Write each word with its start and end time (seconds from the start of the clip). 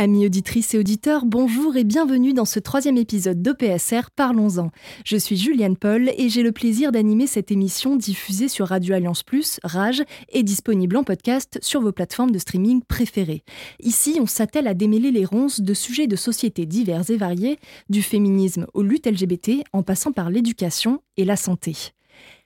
Amis 0.00 0.24
auditrices 0.24 0.72
et 0.72 0.78
auditeurs, 0.78 1.26
bonjour 1.26 1.76
et 1.76 1.84
bienvenue 1.84 2.32
dans 2.32 2.46
ce 2.46 2.58
troisième 2.58 2.96
épisode 2.96 3.42
d'OPSR 3.42 4.10
Parlons-en. 4.16 4.70
Je 5.04 5.18
suis 5.18 5.36
Juliane 5.36 5.76
Paul 5.76 6.10
et 6.16 6.30
j'ai 6.30 6.42
le 6.42 6.52
plaisir 6.52 6.90
d'animer 6.90 7.26
cette 7.26 7.50
émission 7.52 7.96
diffusée 7.96 8.48
sur 8.48 8.68
Radio 8.68 8.94
Alliance 8.94 9.22
Plus, 9.22 9.60
Rage, 9.62 10.02
et 10.30 10.42
disponible 10.42 10.96
en 10.96 11.04
podcast 11.04 11.58
sur 11.60 11.82
vos 11.82 11.92
plateformes 11.92 12.30
de 12.30 12.38
streaming 12.38 12.80
préférées. 12.80 13.44
Ici, 13.80 14.16
on 14.22 14.26
s'attelle 14.26 14.68
à 14.68 14.72
démêler 14.72 15.10
les 15.10 15.26
ronces 15.26 15.60
de 15.60 15.74
sujets 15.74 16.06
de 16.06 16.16
société 16.16 16.64
divers 16.64 17.10
et 17.10 17.18
variés, 17.18 17.58
du 17.90 18.00
féminisme 18.00 18.66
aux 18.72 18.82
luttes 18.82 19.06
LGBT, 19.06 19.64
en 19.74 19.82
passant 19.82 20.12
par 20.12 20.30
l'éducation 20.30 21.02
et 21.18 21.26
la 21.26 21.36
santé. 21.36 21.92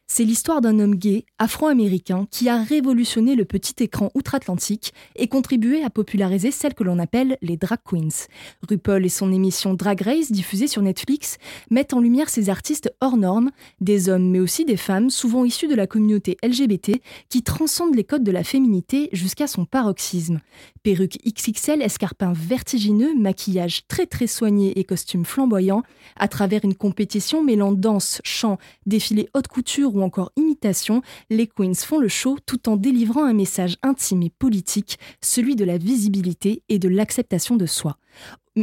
C'est 0.06 0.24
l'histoire 0.24 0.60
d'un 0.60 0.80
homme 0.80 0.96
gay, 0.96 1.24
afro-américain, 1.38 2.26
qui 2.30 2.50
a 2.50 2.62
révolutionné 2.62 3.34
le 3.34 3.46
petit 3.46 3.82
écran 3.82 4.10
outre-Atlantique 4.14 4.92
et 5.16 5.28
contribué 5.28 5.82
à 5.82 5.88
populariser 5.88 6.50
celles 6.50 6.74
que 6.74 6.84
l'on 6.84 6.98
appelle 6.98 7.38
les 7.40 7.56
drag 7.56 7.78
queens. 7.82 8.26
RuPaul 8.68 9.06
et 9.06 9.08
son 9.08 9.32
émission 9.32 9.72
Drag 9.72 10.02
Race, 10.02 10.30
diffusée 10.30 10.66
sur 10.66 10.82
Netflix, 10.82 11.38
mettent 11.70 11.94
en 11.94 12.00
lumière 12.00 12.28
ces 12.28 12.50
artistes 12.50 12.94
hors 13.00 13.16
normes, 13.16 13.50
des 13.80 14.10
hommes 14.10 14.30
mais 14.30 14.40
aussi 14.40 14.66
des 14.66 14.76
femmes, 14.76 15.08
souvent 15.08 15.42
issus 15.42 15.68
de 15.68 15.74
la 15.74 15.86
communauté 15.86 16.36
LGBT, 16.42 17.00
qui 17.30 17.42
transcendent 17.42 17.94
les 17.94 18.04
codes 18.04 18.24
de 18.24 18.30
la 18.30 18.44
féminité 18.44 19.08
jusqu'à 19.12 19.46
son 19.46 19.64
paroxysme. 19.64 20.40
Perruques 20.84 21.18
XXL, 21.26 21.80
escarpins 21.80 22.34
vertigineux, 22.34 23.14
maquillage 23.14 23.86
très 23.88 24.04
très 24.04 24.26
soigné 24.26 24.78
et 24.78 24.84
costumes 24.84 25.24
flamboyants, 25.24 25.82
à 26.14 26.28
travers 26.28 26.62
une 26.62 26.74
compétition 26.74 27.42
mêlant 27.42 27.72
danse, 27.72 28.20
chant, 28.22 28.58
défilé 28.84 29.30
haute 29.32 29.48
couture 29.48 29.96
ou 29.96 30.02
encore 30.02 30.30
imitation, 30.36 31.00
les 31.30 31.46
queens 31.46 31.74
font 31.74 31.98
le 31.98 32.08
show 32.08 32.36
tout 32.44 32.68
en 32.68 32.76
délivrant 32.76 33.24
un 33.24 33.32
message 33.32 33.78
intime 33.82 34.24
et 34.24 34.30
politique, 34.30 34.98
celui 35.22 35.56
de 35.56 35.64
la 35.64 35.78
visibilité 35.78 36.62
et 36.68 36.78
de 36.78 36.90
l'acceptation 36.90 37.56
de 37.56 37.64
soi. 37.64 37.96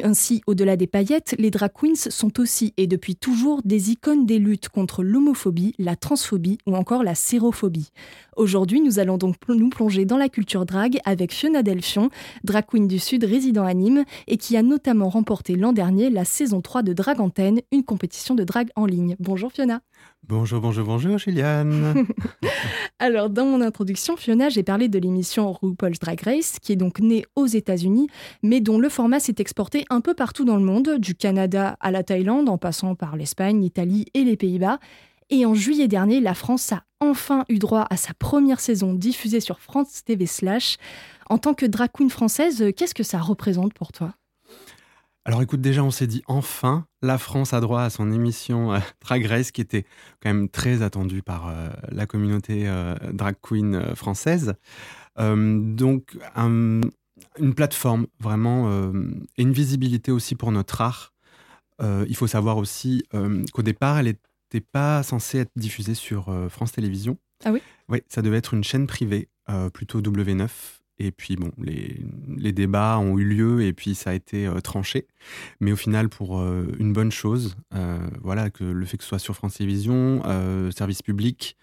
Ainsi, 0.03 0.41
au-delà 0.47 0.77
des 0.77 0.88
paillettes, 0.88 1.35
les 1.38 1.52
drag 1.52 1.71
queens 1.73 1.95
sont 1.95 2.39
aussi 2.39 2.73
et 2.77 2.88
depuis 2.88 3.17
toujours 3.17 3.61
des 3.66 3.91
icônes 3.91 4.25
des 4.25 4.39
luttes 4.39 4.69
contre 4.69 5.03
l'homophobie, 5.03 5.75
la 5.80 5.97
transphobie 5.97 6.59
ou 6.66 6.77
encore 6.77 7.03
la 7.03 7.13
sérophobie. 7.13 7.89
Aujourd'hui, 8.38 8.80
nous 8.80 8.99
allons 8.99 9.17
donc 9.17 9.35
nous 9.49 9.69
plonger 9.69 10.05
dans 10.05 10.17
la 10.17 10.30
culture 10.30 10.66
drag 10.66 10.99
avec 11.03 11.33
Fiona 11.33 11.61
Delfion, 11.61 12.09
drag 12.45 12.66
queen 12.67 12.88
du 12.88 12.99
Sud 12.99 13.25
résident 13.25 13.66
à 13.66 13.73
Nîmes 13.73 14.05
et 14.27 14.38
qui 14.38 14.55
a 14.55 14.63
notamment 14.63 15.09
remporté 15.09 15.58
l'an 15.58 15.73
dernier 15.73 16.09
la 16.09 16.23
saison 16.23 16.61
3 16.61 16.83
de 16.83 16.93
Drag 16.93 17.19
Antenne, 17.19 17.59
une 17.73 17.83
compétition 17.83 18.33
de 18.33 18.45
drag 18.45 18.69
en 18.77 18.86
ligne. 18.86 19.17
Bonjour 19.19 19.52
Fiona. 19.52 19.81
Bonjour, 20.27 20.61
bonjour, 20.61 20.86
bonjour, 20.86 21.17
Juliane. 21.17 22.05
Alors, 22.99 23.31
dans 23.31 23.45
mon 23.45 23.59
introduction, 23.59 24.15
Fiona, 24.15 24.49
j'ai 24.49 24.61
parlé 24.61 24.88
de 24.88 24.99
l'émission 24.99 25.52
RuPaul's 25.52 25.97
Drag 25.97 26.21
Race, 26.21 26.58
qui 26.61 26.71
est 26.71 26.75
donc 26.75 26.99
née 26.99 27.25
aux 27.36 27.47
États-Unis, 27.47 28.08
mais 28.43 28.61
dont 28.61 28.77
le 28.77 28.88
format 28.88 29.19
s'est 29.19 29.41
exporté 29.42 29.86
un 29.89 30.00
peu 30.02 30.14
partout 30.14 30.45
dans 30.45 30.56
le 30.56 30.64
monde, 30.64 30.97
du 31.00 31.16
Canada 31.16 31.75
à 31.80 31.92
la 31.92 32.03
Thaïlande, 32.03 32.47
en 32.47 32.58
passant 32.58 32.95
par 32.95 33.16
l'Espagne, 33.16 33.61
l'Italie 33.61 34.06
et 34.14 34.23
les 34.23 34.38
Pays-Bas. 34.38 34.80
Et 35.30 35.45
en 35.45 35.53
juillet 35.53 35.88
dernier, 35.88 36.20
la 36.20 36.33
France 36.33 36.72
a 36.72 36.83
enfin 37.00 37.45
eu 37.50 37.58
droit 37.58 37.88
à 37.89 37.98
sa 37.98 38.14
première 38.14 38.59
saison 38.59 38.94
diffusée 38.94 39.39
sur 39.39 39.59
France 39.59 40.03
TV 40.03 40.25
Slash. 40.25 40.78
En 41.30 41.38
tant 41.38 41.54
que 41.54 41.65
drag 41.65 41.89
queen 41.92 42.10
française, 42.10 42.65
qu'est-ce 42.76 42.93
que 42.93 43.04
ça 43.04 43.20
représente 43.20 43.73
pour 43.73 43.92
toi? 43.92 44.14
Alors 45.23 45.42
écoute, 45.44 45.61
déjà 45.61 45.83
on 45.83 45.92
s'est 45.92 46.08
dit 46.08 46.23
enfin, 46.27 46.86
la 47.04 47.17
France 47.20 47.54
a 47.54 47.60
droit 47.61 47.83
à 47.83 47.89
son 47.92 48.11
émission 48.11 48.73
euh, 48.73 48.80
Drag 49.02 49.23
Race 49.26 49.52
qui 49.52 49.61
était 49.61 49.83
quand 50.21 50.33
même 50.33 50.49
très 50.49 50.82
attendue 50.82 51.21
par 51.21 51.48
euh, 51.48 51.70
la 51.92 52.08
communauté 52.08 52.67
euh, 52.67 52.95
drag 53.14 53.36
queen 53.42 53.95
française. 53.95 54.55
Donc 55.17 56.17
un- 56.36 56.82
une 57.39 57.54
plateforme 57.54 58.08
vraiment 58.20 58.70
euh, 58.70 58.92
et 59.37 59.43
une 59.43 59.54
visibilité 59.54 60.11
aussi 60.11 60.36
pour 60.36 60.52
notre 60.52 60.82
art. 60.82 61.14
Euh, 61.82 62.05
il 62.08 62.15
faut 62.15 62.27
savoir 62.27 62.58
aussi 62.58 63.04
euh, 63.14 63.43
qu'au 63.54 63.64
départ, 63.64 63.99
elle 63.99 64.05
n'était 64.05 64.65
pas 64.71 65.04
censée 65.04 65.39
être 65.39 65.52
diffusée 65.55 65.95
sur 65.95 66.33
France 66.49 66.73
Télévisions. 66.73 67.17
Ah 67.43 67.52
oui? 67.52 67.61
Oui, 67.89 68.02
ça 68.08 68.21
devait 68.21 68.37
être 68.37 68.54
une 68.54 68.64
chaîne 68.64 68.87
privée, 68.87 69.30
plutôt 69.73 70.02
W9. 70.02 70.49
Et 71.04 71.11
puis 71.11 71.36
bon, 71.36 71.52
les, 71.58 71.99
les 72.37 72.52
débats 72.52 72.99
ont 72.99 73.17
eu 73.17 73.23
lieu 73.23 73.64
et 73.64 73.73
puis 73.73 73.95
ça 73.95 74.11
a 74.11 74.14
été 74.14 74.45
euh, 74.45 74.59
tranché. 74.59 75.08
Mais 75.59 75.71
au 75.71 75.76
final, 75.76 76.09
pour 76.09 76.39
euh, 76.39 76.67
une 76.77 76.93
bonne 76.93 77.11
chose, 77.11 77.55
euh, 77.73 77.98
voilà, 78.21 78.52
que 78.52 78.64
le 78.64 78.86
fait 78.86 78.98
que 78.98 79.03
ce 79.03 79.09
soit 79.09 79.20
sur 79.20 79.36
France 79.36 79.55
Télévisions, 79.55 80.21
service 80.71 81.02
public, 81.02 81.58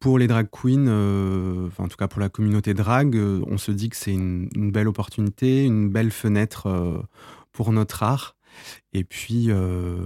pour 0.00 0.18
les 0.18 0.26
drag 0.26 0.48
queens, 0.50 0.88
euh, 0.88 1.68
en 1.78 1.86
tout 1.86 1.96
cas 1.96 2.08
pour 2.08 2.20
la 2.20 2.30
communauté 2.30 2.72
drag, 2.72 3.14
euh, 3.16 3.42
on 3.46 3.58
se 3.58 3.70
dit 3.70 3.90
que 3.90 3.96
c'est 3.96 4.12
une, 4.12 4.48
belle 4.72 4.88
opportunité, 4.88 5.64
une 5.64 5.90
belle 5.90 6.10
fenêtre 6.10 6.66
euh, 6.66 7.02
pour 7.52 7.70
notre 7.72 8.02
art. 8.02 8.36
Et 8.94 9.04
puis 9.04 9.46
euh, 9.50 9.98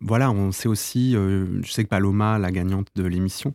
voilà, 0.00 0.30
on 0.32 0.52
sait 0.52 0.68
aussi, 0.68 1.12
je 1.12 1.70
sais 1.70 1.84
que 1.84 1.88
Paloma, 1.88 2.38
la 2.38 2.50
gagnante 2.50 2.88
de 2.96 3.04
l'émission, 3.04 3.54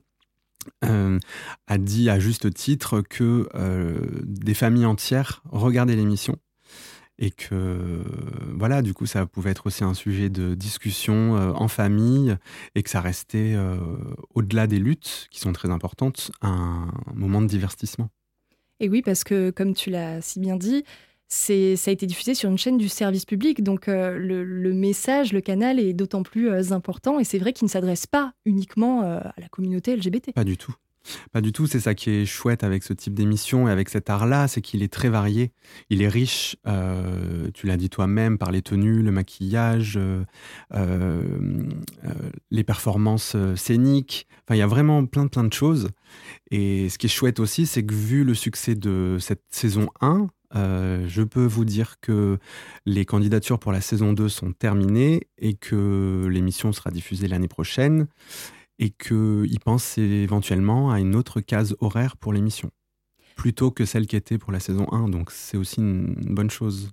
a 0.81 1.77
dit 1.77 2.09
à 2.09 2.19
juste 2.19 2.51
titre 2.53 3.01
que 3.01 3.49
des 4.23 4.53
familles 4.53 4.85
entières 4.85 5.43
regardaient 5.51 5.95
l'émission 5.95 6.37
et 7.17 7.31
que 7.31 8.03
voilà, 8.53 8.81
du 8.81 8.93
coup, 8.93 9.05
ça 9.05 9.25
pouvait 9.25 9.51
être 9.51 9.67
aussi 9.67 9.83
un 9.83 9.93
sujet 9.93 10.29
de 10.29 10.53
discussion 10.53 11.37
euh, 11.37 11.51
en 11.53 11.67
famille 11.67 12.35
et 12.75 12.83
que 12.83 12.89
ça 12.89 13.01
restait 13.01 13.53
euh, 13.55 13.77
au-delà 14.33 14.67
des 14.67 14.79
luttes 14.79 15.27
qui 15.31 15.39
sont 15.39 15.53
très 15.53 15.69
importantes, 15.69 16.31
un 16.41 16.91
moment 17.13 17.41
de 17.41 17.47
divertissement. 17.47 18.09
Et 18.79 18.89
oui, 18.89 19.01
parce 19.01 19.23
que 19.23 19.51
comme 19.51 19.73
tu 19.73 19.89
l'as 19.89 20.21
si 20.21 20.39
bien 20.39 20.57
dit, 20.57 20.83
c'est, 21.27 21.75
ça 21.75 21.89
a 21.89 21.93
été 21.93 22.05
diffusé 22.05 22.33
sur 22.33 22.49
une 22.49 22.57
chaîne 22.57 22.77
du 22.77 22.89
service 22.89 23.25
public, 23.25 23.63
donc 23.63 23.87
euh, 23.87 24.17
le, 24.17 24.43
le 24.43 24.73
message, 24.73 25.31
le 25.31 25.41
canal 25.41 25.79
est 25.79 25.93
d'autant 25.93 26.23
plus 26.23 26.71
important, 26.71 27.19
et 27.19 27.23
c'est 27.23 27.39
vrai 27.39 27.53
qu'il 27.53 27.65
ne 27.65 27.71
s'adresse 27.71 28.05
pas 28.05 28.33
uniquement 28.45 29.01
à 29.01 29.33
la 29.37 29.47
communauté 29.49 29.95
LGBT. 29.95 30.33
Pas 30.33 30.43
du 30.43 30.57
tout. 30.57 30.75
Pas 31.31 31.41
du 31.41 31.51
tout, 31.51 31.67
c'est 31.67 31.79
ça 31.79 31.93
qui 31.93 32.09
est 32.09 32.25
chouette 32.25 32.63
avec 32.63 32.83
ce 32.83 32.93
type 32.93 33.13
d'émission 33.13 33.67
et 33.67 33.71
avec 33.71 33.89
cet 33.89 34.09
art-là, 34.09 34.47
c'est 34.47 34.61
qu'il 34.61 34.83
est 34.83 34.91
très 34.91 35.09
varié, 35.09 35.51
il 35.89 36.01
est 36.01 36.07
riche, 36.07 36.55
euh, 36.67 37.49
tu 37.53 37.67
l'as 37.67 37.77
dit 37.77 37.89
toi-même, 37.89 38.37
par 38.37 38.51
les 38.51 38.61
tenues, 38.61 39.01
le 39.01 39.11
maquillage, 39.11 39.97
euh, 39.97 40.23
euh, 40.73 41.23
les 42.51 42.63
performances 42.63 43.35
scéniques, 43.55 44.27
enfin 44.43 44.55
il 44.55 44.59
y 44.59 44.63
a 44.63 44.67
vraiment 44.67 45.05
plein 45.05 45.27
plein 45.27 45.43
de 45.43 45.53
choses. 45.53 45.89
Et 46.51 46.89
ce 46.89 46.97
qui 46.97 47.07
est 47.07 47.09
chouette 47.09 47.39
aussi, 47.39 47.65
c'est 47.65 47.83
que 47.83 47.93
vu 47.93 48.23
le 48.23 48.33
succès 48.33 48.75
de 48.75 49.17
cette 49.19 49.43
saison 49.49 49.89
1, 50.01 50.27
euh, 50.55 51.05
je 51.07 51.21
peux 51.21 51.45
vous 51.45 51.65
dire 51.65 51.99
que 52.01 52.37
les 52.85 53.05
candidatures 53.05 53.59
pour 53.59 53.71
la 53.71 53.81
saison 53.81 54.13
2 54.13 54.29
sont 54.29 54.53
terminées 54.53 55.27
et 55.37 55.53
que 55.55 56.27
l'émission 56.29 56.71
sera 56.71 56.91
diffusée 56.91 57.27
l'année 57.27 57.47
prochaine 57.47 58.07
et 58.79 58.89
qu'ils 58.89 59.59
pensent 59.63 59.97
éventuellement 59.97 60.91
à 60.91 60.99
une 60.99 61.15
autre 61.15 61.41
case 61.41 61.75
horaire 61.79 62.17
pour 62.17 62.33
l'émission, 62.33 62.69
plutôt 63.35 63.71
que 63.71 63.85
celle 63.85 64.07
qui 64.07 64.15
était 64.15 64.37
pour 64.37 64.51
la 64.51 64.59
saison 64.59 64.87
1. 64.91 65.09
Donc 65.09 65.31
c'est 65.31 65.57
aussi 65.57 65.79
une 65.79 66.13
bonne 66.33 66.49
chose. 66.49 66.91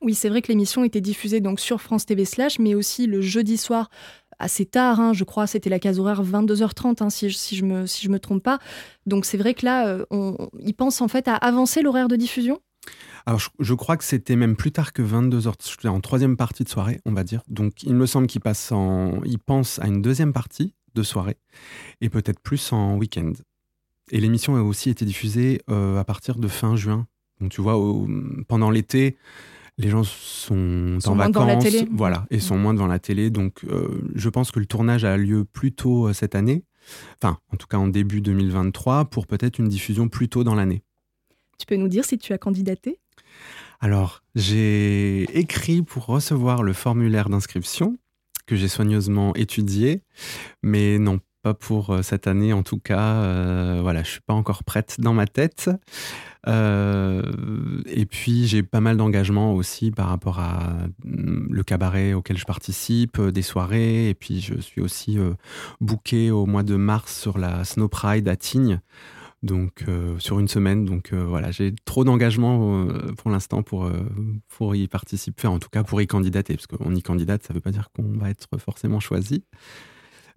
Oui, 0.00 0.14
c'est 0.14 0.28
vrai 0.28 0.42
que 0.42 0.48
l'émission 0.48 0.84
était 0.84 1.00
diffusée 1.00 1.40
donc 1.40 1.60
sur 1.60 1.80
France 1.80 2.04
TV 2.04 2.24
Slash, 2.24 2.58
mais 2.58 2.74
aussi 2.74 3.06
le 3.06 3.20
jeudi 3.20 3.56
soir 3.56 3.88
assez 4.38 4.66
tard, 4.66 5.00
hein, 5.00 5.12
je 5.12 5.24
crois, 5.24 5.46
c'était 5.46 5.70
la 5.70 5.78
case 5.78 5.98
horaire 5.98 6.22
22h30, 6.22 7.02
hein, 7.02 7.10
si, 7.10 7.30
je, 7.30 7.36
si, 7.36 7.56
je 7.56 7.64
me, 7.64 7.86
si 7.86 8.04
je 8.04 8.10
me 8.10 8.18
trompe 8.18 8.42
pas. 8.42 8.58
Donc 9.06 9.24
c'est 9.24 9.38
vrai 9.38 9.54
que 9.54 9.64
là, 9.64 9.86
euh, 9.88 10.04
on, 10.10 10.36
on, 10.38 10.50
ils 10.60 10.74
pensent 10.74 11.00
en 11.00 11.08
fait 11.08 11.28
à 11.28 11.34
avancer 11.34 11.82
l'horaire 11.82 12.08
de 12.08 12.16
diffusion? 12.16 12.60
Alors, 13.26 13.40
je, 13.40 13.48
je, 13.60 13.72
crois 13.72 13.96
que 13.96 14.04
c'était 14.04 14.36
même 14.36 14.56
plus 14.56 14.70
tard 14.70 14.92
que 14.92 15.00
22h, 15.00 15.88
en 15.88 16.00
troisième 16.00 16.36
partie 16.36 16.64
de 16.64 16.68
soirée, 16.68 17.00
on 17.06 17.12
va 17.12 17.24
dire. 17.24 17.42
Donc, 17.48 17.82
il 17.82 17.94
me 17.94 18.04
semble 18.04 18.26
qu'ils 18.26 18.42
passent 18.42 18.72
en, 18.72 19.22
ils 19.24 19.38
pensent 19.38 19.78
à 19.78 19.86
une 19.86 20.02
deuxième 20.02 20.34
partie 20.34 20.74
de 20.94 21.02
soirée 21.02 21.36
et 22.00 22.08
peut-être 22.08 22.40
plus 22.40 22.72
en 22.72 22.96
week-end. 22.96 23.32
Et 24.10 24.20
l'émission 24.20 24.56
a 24.56 24.62
aussi 24.62 24.90
été 24.90 25.04
diffusée 25.04 25.62
euh, 25.70 25.98
à 25.98 26.04
partir 26.04 26.36
de 26.36 26.48
fin 26.48 26.76
juin. 26.76 27.06
Donc, 27.40 27.50
tu 27.50 27.60
vois, 27.60 27.76
au, 27.76 28.06
pendant 28.48 28.70
l'été, 28.70 29.16
les 29.78 29.90
gens 29.90 30.04
sont, 30.04 30.98
sont 31.00 31.12
en 31.12 31.16
vacances, 31.16 31.64
la 31.64 31.84
voilà, 31.90 32.26
et 32.30 32.38
sont 32.38 32.56
moins 32.56 32.74
devant 32.74 32.86
la 32.86 32.98
télé. 32.98 33.30
Donc, 33.30 33.64
euh, 33.64 34.02
je 34.14 34.28
pense 34.28 34.50
que 34.50 34.60
le 34.60 34.66
tournage 34.66 35.04
a 35.04 35.16
lieu 35.16 35.44
plus 35.44 35.72
tôt 35.72 36.08
euh, 36.08 36.12
cette 36.12 36.34
année, 36.34 36.64
enfin, 37.20 37.38
en 37.52 37.56
tout 37.56 37.66
cas 37.66 37.78
en 37.78 37.88
début 37.88 38.20
2023, 38.20 39.06
pour 39.06 39.26
peut-être 39.26 39.58
une 39.58 39.68
diffusion 39.68 40.08
plus 40.08 40.28
tôt 40.28 40.44
dans 40.44 40.54
l'année. 40.54 40.82
Tu 41.58 41.66
peux 41.66 41.76
nous 41.76 41.88
dire 41.88 42.04
si 42.04 42.18
tu 42.18 42.32
as 42.32 42.38
candidaté? 42.38 42.98
Alors, 43.80 44.22
j'ai 44.34 45.22
écrit 45.38 45.82
pour 45.82 46.06
recevoir 46.06 46.62
le 46.62 46.72
formulaire 46.72 47.28
d'inscription 47.28 47.96
que 48.46 48.56
j'ai 48.56 48.68
soigneusement 48.68 49.34
étudié, 49.34 50.02
mais 50.62 50.98
non 50.98 51.20
pas 51.42 51.54
pour 51.54 51.98
cette 52.02 52.26
année 52.26 52.54
en 52.54 52.62
tout 52.62 52.78
cas. 52.78 53.80
voilà, 53.82 54.02
je 54.02 54.10
suis 54.12 54.20
pas 54.20 54.32
encore 54.32 54.64
prête 54.64 54.96
dans 54.98 55.12
ma 55.12 55.26
tête. 55.26 55.70
et 56.46 58.06
puis 58.06 58.46
j'ai 58.46 58.62
pas 58.62 58.80
mal 58.80 58.96
d'engagement 58.96 59.54
aussi 59.54 59.90
par 59.90 60.08
rapport 60.08 60.38
à 60.40 60.74
mm, 61.04 61.48
le 61.50 61.62
cabaret 61.62 62.14
auquel 62.14 62.38
je 62.38 62.46
participe, 62.46 63.20
des 63.20 63.42
soirées, 63.42 64.08
et 64.08 64.14
puis 64.14 64.40
je 64.40 64.58
suis 64.60 64.80
aussi 64.80 65.18
booké 65.80 66.30
au 66.30 66.46
mois 66.46 66.62
de 66.62 66.76
mars 66.76 67.20
sur 67.20 67.36
la 67.36 67.64
Snow 67.64 67.88
Pride 67.88 68.26
à 68.28 68.36
Tignes 68.36 68.80
donc 69.44 69.84
euh, 69.88 70.18
sur 70.18 70.40
une 70.40 70.48
semaine. 70.48 70.84
Donc 70.84 71.12
euh, 71.12 71.24
voilà, 71.24 71.50
j'ai 71.50 71.74
trop 71.84 72.04
d'engagement 72.04 72.86
euh, 72.88 73.12
pour 73.16 73.30
l'instant 73.30 73.62
pour, 73.62 73.90
pour 74.48 74.74
y 74.74 74.88
participer, 74.88 75.46
en 75.46 75.58
tout 75.58 75.68
cas 75.68 75.84
pour 75.84 76.00
y 76.00 76.06
candidater, 76.06 76.54
parce 76.54 76.66
qu'on 76.66 76.94
y 76.94 77.02
candidate, 77.02 77.42
ça 77.44 77.52
ne 77.52 77.58
veut 77.58 77.60
pas 77.60 77.70
dire 77.70 77.90
qu'on 77.94 78.18
va 78.18 78.30
être 78.30 78.48
forcément 78.58 79.00
choisi. 79.00 79.44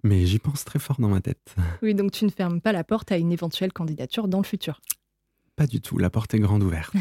Mais 0.04 0.26
j'y 0.26 0.38
pense 0.38 0.64
très 0.64 0.78
fort 0.78 0.96
dans 1.00 1.08
ma 1.08 1.20
tête. 1.20 1.54
Oui, 1.82 1.94
donc 1.94 2.12
tu 2.12 2.24
ne 2.24 2.30
fermes 2.30 2.60
pas 2.60 2.72
la 2.72 2.84
porte 2.84 3.10
à 3.10 3.16
une 3.16 3.32
éventuelle 3.32 3.72
candidature 3.72 4.28
dans 4.28 4.38
le 4.38 4.44
futur. 4.44 4.80
Pas 5.56 5.66
du 5.66 5.80
tout, 5.80 5.98
la 5.98 6.10
porte 6.10 6.34
est 6.34 6.38
grande 6.38 6.62
ouverte. 6.62 6.94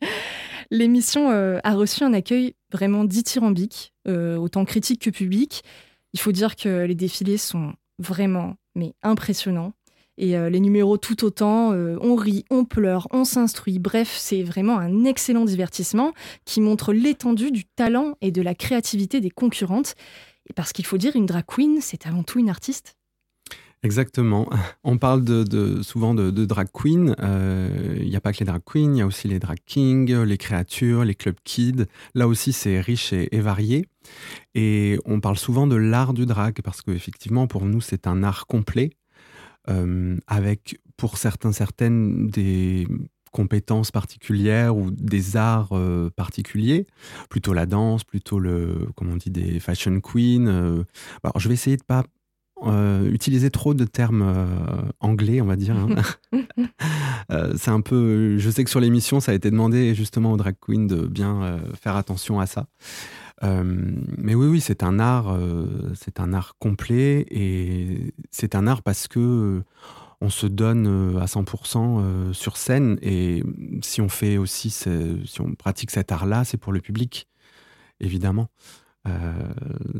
L'émission 0.72 1.30
a 1.30 1.74
reçu 1.74 2.02
un 2.02 2.12
accueil 2.12 2.56
vraiment 2.72 3.04
dithyrambique, 3.04 3.94
autant 4.08 4.64
critique 4.64 5.02
que 5.02 5.10
public. 5.10 5.62
Il 6.12 6.18
faut 6.18 6.32
dire 6.32 6.56
que 6.56 6.84
les 6.84 6.96
défilés 6.96 7.38
sont 7.38 7.74
vraiment 8.00 8.56
mais 8.74 8.94
impressionnants. 9.04 9.72
Et 10.18 10.36
euh, 10.36 10.48
les 10.48 10.60
numéros 10.60 10.96
tout 10.96 11.24
autant, 11.24 11.72
euh, 11.72 11.98
on 12.00 12.14
rit, 12.14 12.44
on 12.50 12.64
pleure, 12.64 13.06
on 13.10 13.24
s'instruit. 13.24 13.78
Bref, 13.78 14.14
c'est 14.18 14.42
vraiment 14.42 14.78
un 14.78 15.04
excellent 15.04 15.44
divertissement 15.44 16.12
qui 16.44 16.60
montre 16.60 16.92
l'étendue 16.92 17.50
du 17.50 17.64
talent 17.64 18.16
et 18.20 18.30
de 18.30 18.42
la 18.42 18.54
créativité 18.54 19.20
des 19.20 19.30
concurrentes. 19.30 19.94
Et 20.48 20.52
parce 20.52 20.72
qu'il 20.72 20.86
faut 20.86 20.98
dire, 20.98 21.16
une 21.16 21.26
drag 21.26 21.44
queen, 21.46 21.78
c'est 21.80 22.06
avant 22.06 22.22
tout 22.22 22.38
une 22.38 22.48
artiste. 22.48 22.96
Exactement. 23.82 24.48
On 24.84 24.96
parle 24.96 25.22
souvent 25.82 26.14
de, 26.14 26.30
drag 26.44 26.68
queen. 26.72 27.14
Euh, 27.20 27.98
il 28.00 28.08
n'y 28.08 28.16
a 28.16 28.20
pas 28.20 28.32
que 28.32 28.38
les 28.38 28.46
drag 28.46 28.62
queens, 28.64 28.94
il 28.94 28.98
y 28.98 29.02
a 29.02 29.06
aussi 29.06 29.28
les 29.28 29.38
drag 29.38 29.58
kings, 29.66 30.12
les 30.12 30.38
créatures, 30.38 31.04
les 31.04 31.14
club 31.14 31.36
kids. 31.44 31.84
Là 32.14 32.26
aussi, 32.26 32.52
c'est 32.52 32.80
riche 32.80 33.12
et, 33.12 33.28
et, 33.36 33.40
varié. 33.40 33.86
Et 34.54 34.98
on 35.04 35.20
parle 35.20 35.36
souvent 35.36 35.66
de 35.66 35.76
l'art 35.76 36.14
du 36.14 36.26
drag 36.26 36.60
parce 36.64 36.80
qu'effectivement, 36.80 37.46
pour 37.46 37.66
nous, 37.66 37.80
c'est 37.80 38.06
un 38.06 38.22
art 38.22 38.46
complet. 38.46 38.90
Euh, 39.68 40.16
avec 40.26 40.80
pour 40.96 41.18
certains, 41.18 41.52
certaines 41.52 42.28
des 42.28 42.86
compétences 43.32 43.90
particulières 43.90 44.76
ou 44.76 44.90
des 44.90 45.36
arts 45.36 45.72
euh, 45.72 46.08
particuliers, 46.14 46.86
plutôt 47.28 47.52
la 47.52 47.66
danse, 47.66 48.04
plutôt 48.04 48.38
le, 48.38 48.88
comment 48.94 49.12
on 49.12 49.16
dit, 49.16 49.30
des 49.30 49.60
fashion 49.60 50.00
queens. 50.00 50.46
Euh. 50.46 50.84
Alors, 51.22 51.38
je 51.38 51.48
vais 51.48 51.54
essayer 51.54 51.76
de 51.76 51.84
pas 51.84 52.04
utiliser 53.12 53.50
trop 53.50 53.74
de 53.74 53.84
termes 53.84 54.90
anglais, 55.00 55.42
on 55.42 55.44
va 55.44 55.56
dire. 55.56 55.76
Hein. 55.76 55.88
c'est 57.56 57.70
un 57.70 57.82
peu. 57.82 58.38
Je 58.38 58.48
sais 58.48 58.64
que 58.64 58.70
sur 58.70 58.80
l'émission, 58.80 59.20
ça 59.20 59.32
a 59.32 59.34
été 59.34 59.50
demandé 59.50 59.94
justement 59.94 60.32
aux 60.32 60.38
drag 60.38 60.56
queens 60.58 60.86
de 60.86 61.06
bien 61.06 61.60
faire 61.78 61.96
attention 61.96 62.40
à 62.40 62.46
ça. 62.46 62.66
Euh, 63.44 63.62
mais 63.64 64.34
oui, 64.34 64.46
oui, 64.46 64.60
c'est 64.60 64.82
un 64.82 64.98
art, 64.98 65.30
euh, 65.30 65.92
c'est 65.94 66.20
un 66.20 66.32
art 66.32 66.56
complet 66.58 67.26
et 67.30 68.14
c'est 68.30 68.54
un 68.54 68.66
art 68.66 68.82
parce 68.82 69.08
que 69.08 69.20
euh, 69.20 69.64
on 70.20 70.30
se 70.30 70.46
donne 70.46 71.18
à 71.20 71.26
100% 71.26 72.32
sur 72.32 72.56
scène 72.56 72.98
et 73.02 73.42
si 73.82 74.00
on 74.00 74.08
fait 74.08 74.38
aussi, 74.38 74.70
si 74.70 75.40
on 75.40 75.54
pratique 75.54 75.90
cet 75.90 76.10
art-là, 76.10 76.44
c'est 76.44 76.56
pour 76.56 76.72
le 76.72 76.80
public, 76.80 77.28
évidemment. 78.00 78.48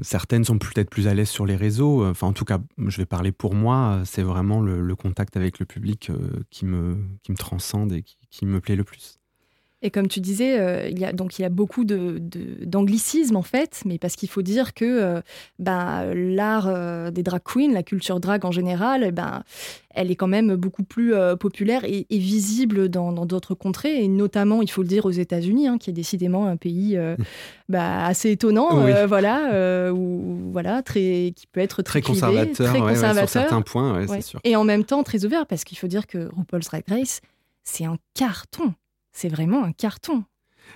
certaines 0.03 0.45
sont 0.45 0.59
peut-être 0.59 0.91
plus 0.91 1.07
à 1.07 1.15
l'aise 1.15 1.29
sur 1.29 1.45
les 1.45 1.57
réseaux. 1.57 2.07
Enfin, 2.07 2.29
en 2.29 2.33
tout 2.33 2.47
cas, 2.47 2.61
je 2.79 2.97
vais 2.97 3.07
parler 3.07 3.31
pour 3.31 3.55
moi. 3.55 4.03
C'est 4.07 4.23
vraiment 4.23 4.63
le, 4.63 4.97
contact 4.97 5.37
avec 5.37 5.59
le 5.59 5.67
public 5.67 6.11
qui, 6.51 6.65
me, 6.65 6.97
qui 7.23 7.33
me 7.33 7.37
transcende 7.37 7.93
et 7.93 8.03
qui 8.31 8.47
me 8.47 8.61
plaît 8.61 8.77
le 8.77 8.85
plus. 8.85 9.19
Et 9.83 9.91
comme 9.91 10.09
tu 10.09 10.21
disais, 10.21 10.59
euh, 10.59 10.89
il 10.89 10.99
y 10.99 11.05
a 11.05 11.13
donc 11.13 11.39
il 11.39 11.43
y 11.43 11.45
a 11.45 11.51
beaucoup 11.51 11.85
de, 11.85 12.19
d'anglicisme 12.65 13.37
en 13.37 13.43
fait, 13.43 13.83
mais 13.85 13.99
parce 13.99 14.17
qu'il 14.17 14.31
faut 14.31 14.41
dire 14.41 14.73
que 14.73 14.85
euh, 14.85 15.21
ben, 15.59 16.15
l'art 16.15 16.67
euh, 16.67 17.11
des 17.11 17.23
drag 17.23 17.43
queens, 17.45 17.73
la 17.73 17.83
culture 17.83 18.19
drag 18.19 18.47
en 18.47 18.51
général, 18.51 19.05
eh 19.05 19.13
ben, 19.13 19.43
elle 19.91 20.11
est 20.11 20.17
quand 20.17 20.29
même 20.29 20.57
beaucoup 20.57 20.83
plus 20.83 21.15
populaire 21.41 21.85
et, 21.85 22.07
visible 22.11 22.91
dans, 22.91 23.13
d'autres 23.25 23.55
contrées, 23.55 24.05
et 24.05 24.09
notamment, 24.09 24.61
il 24.61 24.71
faut 24.71 24.83
le 24.83 24.89
dire, 24.89 25.07
aux 25.07 25.11
États-Unis, 25.11 25.69
hein, 25.69 25.79
qui 25.79 25.89
est 25.89 25.95
décidément 25.95 26.47
un 26.47 26.57
pays 26.57 26.99
bah, 27.71 28.05
assez 28.05 28.31
étonnant, 28.31 28.85
voilà, 29.07 29.91
où, 29.95 30.51
voilà, 30.53 30.83
très, 30.83 31.33
qui 31.35 31.47
peut 31.51 31.61
être 31.61 31.81
très, 31.81 32.03
conservateur, 32.03 32.69
très 32.69 32.79
conservateur. 32.79 33.29
sur 33.29 33.41
certains 33.41 33.63
points, 33.63 34.07
sûr. 34.21 34.39
Et 34.45 34.55
en 34.55 34.65
même 34.65 34.85
temps 34.85 35.03
très 35.03 35.25
ouvert, 35.25 35.47
parce 35.47 35.65
qu'il 35.65 35.79
faut 35.79 35.89
dire 35.89 36.07
que 36.07 36.29
RuPaul's 36.37 36.67
Drag 36.67 36.85
Race, 36.89 37.23
c'est 37.63 37.87
un 37.87 37.97
carton 38.13 38.75
c'est 39.17 39.29
vraiment 39.29 39.65
un 39.65 39.73
carton. 39.73 40.25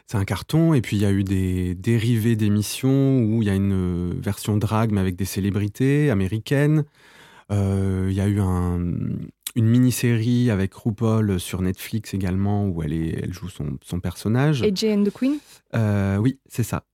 C'est 0.07 0.17
un 0.17 0.25
carton, 0.25 0.73
et 0.73 0.81
puis 0.81 0.97
il 0.97 1.03
y 1.03 1.07
a 1.07 1.13
eu 1.13 1.25
des 1.25 1.75
dérivés 1.75 2.37
d'émissions 2.37 3.21
où 3.23 3.43
il 3.43 3.47
y 3.47 3.51
a 3.51 3.55
une 3.55 4.19
version 4.21 4.57
drag, 4.57 4.93
mais 4.93 5.01
avec 5.01 5.17
des 5.17 5.25
célébrités 5.25 6.11
américaines. 6.11 6.85
Euh, 7.53 8.07
il 8.09 8.17
y 8.17 8.21
a 8.21 8.29
eu 8.29 8.39
une 8.39 9.21
mini-série 9.57 10.51
avec 10.51 10.73
RuPaul 10.75 11.39
sur 11.39 11.61
Netflix 11.61 12.15
également, 12.15 12.67
où 12.67 12.83
elle, 12.83 12.93
est, 12.93 13.21
elle 13.23 13.35
joue 13.35 13.49
son, 13.49 14.01
personnage. 14.01 14.63
Et 14.63 14.73
Jane 14.75 15.05
the 15.05 15.13
Queen 15.13 15.39
euh, 15.75 16.17
Oui, 16.17 16.39
c'est 16.49 16.63
ça. 16.63 16.85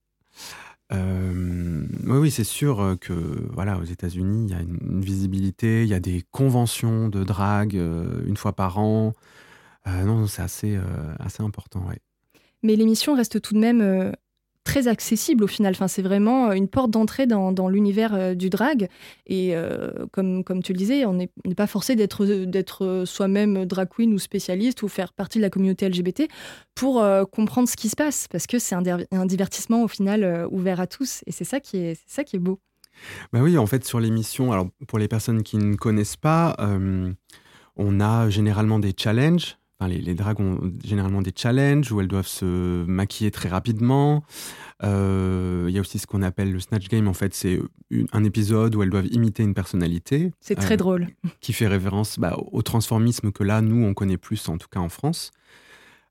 Euh, 0.91 1.85
oui, 2.05 2.17
oui 2.17 2.31
c'est 2.31 2.43
sûr 2.43 2.97
que 2.99 3.13
voilà, 3.53 3.77
aux 3.77 3.83
États-Unis, 3.83 4.47
il 4.49 4.51
y 4.51 4.55
a 4.55 4.61
une, 4.61 5.01
visibilité, 5.01 5.83
il 5.83 5.89
y 5.89 5.93
a 5.93 5.99
des 5.99 6.23
conventions 6.31 7.07
de 7.09 7.23
drag 7.23 7.73
une 7.73 8.37
fois 8.37 8.53
par 8.53 8.79
an. 8.79 9.13
Euh, 9.87 10.03
non, 10.03 10.27
c'est 10.27 10.41
assez, 10.41 10.75
euh, 10.75 10.81
assez 11.19 11.43
important, 11.43 11.85
ouais. 11.87 11.99
Mais 12.63 12.75
l'émission 12.75 13.15
reste 13.15 13.39
tout 13.41 13.53
de 13.53 13.59
même 13.59 13.81
euh, 13.81 14.11
très 14.63 14.87
accessible 14.87 15.43
au 15.43 15.47
final. 15.47 15.73
Enfin, 15.73 15.87
c'est 15.87 16.01
vraiment 16.01 16.51
une 16.51 16.67
porte 16.67 16.91
d'entrée 16.91 17.27
dans, 17.27 17.51
dans 17.51 17.69
l'univers 17.69 18.35
du 18.35 18.49
drag. 18.49 18.89
Et 19.27 19.53
comme, 20.11 20.43
comme 20.43 20.61
tu 20.61 20.73
le 20.73 20.77
disais, 20.77 21.05
on 21.05 21.13
n'est 21.13 21.29
pas 21.55 21.67
forcé 21.67 21.95
d'être, 21.95 22.25
d'être 22.25 23.03
soi-même 23.05 23.65
drag 23.65 23.87
queen 23.87 24.13
ou 24.13 24.19
spécialiste 24.19 24.83
ou 24.83 24.89
faire 24.89 25.13
partie 25.13 25.37
de 25.37 25.43
la 25.43 25.49
communauté 25.49 25.87
LGBT 25.87 26.23
pour 26.75 27.01
comprendre 27.31 27.69
ce 27.69 27.77
qui 27.77 27.87
se 27.87 27.95
passe. 27.95 28.27
Parce 28.27 28.45
que 28.45 28.59
c'est 28.59 28.75
un, 28.75 28.83
un, 29.11 29.25
divertissement 29.25 29.83
au 29.83 29.87
final 29.87 30.45
ouvert 30.51 30.81
à 30.81 30.87
tous. 30.87 31.21
Et 31.27 31.31
c'est 31.31 31.45
ça 31.45 31.61
qui 31.61 31.77
est, 31.77 31.95
c'est 31.95 32.15
ça 32.15 32.23
qui 32.25 32.35
est 32.35 32.39
beau. 32.39 32.59
Bah 33.31 33.39
oui, 33.41 33.57
en 33.57 33.67
fait, 33.67 33.85
sur 33.85 34.01
l'émission, 34.01 34.51
alors 34.51 34.67
pour 34.87 34.99
les 34.99 35.07
personnes 35.07 35.43
qui 35.43 35.55
ne 35.55 35.75
connaissent 35.75 36.17
pas, 36.17 36.57
on 37.77 37.99
a 38.01 38.29
généralement 38.29 38.79
des 38.79 38.93
challenges 38.97 39.57
les, 39.85 39.99
les 39.99 40.15
drags 40.15 40.39
ont 40.39 40.73
généralement 40.83 41.21
des 41.21 41.33
challenges 41.35 41.91
où 41.91 42.01
elles 42.01 42.07
doivent 42.07 42.27
se 42.27 42.83
maquiller 42.85 43.29
très 43.29 43.49
rapidement. 43.49 44.23
Euh, 44.83 45.65
il 45.69 45.75
y 45.75 45.77
a 45.77 45.81
aussi 45.81 45.99
ce 45.99 46.07
qu'on 46.07 46.23
appelle 46.23 46.51
le 46.51 46.59
Snatch 46.59 46.87
Game. 46.87 47.07
En 47.07 47.13
fait, 47.13 47.33
c'est 47.35 47.59
un 48.11 48.23
épisode 48.23 48.75
où 48.75 48.81
elles 48.81 48.89
doivent 48.89 49.07
imiter 49.07 49.43
une 49.43 49.53
personnalité. 49.53 50.31
C'est 50.39 50.55
très 50.55 50.73
euh, 50.73 50.77
drôle. 50.77 51.07
Qui 51.41 51.53
fait 51.53 51.67
référence 51.67 52.17
bah, 52.17 52.37
au 52.51 52.63
transformisme 52.63 53.31
que 53.31 53.43
là, 53.43 53.61
nous, 53.61 53.85
on 53.85 53.93
connaît 53.93 54.17
plus, 54.17 54.49
en 54.49 54.57
tout 54.57 54.67
cas 54.67 54.79
en 54.79 54.89
France. 54.89 55.31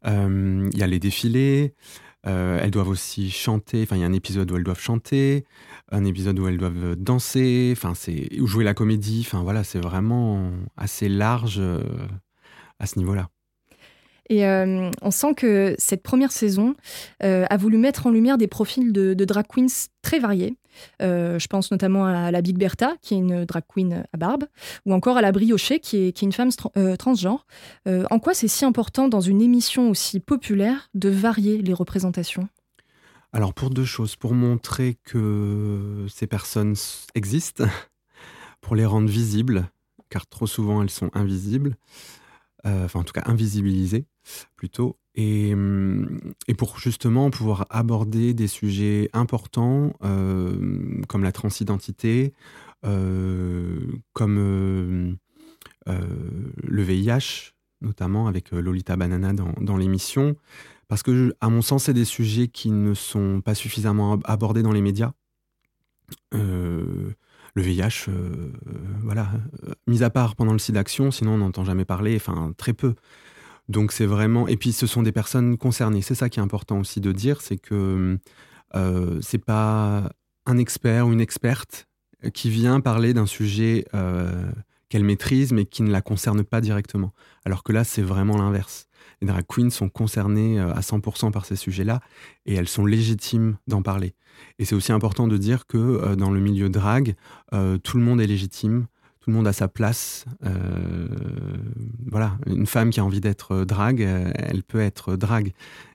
Euh, 0.07 0.69
il 0.73 0.79
y 0.79 0.83
a 0.83 0.87
les 0.87 1.01
défilés. 1.01 1.75
elles 2.23 2.71
doivent 2.71 2.89
aussi 2.89 3.31
chanter. 3.31 3.83
Enfin, 3.83 3.97
il 3.97 4.01
y 4.01 4.05
a 4.05 4.07
un 4.07 4.13
épisode 4.13 4.51
où 4.53 4.57
elles 4.57 4.65
doivent 4.65 4.81
chanter, 4.81 5.45
un 5.91 6.05
épisode 6.05 6.39
où 6.39 6.47
elles 6.47 6.59
doivent 6.59 6.95
danser. 6.95 7.73
Enfin, 7.77 7.95
c'est 7.95 8.41
ou 8.41 8.47
jouer 8.47 8.63
la 8.63 8.75
comédie. 8.75 9.25
Enfin, 9.27 9.43
voilà, 9.43 9.65
c'est 9.65 9.81
vraiment 9.81 10.53
assez 10.77 11.09
large 11.09 11.61
à 12.79 12.87
ce 12.87 12.99
niveau-là. 12.99 13.29
Et 14.29 14.47
euh, 14.47 14.91
on 15.03 15.11
sent 15.11 15.35
que 15.35 15.75
cette 15.79 16.03
première 16.03 16.33
saison 16.33 16.75
euh, 17.23 17.45
a 17.49 17.57
voulu 17.57 17.79
mettre 17.79 18.07
en 18.07 18.11
lumière 18.11 18.39
des 18.39 18.49
profils 18.49 18.93
de, 18.93 19.15
drag 19.15 19.47
queens 19.47 19.89
très 20.03 20.19
variés. 20.19 20.57
Euh, 21.01 21.39
je 21.39 21.47
pense 21.47 21.71
notamment 21.71 22.05
à 22.07 22.31
la 22.31 22.43
Big 22.43 22.59
Bertha, 22.59 22.95
qui 23.01 23.15
est 23.15 23.19
une 23.19 23.45
drag 23.45 23.65
queen 23.69 24.05
à 24.13 24.17
barbe, 24.17 24.45
ou 24.85 24.93
encore 24.93 25.17
à 25.17 25.23
la 25.23 25.33
Brioché, 25.33 25.81
qui 25.81 26.09
est, 26.09 26.13
qui 26.13 26.25
est 26.25 26.27
une 26.27 26.33
femme 26.33 26.51
transgenre. 26.99 27.47
en 27.87 28.19
quoi 28.19 28.35
c'est 28.35 28.49
si 28.49 28.65
important 28.65 29.09
dans 29.09 29.21
une 29.21 29.41
émission 29.41 29.91
aussi 29.91 30.21
populaire 30.21 30.91
de 30.95 31.09
varier 31.09 31.63
les 31.63 31.73
représentations? 31.73 32.49
Alors 33.33 33.55
pour 33.55 33.71
deux 33.71 33.85
choses, 33.85 34.17
pour 34.17 34.35
montrer 34.35 34.97
que 35.05 36.07
ces 36.09 36.27
personnes 36.27 36.75
existent, 37.15 37.65
pour 38.61 38.77
les 38.77 38.87
rendre 38.87 39.09
visibles, 39.09 39.69
car 40.11 40.27
trop 40.27 40.47
souvent 40.47 40.83
elles 40.83 40.91
sont 40.91 41.11
invisibles, 41.15 41.77
enfin 42.65 43.01
en 43.01 43.05
tout 43.05 43.13
cas 43.13 43.23
invisibilisées 43.27 44.07
plutôt. 44.57 44.97
Et, 45.15 45.55
hum, 45.55 46.21
et, 46.47 46.55
pour 46.55 46.79
justement 46.79 47.31
pouvoir 47.31 47.67
aborder 47.71 48.35
des 48.35 48.49
sujets 48.49 49.09
importants 49.13 49.95
euh, 50.05 51.03
comme 51.09 51.23
la 51.23 51.33
transidentité, 51.33 52.35
euh, 52.85 53.81
comme 54.13 54.39
euh, 54.39 55.15
le 55.87 56.83
VIH, 56.83 57.53
notamment 57.81 58.27
avec 58.27 58.51
Lolita 58.51 58.97
Banana 58.97 59.33
dans, 59.33 59.55
dans 59.61 59.77
l'émission. 59.77 60.37
Parce 60.89 61.03
que, 61.03 61.35
à 61.41 61.49
mon 61.49 61.63
sens, 61.63 61.85
c'est 61.85 61.95
des 61.95 62.05
sujets 62.05 62.49
qui 62.49 62.71
ne 62.71 62.95
sont 62.95 63.41
pas 63.41 63.55
suffisamment 63.55 64.19
abordés 64.25 64.63
dans 64.63 64.73
les 64.73 64.83
médias. 64.83 65.13
le 66.33 67.15
VIH, 67.57 68.11
voilà, 69.03 69.31
mis 69.87 70.03
à 70.03 70.11
part 70.11 70.37
pendant 70.37 70.53
le 70.53 70.59
site 70.59 70.75
d'action, 70.75 71.11
sinon 71.11 71.33
on 71.33 71.39
n'entend 71.39 71.65
jamais 71.65 71.87
parler, 71.87 72.15
enfin 72.17 72.53
très 72.57 72.75
peu. 72.75 72.95
Donc 73.69 73.93
c'est 73.93 74.07
vraiment. 74.07 74.49
Et 74.49 74.57
puis 74.57 74.73
ce 74.73 74.87
sont 74.87 75.03
des 75.03 75.13
personnes 75.13 75.59
concernées. 75.59 76.03
C'est 76.03 76.15
ça 76.15 76.29
qui 76.29 76.39
est 76.39 76.43
important 76.43 76.79
aussi 76.79 77.01
de 77.01 77.13
dire, 77.13 77.41
c'est 77.41 77.59
que 77.59 78.19
euh, 78.75 79.19
c'est 79.23 79.45
pas 79.45 80.11
un 80.47 80.59
expert 80.59 81.07
ou 81.07 81.13
une 81.13 81.21
experte 81.21 81.87
qui 82.33 82.51
vient 82.51 82.81
parler 82.81 83.15
d'un 83.15 83.27
sujet 83.27 83.85
euh, 83.95 84.51
qu'elle 84.89 85.05
maîtrise 85.05 85.53
mais 85.53 85.65
qui 85.65 85.83
ne 85.83 85.91
la 85.91 86.01
concerne 86.01 86.45
pas 86.45 86.61
directement. 86.61 87.13
Alors 87.45 87.63
que 87.63 87.73
là, 87.73 87.85
c'est 87.85 88.03
vraiment 88.03 88.37
l'inverse. 88.37 88.87
Les 89.21 89.27
drag 89.27 89.45
queens 89.47 89.71
sont 89.71 89.89
concernées 89.89 90.61
euh, 90.61 90.73
à 90.73 90.81
100% 90.81 91.31
par 91.33 91.45
ces 91.45 91.57
sujets-là 91.57 92.01
et 92.45 92.55
elles 92.55 92.69
sont 92.69 92.87
légitimes 92.87 93.57
d'en 93.67 93.83
parler. 93.83 94.15
Et 94.59 94.65
c'est 94.65 94.75
aussi 94.75 94.93
important 94.93 95.27
de 95.29 95.37
dire 95.37 95.67
que 95.67 95.79
euh, 95.79 96.17
dans 96.17 96.31
le 96.31 96.41
milieu 96.41 96.69
drag, 96.69 97.15
tout 97.83 97.97
le 97.97 98.03
monde 98.03 98.21
est 98.21 98.27
légitime 98.27 98.87
tout 99.27 99.33
le 99.33 99.39
monde 99.39 99.49
a 99.49 99.53
sa 99.53 99.67
place. 99.67 100.25
Euh, 100.45 101.09
voilà, 102.09 102.39
une 102.47 102.67
femme 102.67 102.91
qui 102.91 103.01
a 103.01 103.05
envie 103.05 103.21
d'être 103.21 103.65
drague, 103.65 104.01
euh, 104.01 104.31
elle 104.37 104.63
peut 104.63 104.79
être 104.79 105.17
drague. 105.17 105.53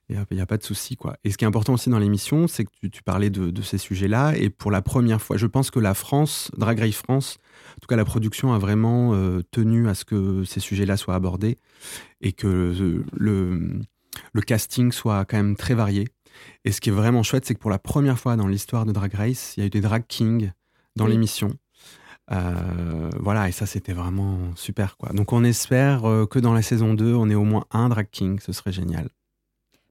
Il 0.10 0.26
n'y 0.34 0.42
a, 0.42 0.46
pas 0.46 0.58
de 0.58 0.64
souci. 0.64 0.98
quoi. 0.98 1.16
Et 1.24 1.32
ce 1.32 1.38
qui 1.38 1.46
est 1.46 1.48
important 1.48 1.76
aussi 1.76 1.90
dans 1.90 1.98
l'émission, 1.98 2.46
c'est 2.50 2.66
que 2.66 2.88
tu, 2.88 3.02
parlais 3.02 3.30
de, 3.30 3.62
ces 3.62 3.78
sujets-là. 3.78 4.36
Et 4.36 4.50
pour 4.50 4.70
la 4.70 4.82
première 4.82 5.22
fois, 5.22 5.38
je 5.38 5.48
pense 5.48 5.72
que 5.72 5.80
la 5.80 5.94
France, 5.94 6.52
Drag 6.58 6.78
Race 6.78 6.96
France, 6.96 7.38
en 7.70 7.80
tout 7.80 7.88
cas 7.88 7.96
la 7.96 8.04
production 8.04 8.52
a 8.52 8.60
vraiment 8.60 9.14
euh, 9.14 9.42
tenu 9.52 9.88
à 9.88 9.94
ce 9.94 10.04
que 10.04 10.44
ces 10.44 10.60
sujets-là 10.60 10.98
soient 10.98 11.16
abordés 11.16 11.58
et 12.20 12.34
que 12.34 12.76
le, 13.14 13.80
le 14.34 14.42
casting 14.42 14.92
soit 14.92 15.24
quand 15.24 15.38
même 15.38 15.56
très 15.56 15.76
varié. 15.76 16.10
Et 16.66 16.74
ce 16.74 16.82
qui 16.82 16.90
est 16.90 16.94
vraiment 16.94 17.24
chouette, 17.24 17.46
c'est 17.46 17.54
que 17.54 17.62
pour 17.62 17.72
la 17.72 17.80
première 17.80 18.20
fois 18.20 18.36
dans 18.36 18.48
l'histoire 18.48 18.86
de 18.86 18.92
Drag 18.92 19.14
Race, 19.14 19.54
il 19.56 19.62
y 19.62 19.64
a 19.64 19.68
eu 19.68 19.70
des 19.70 19.80
drag 19.80 20.04
kings 20.10 20.52
dans 20.98 21.08
l'émission. 21.08 21.56
Euh, 22.32 23.10
voilà, 23.20 23.50
et 23.50 23.52
ça 23.52 23.66
c'était 23.66 23.94
vraiment 23.94 24.38
super 24.56 24.98
quoi. 24.98 25.10
Donc 25.10 25.34
on 25.34 25.44
espère 25.44 26.06
euh, 26.06 26.26
que 26.26 26.40
dans 26.40 26.54
la 26.54 26.62
saison 26.62 26.94
2, 26.94 27.14
on 27.14 27.30
ait 27.30 27.36
au 27.36 27.44
moins 27.44 27.66
un 27.72 27.90
drag 27.90 28.08
king, 28.12 28.40
ce 28.40 28.54
serait 28.54 28.72
génial. 28.72 29.10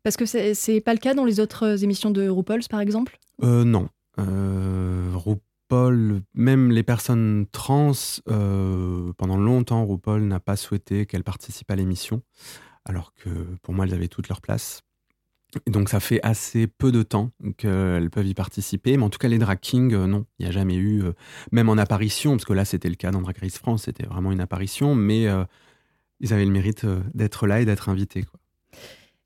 Parce 0.02 0.16
que 0.16 0.24
c'est 0.24 0.80
pas 0.80 0.94
le 0.94 0.98
cas 0.98 1.12
dans 1.12 1.26
les 1.26 1.40
autres 1.40 1.84
émissions 1.84 2.10
de 2.10 2.28
RuPaul's 2.28 2.68
par 2.68 2.80
exemple? 2.80 3.18
Euh, 3.42 3.64
Non. 3.64 3.88
RuPaul, 4.16 6.22
même 6.34 6.70
les 6.70 6.82
personnes 6.82 7.46
trans, 7.52 7.92
pendant 8.24 9.36
longtemps, 9.36 9.84
RuPaul 9.84 10.22
n'a 10.22 10.40
pas 10.40 10.56
souhaité 10.56 11.06
qu'elles 11.06 11.24
participent 11.24 11.70
à 11.70 11.76
l'émission, 11.76 12.22
alors 12.84 13.12
que 13.14 13.28
pour 13.62 13.74
moi 13.74 13.86
elles 13.86 13.94
avaient 13.94 14.08
toute 14.08 14.28
leur 14.28 14.40
place 14.40 14.82
donc 15.66 15.88
ça 15.88 16.00
fait 16.00 16.20
assez 16.22 16.66
peu 16.66 16.92
de 16.92 17.02
temps 17.02 17.30
qu'elles 17.56 18.10
peuvent 18.10 18.26
y 18.26 18.34
participer, 18.34 18.96
mais 18.96 19.02
en 19.02 19.10
tout 19.10 19.18
cas 19.18 19.28
les 19.28 19.38
drag 19.38 19.58
kings, 19.60 19.94
euh, 19.94 20.06
non, 20.06 20.24
il 20.38 20.44
n'y 20.44 20.48
a 20.48 20.52
jamais 20.52 20.74
eu, 20.74 21.02
euh, 21.02 21.12
même 21.52 21.68
en 21.68 21.76
apparition, 21.76 22.32
parce 22.32 22.44
que 22.44 22.52
là 22.52 22.64
c'était 22.64 22.88
le 22.88 22.94
cas 22.94 23.10
dans 23.10 23.20
Drag 23.20 23.36
Race 23.38 23.58
France, 23.58 23.84
c'était 23.84 24.06
vraiment 24.06 24.32
une 24.32 24.40
apparition, 24.40 24.94
mais 24.94 25.26
euh, 25.26 25.44
ils 26.20 26.32
avaient 26.32 26.44
le 26.44 26.50
mérite 26.50 26.86
d'être 27.14 27.46
là 27.46 27.60
et 27.60 27.64
d'être 27.64 27.88
invités. 27.88 28.24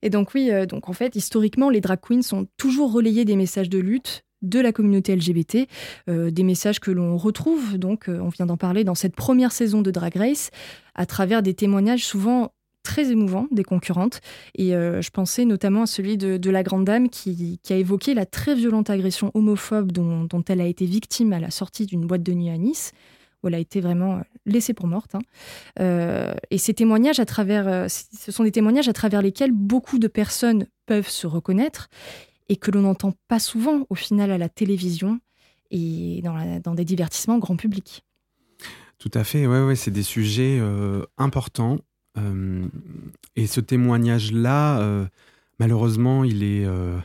Et 0.03 0.11
donc 0.11 0.35
oui, 0.35 0.51
donc 0.69 0.89
en 0.89 0.93
fait 0.93 1.17
historiquement 1.17 1.71
les 1.71 1.81
drag 1.81 1.99
queens 2.01 2.33
ont 2.33 2.47
toujours 2.57 2.93
relayé 2.93 3.25
des 3.25 3.37
messages 3.37 3.71
de 3.71 3.79
lutte 3.79 4.25
de 4.43 4.61
la 4.61 4.73
communauté 4.73 5.17
LGBT, 5.17 5.67
des 6.07 6.43
messages 6.43 6.79
que 6.79 6.91
l'on 6.91 7.17
retrouve, 7.17 7.79
donc 7.79 8.05
on 8.09 8.29
vient 8.29 8.45
d'en 8.45 8.59
parler 8.59 8.85
dans 8.85 8.95
cette 8.95 9.17
première 9.17 9.53
saison 9.53 9.81
de 9.81 9.91
Drag 9.91 10.15
Race, 10.15 10.51
à 10.95 11.07
travers 11.07 11.43
des 11.43 11.55
témoignages 11.55 12.05
souvent 12.05 12.53
très 12.85 13.11
émouvant 13.11 13.49
des 13.51 13.65
concurrentes. 13.65 14.21
Et 14.55 14.77
euh, 14.77 15.03
je 15.03 15.11
pensais 15.11 15.45
notamment 15.45 15.83
à 15.83 15.87
celui 15.87 16.17
de, 16.17 16.51
la 16.51 16.63
grande 16.63 16.85
dame 16.85 17.09
qui, 17.09 17.59
a 17.69 17.75
évoqué 17.75 18.15
la 18.15 18.27
très 18.27 18.55
violente 18.55 18.91
agression 18.91 19.33
homophobe 19.35 19.91
dont, 19.91 20.45
elle 20.49 20.61
a 20.61 20.67
été 20.67 20.87
victime 20.87 21.33
à 21.33 21.41
la 21.41 21.51
sortie 21.51 21.87
d'une 21.87 22.07
boîte 22.07 22.23
de 22.23 22.33
nuit 22.33 22.51
à 22.51 22.57
Nice 22.57 22.93
où 23.43 23.49
elle 23.49 23.57
a 23.57 23.59
été 23.59 23.81
vraiment 23.81 24.17
euh, 24.17 24.21
laissée 24.47 24.73
pour 24.73 24.87
morte. 24.87 25.15
Hein. 25.15 25.21
Euh, 25.81 26.35
et 26.51 26.57
ces 26.57 26.73
témoignages 26.73 27.21
à 27.21 27.27
travers, 27.27 27.91
ce 27.91 28.33
sont 28.33 28.45
des 28.45 28.53
témoignages 28.53 28.89
à 28.89 28.95
travers 28.95 29.21
lesquels 29.21 29.53
beaucoup 29.53 29.99
de 29.99 30.09
personnes 30.09 30.67
peuvent 30.87 31.09
se 31.09 31.27
reconnaître 31.27 31.89
et 32.49 32.57
que 32.57 32.71
l'on 32.71 32.83
n'entend 32.83 33.13
pas 33.29 33.39
souvent 33.39 33.87
au 33.91 33.95
final 33.95 34.31
à 34.31 34.39
la 34.39 34.49
télévision 34.49 35.21
et 35.71 36.23
dans, 36.23 36.75
des 36.75 36.85
divertissements 36.85 37.39
grand 37.39 37.57
public. 37.57 38.05
Tout 38.99 39.11
à 39.13 39.25
fait, 39.25 39.47
ouais, 39.47 39.63
ouais, 39.63 39.77
c'est 39.77 39.91
des 39.91 40.03
sujets 40.03 40.63
importants 41.19 41.79
euh, 42.19 42.67
et 43.37 43.47
ce 43.47 43.61
témoignage-là, 43.61 44.81
euh, 44.81 45.07
malheureusement, 45.59 46.25
il 46.25 46.43
est, 46.43 46.65
euh, 46.65 46.99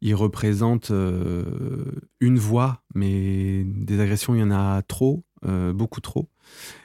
il 0.00 0.14
représente 0.14 0.90
une 0.90 2.38
voix, 2.38 2.82
mais 2.94 3.64
des 3.64 4.00
agressions, 4.00 4.34
il 4.34 4.40
y 4.40 4.42
en 4.42 4.50
a 4.50 4.82
trop, 4.82 5.24
beaucoup 5.42 6.00
trop, 6.00 6.28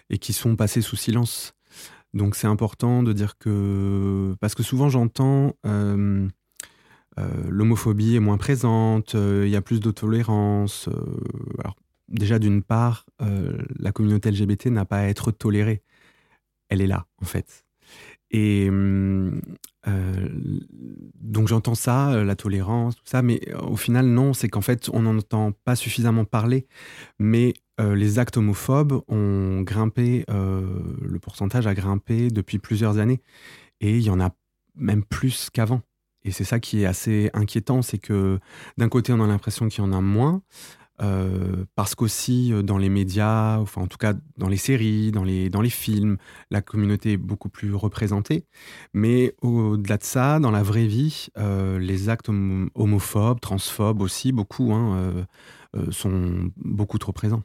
et 0.10 0.18
qui 0.18 0.34
sont 0.34 0.56
passées 0.56 0.82
sous 0.82 0.96
silence. 0.96 1.54
Donc 2.14 2.36
c'est 2.36 2.48
important 2.48 3.04
de 3.04 3.14
dire 3.14 3.38
que, 3.38 4.36
parce 4.40 4.56
que 4.56 4.64
souvent 4.64 4.90
j'entends 4.90 5.56
l'homophobie 7.50 8.16
est 8.16 8.20
moins 8.20 8.38
présente, 8.38 9.14
il 9.14 9.50
y 9.50 9.56
a 9.56 9.62
plus 9.62 9.82
de 9.82 9.92
tolérance. 9.92 10.90
déjà 12.08 12.40
d'une 12.40 12.64
part, 12.64 13.06
la 13.20 13.92
communauté 13.92 14.32
LGBT 14.32 14.68
n'a 14.68 14.86
pas 14.86 15.00
à 15.00 15.04
être 15.04 15.32
tolérée 15.32 15.84
elle 16.72 16.82
est 16.82 16.88
là, 16.88 17.06
en 17.22 17.26
fait. 17.26 17.64
Et 18.32 18.70
euh, 19.88 20.30
donc 21.20 21.48
j'entends 21.48 21.76
ça, 21.76 22.12
euh, 22.12 22.24
la 22.24 22.36
tolérance, 22.36 22.96
tout 22.96 23.04
ça, 23.06 23.22
mais 23.22 23.42
euh, 23.50 23.60
au 23.60 23.76
final, 23.76 24.06
non, 24.06 24.34
c'est 24.34 24.48
qu'en 24.48 24.62
fait, 24.62 24.90
on 24.94 25.02
n'en 25.02 25.18
entend 25.18 25.52
pas 25.66 25.76
suffisamment 25.76 26.26
parler. 26.26 26.66
Mais 27.20 27.54
les 27.96 28.20
actes 28.20 28.38
homophobes 28.38 29.02
ont 29.08 29.62
grimpé, 29.64 30.24
le 30.28 31.18
pourcentage 31.20 31.66
a 31.66 31.74
grimpé 31.74 32.30
depuis 32.30 32.60
plusieurs 32.60 33.00
années. 33.00 33.22
Et 33.80 33.98
il 33.98 34.04
y 34.04 34.12
en 34.12 34.20
a 34.22 34.36
même 34.76 35.04
plus 35.04 35.50
qu'avant. 35.52 35.82
Et 36.24 36.30
c'est 36.30 36.44
ça 36.44 36.60
qui 36.60 36.84
est 36.84 36.86
assez 36.86 37.32
inquiétant, 37.34 37.82
c'est 37.82 37.98
que 37.98 38.38
d'un 38.78 38.88
côté, 38.88 39.14
on 39.14 39.20
a 39.20 39.26
l'impression 39.26 39.68
qu'il 39.68 39.84
y 39.84 39.88
en 39.88 39.94
a 39.94 40.00
moins, 40.00 40.44
euh, 41.02 41.66
parce 41.76 41.96
qu'aussi 41.96 42.54
euh, 42.54 42.62
dans 42.62 42.78
les 42.78 42.90
médias, 42.90 43.58
enfin 43.58 43.82
en 43.82 43.88
tout 43.88 43.98
cas 43.98 44.14
dans 44.38 44.48
les 44.48 44.58
séries, 44.58 45.12
dans 45.12 45.24
les, 45.24 45.50
dans 45.50 45.62
les 45.62 45.70
films, 45.70 46.18
la 46.52 46.62
communauté 46.62 47.14
est 47.14 47.18
beaucoup 47.18 47.50
plus 47.50 47.74
représentée. 47.74 48.46
Mais 48.94 49.36
au-delà 49.42 49.98
de 49.98 50.04
ça, 50.04 50.40
dans 50.40 50.52
la 50.52 50.62
vraie 50.62 50.86
vie, 50.86 51.28
euh, 51.38 51.80
les 51.80 52.10
actes 52.10 52.30
homophobes, 52.76 53.40
transphobes 53.40 54.02
aussi, 54.02 54.32
beaucoup, 54.32 54.74
hein, 54.74 55.26
sont 55.90 56.52
beaucoup 56.58 56.98
trop 56.98 57.14
présents. 57.14 57.44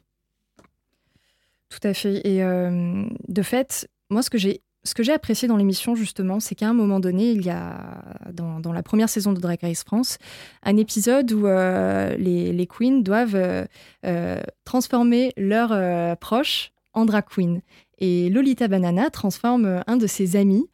Tout 1.69 1.79
à 1.83 1.93
fait. 1.93 2.25
Et 2.27 2.39
de 2.39 3.41
fait, 3.41 3.89
moi, 4.09 4.21
ce 4.21 4.29
que 4.29 4.37
j'ai 4.37 4.61
ce 4.87 4.95
que 4.95 5.03
j'ai 5.03 5.11
apprécié 5.11 5.47
dans 5.47 5.57
l'émission, 5.57 5.95
justement, 5.95 6.39
c'est 6.39 6.55
qu'à 6.55 6.69
un 6.69 6.73
moment 6.73 6.99
donné, 6.99 7.31
il 7.31 7.45
y 7.45 7.49
a, 7.49 8.01
dans, 8.31 8.71
la 8.71 8.83
première 8.83 9.09
saison 9.09 9.33
de 9.33 9.39
Drag 9.39 9.59
Race 9.61 9.83
France, 9.83 10.17
un 10.63 10.77
épisode 10.77 11.31
où 11.33 11.45
euh, 11.45 12.15
les, 12.15 12.67
queens 12.67 13.01
doivent 13.01 13.35
euh, 13.35 13.65
euh, 14.05 14.41
transformer 14.63 15.33
leurs 15.35 16.17
proches 16.17 16.71
en 16.93 17.05
drag 17.05 17.25
queen. 17.25 17.61
Et 17.99 18.29
Lolita 18.29 18.67
Banana 18.67 19.09
transforme 19.09 19.83
un 19.85 19.97
de 19.97 20.07
ses 20.07 20.35
amis 20.35 20.69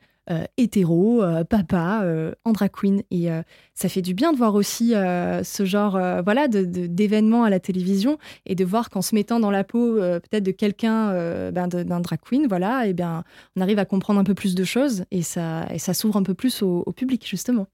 hétéro, 0.57 1.21
euh, 1.21 1.43
papa, 1.43 2.01
euh, 2.03 2.33
en 2.45 2.53
drag 2.53 2.71
queen. 2.71 3.03
Et 3.11 3.27
ça 3.73 3.89
fait 3.89 4.01
du 4.01 4.13
bien 4.13 4.31
de 4.31 4.37
voir 4.37 4.55
aussi 4.55 4.89
ce 4.91 5.65
genre 5.65 5.99
voilà, 6.23 6.47
d'événements 6.47 7.43
à 7.43 7.49
la 7.49 7.59
télévision 7.59 8.17
et 8.45 8.55
de 8.55 8.65
voir 8.65 8.89
qu'en 8.89 9.01
se 9.01 9.15
mettant 9.15 9.39
dans 9.39 9.51
la 9.51 9.63
peau 9.63 9.95
peut-être 9.95 10.43
de 10.43 10.51
quelqu'un, 10.51 11.51
ben, 11.51 11.67
d'un 11.67 11.99
drag 11.99 12.19
queen, 12.19 12.47
voilà, 12.47 12.87
et 12.87 12.93
bien, 12.93 13.23
on 13.55 13.61
arrive 13.61 13.79
à 13.79 13.85
comprendre 13.85 14.19
un 14.19 14.23
peu 14.23 14.33
plus 14.33 14.55
de 14.55 14.63
choses 14.63 15.05
et 15.11 15.21
ça, 15.21 15.65
et 15.71 15.79
ça 15.79 15.93
s'ouvre 15.93 16.17
un 16.17 16.23
peu 16.23 16.33
plus 16.33 16.61
au, 16.61 16.91
public, 16.95 17.27
justement. 17.27 17.67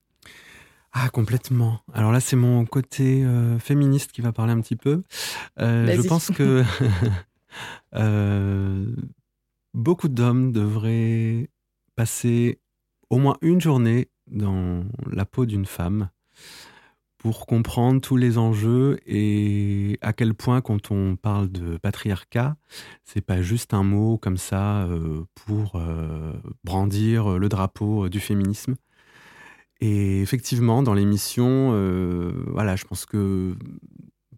Ah, 0.92 1.10
complètement. 1.10 1.80
Alors 1.94 2.12
là, 2.12 2.20
c'est 2.20 2.36
mon 2.36 2.66
côté 2.66 3.26
féministe 3.60 4.12
qui 4.12 4.22
va 4.22 4.32
parler 4.32 4.54
un 4.54 4.62
petit 4.62 4.76
peu. 4.76 5.04
je 5.58 6.08
pense 6.08 6.32
que 6.32 6.64
beaucoup 9.74 10.08
d'hommes 10.08 10.52
devraient 10.52 11.50
passer 12.00 12.62
au 13.10 13.18
moins 13.18 13.36
une 13.42 13.60
journée 13.60 14.08
dans 14.32 14.86
la 15.12 15.26
peau 15.26 15.46
d'une 15.46 15.66
femme 15.66 16.08
pour 17.18 17.46
comprendre 17.46 18.00
tous 18.00 18.16
les 18.16 18.38
enjeux 18.38 19.00
et 19.06 19.98
à 20.00 20.14
quel 20.14 20.34
point 20.34 20.62
quand 20.62 20.92
on 20.92 21.18
parle 21.18 21.50
de 21.50 21.76
patriarcat, 21.76 22.56
c'est 23.04 23.20
pas 23.20 23.42
juste 23.42 23.74
un 23.74 23.84
mot 23.84 24.18
comme 24.18 24.38
ça 24.38 24.84
euh, 24.84 25.26
pour 25.36 25.76
euh, 25.76 26.32
brandir 26.64 27.38
le 27.38 27.50
drapeau 27.50 28.08
du 28.08 28.22
féminisme. 28.22 28.76
Et 29.82 30.22
effectivement, 30.22 30.82
dans 30.84 30.94
l'émission, 30.94 31.72
euh, 31.74 32.32
voilà, 32.48 32.78
je 32.78 32.86
pense 32.86 33.06
que 33.06 33.58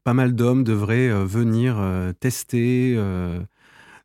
pas 0.04 0.16
mal 0.16 0.34
d'hommes 0.34 0.64
devraient 0.64 1.14
venir 1.26 1.80
tester 2.20 2.98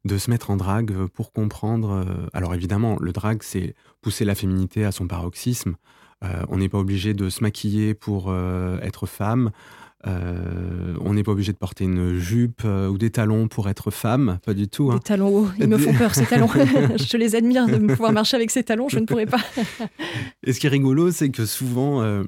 de 0.06 0.18
se 0.18 0.30
mettre 0.30 0.50
en 0.50 0.56
drague 0.56 1.06
pour 1.08 1.32
comprendre. 1.32 1.90
Euh, 1.90 2.26
alors 2.32 2.54
évidemment, 2.54 2.96
le 3.00 3.12
drag, 3.12 3.42
c'est 3.42 3.74
pousser 4.00 4.24
la 4.24 4.34
féminité 4.34 4.84
à 4.84 4.92
son 4.92 5.06
paroxysme. 5.06 5.76
Euh, 6.24 6.44
on 6.48 6.58
n'est 6.58 6.68
pas 6.68 6.78
obligé 6.78 7.12
de 7.12 7.28
se 7.28 7.42
maquiller 7.42 7.94
pour 7.94 8.26
euh, 8.28 8.78
être 8.80 9.06
femme. 9.06 9.50
Euh, 10.06 10.94
on 11.00 11.14
n'est 11.14 11.22
pas 11.22 11.32
obligé 11.32 11.52
de 11.52 11.58
porter 11.58 11.84
une 11.84 12.18
jupe 12.18 12.62
euh, 12.64 12.88
ou 12.88 12.98
des 12.98 13.10
talons 13.10 13.48
pour 13.48 13.68
être 13.68 13.90
femme, 13.90 14.38
pas 14.44 14.54
du 14.54 14.68
tout. 14.68 14.90
Des 14.90 14.96
hein. 14.96 15.00
talons 15.02 15.28
hauts, 15.28 15.48
ils 15.58 15.66
me 15.66 15.78
font 15.78 15.94
peur 15.94 16.14
ces 16.14 16.26
talons. 16.26 16.48
je 16.96 17.16
les 17.16 17.34
admire 17.34 17.66
de 17.66 17.78
pouvoir 17.78 18.12
marcher 18.12 18.36
avec 18.36 18.50
ces 18.50 18.62
talons, 18.62 18.88
je 18.88 18.98
ne 18.98 19.06
pourrais 19.06 19.26
pas. 19.26 19.40
Et 20.44 20.52
ce 20.52 20.60
qui 20.60 20.66
est 20.66 20.70
rigolo, 20.70 21.10
c'est 21.10 21.30
que 21.30 21.44
souvent, 21.46 22.02
euh, 22.02 22.24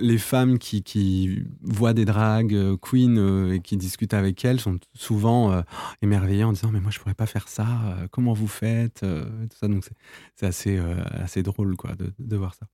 les 0.00 0.18
femmes 0.18 0.58
qui, 0.58 0.82
qui 0.82 1.44
voient 1.62 1.94
des 1.94 2.04
dragues 2.04 2.54
euh, 2.54 2.76
queen 2.76 3.18
euh, 3.18 3.54
et 3.54 3.60
qui 3.60 3.76
discutent 3.76 4.14
avec 4.14 4.44
elles 4.44 4.60
sont 4.60 4.78
souvent 4.94 5.62
émerveillées 6.02 6.44
en 6.44 6.52
disant 6.52 6.70
Mais 6.72 6.80
moi, 6.80 6.90
je 6.90 6.98
pourrais 6.98 7.14
pas 7.14 7.26
faire 7.26 7.48
ça, 7.48 7.66
comment 8.10 8.32
vous 8.32 8.48
faites 8.48 9.00
tout 9.00 9.56
ça? 9.58 9.68
Donc, 9.68 9.84
c'est- 9.84 10.46
assez, 10.46 10.80
assez 11.12 11.42
drôle 11.42 11.76
quoi, 11.76 11.94
de, 11.94 12.12
de 12.18 12.36
voir 12.36 12.54
ça. 12.54 12.66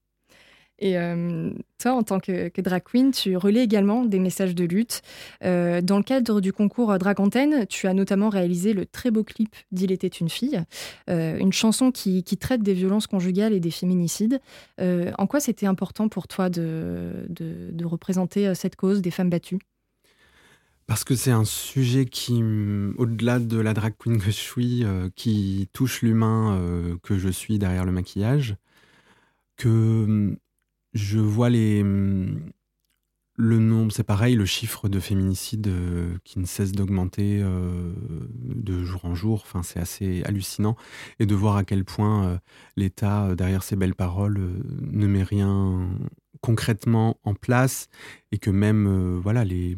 Et 0.79 0.97
euh, 0.97 1.51
toi, 1.79 1.93
en 1.93 2.03
tant 2.03 2.19
que, 2.19 2.61
drag 2.61 2.83
queen, 2.83 3.11
tu 3.11 3.35
relais 3.35 3.63
également 3.63 4.05
des 4.05 4.19
messages 4.19 4.55
de 4.55 4.63
lutte. 4.63 5.01
Euh, 5.43 5.81
dans 5.81 5.97
le 5.97 6.03
cadre 6.03 6.41
du 6.41 6.53
concours 6.53 6.97
Drag 6.97 7.19
Antenne, 7.19 7.65
tu 7.67 7.87
as 7.87 7.93
notamment 7.93 8.29
réalisé 8.29 8.73
le 8.73 8.85
très 8.85 9.11
beau 9.11 9.23
clip 9.23 9.55
d'Il 9.71 9.91
était 9.91 10.07
une 10.07 10.29
fille, 10.29 10.61
euh, 11.09 11.37
une 11.37 11.53
chanson 11.53 11.91
qui, 11.91 12.23
traite 12.39 12.61
des 12.61 12.73
violences 12.73 13.07
conjugales 13.07 13.53
et 13.53 13.59
des 13.59 13.71
féminicides. 13.71 14.39
Euh, 14.79 15.11
en 15.17 15.25
quoi 15.25 15.39
c'était 15.39 15.65
important 15.65 16.07
pour 16.09 16.27
toi 16.27 16.49
de, 16.49 17.27
représenter 17.83 18.47
euh, 18.47 18.53
cette 18.53 18.75
cause 18.75 19.01
des 19.01 19.11
femmes 19.11 19.29
battues? 19.29 19.59
Parce 20.87 21.03
que 21.03 21.15
c'est 21.15 21.31
un 21.31 21.43
sujet 21.43 22.05
qui, 22.05 22.41
au-delà 22.97 23.39
de 23.39 23.59
la 23.59 23.73
drag 23.73 23.93
queen 23.99 24.19
que 24.19 24.25
je 24.27 24.31
suis, 24.31 24.85
euh, 24.85 25.09
qui 25.17 25.69
touche 25.73 26.01
l'humain 26.01 26.57
euh, 26.57 26.95
que 27.03 27.17
je 27.17 27.27
suis 27.27 27.59
derrière 27.59 27.83
le 27.83 27.91
maquillage, 27.91 28.55
que 29.57 30.37
je 30.93 31.19
vois 31.19 31.49
les, 31.49 31.83
le 33.39 33.59
nombre, 33.59 33.91
c'est 33.91 34.03
pareil, 34.03 34.35
le 34.35 34.47
chiffre 34.47 34.89
de 34.89 34.99
féminicides 34.99 35.67
euh, 35.67 36.17
qui 36.23 36.39
ne 36.39 36.45
cesse 36.45 36.71
d'augmenter 36.71 37.39
euh, 37.43 37.93
de 38.33 38.83
jour 38.83 39.05
en 39.05 39.13
jour. 39.13 39.45
C'est 39.61 39.79
assez 39.79 40.23
hallucinant. 40.25 40.75
Et 41.19 41.27
de 41.27 41.35
voir 41.35 41.55
à 41.55 41.63
quel 41.63 41.85
point 41.85 42.25
euh, 42.25 42.37
l'État, 42.75 43.35
derrière 43.35 43.61
ces 43.61 43.75
belles 43.75 43.93
paroles, 43.93 44.39
ne 44.81 45.05
met 45.05 45.21
rien 45.21 45.87
concrètement 46.41 47.19
en 47.23 47.35
place 47.35 47.89
et 48.31 48.39
que 48.39 48.49
même 48.49 49.17
voilà 49.17 49.43
les, 49.43 49.77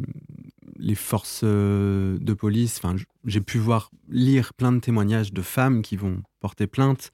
forces 0.95 1.43
de 1.43 2.33
police, 2.33 2.81
j'ai 3.25 3.41
pu 3.41 3.57
voir 3.57 3.91
lire 4.09 4.53
plein 4.53 4.73
de 4.73 4.79
témoignages 4.79 5.31
de 5.31 5.41
femmes 5.41 5.81
qui 5.81 5.95
vont 5.95 6.21
porter 6.41 6.67
plainte 6.67 7.11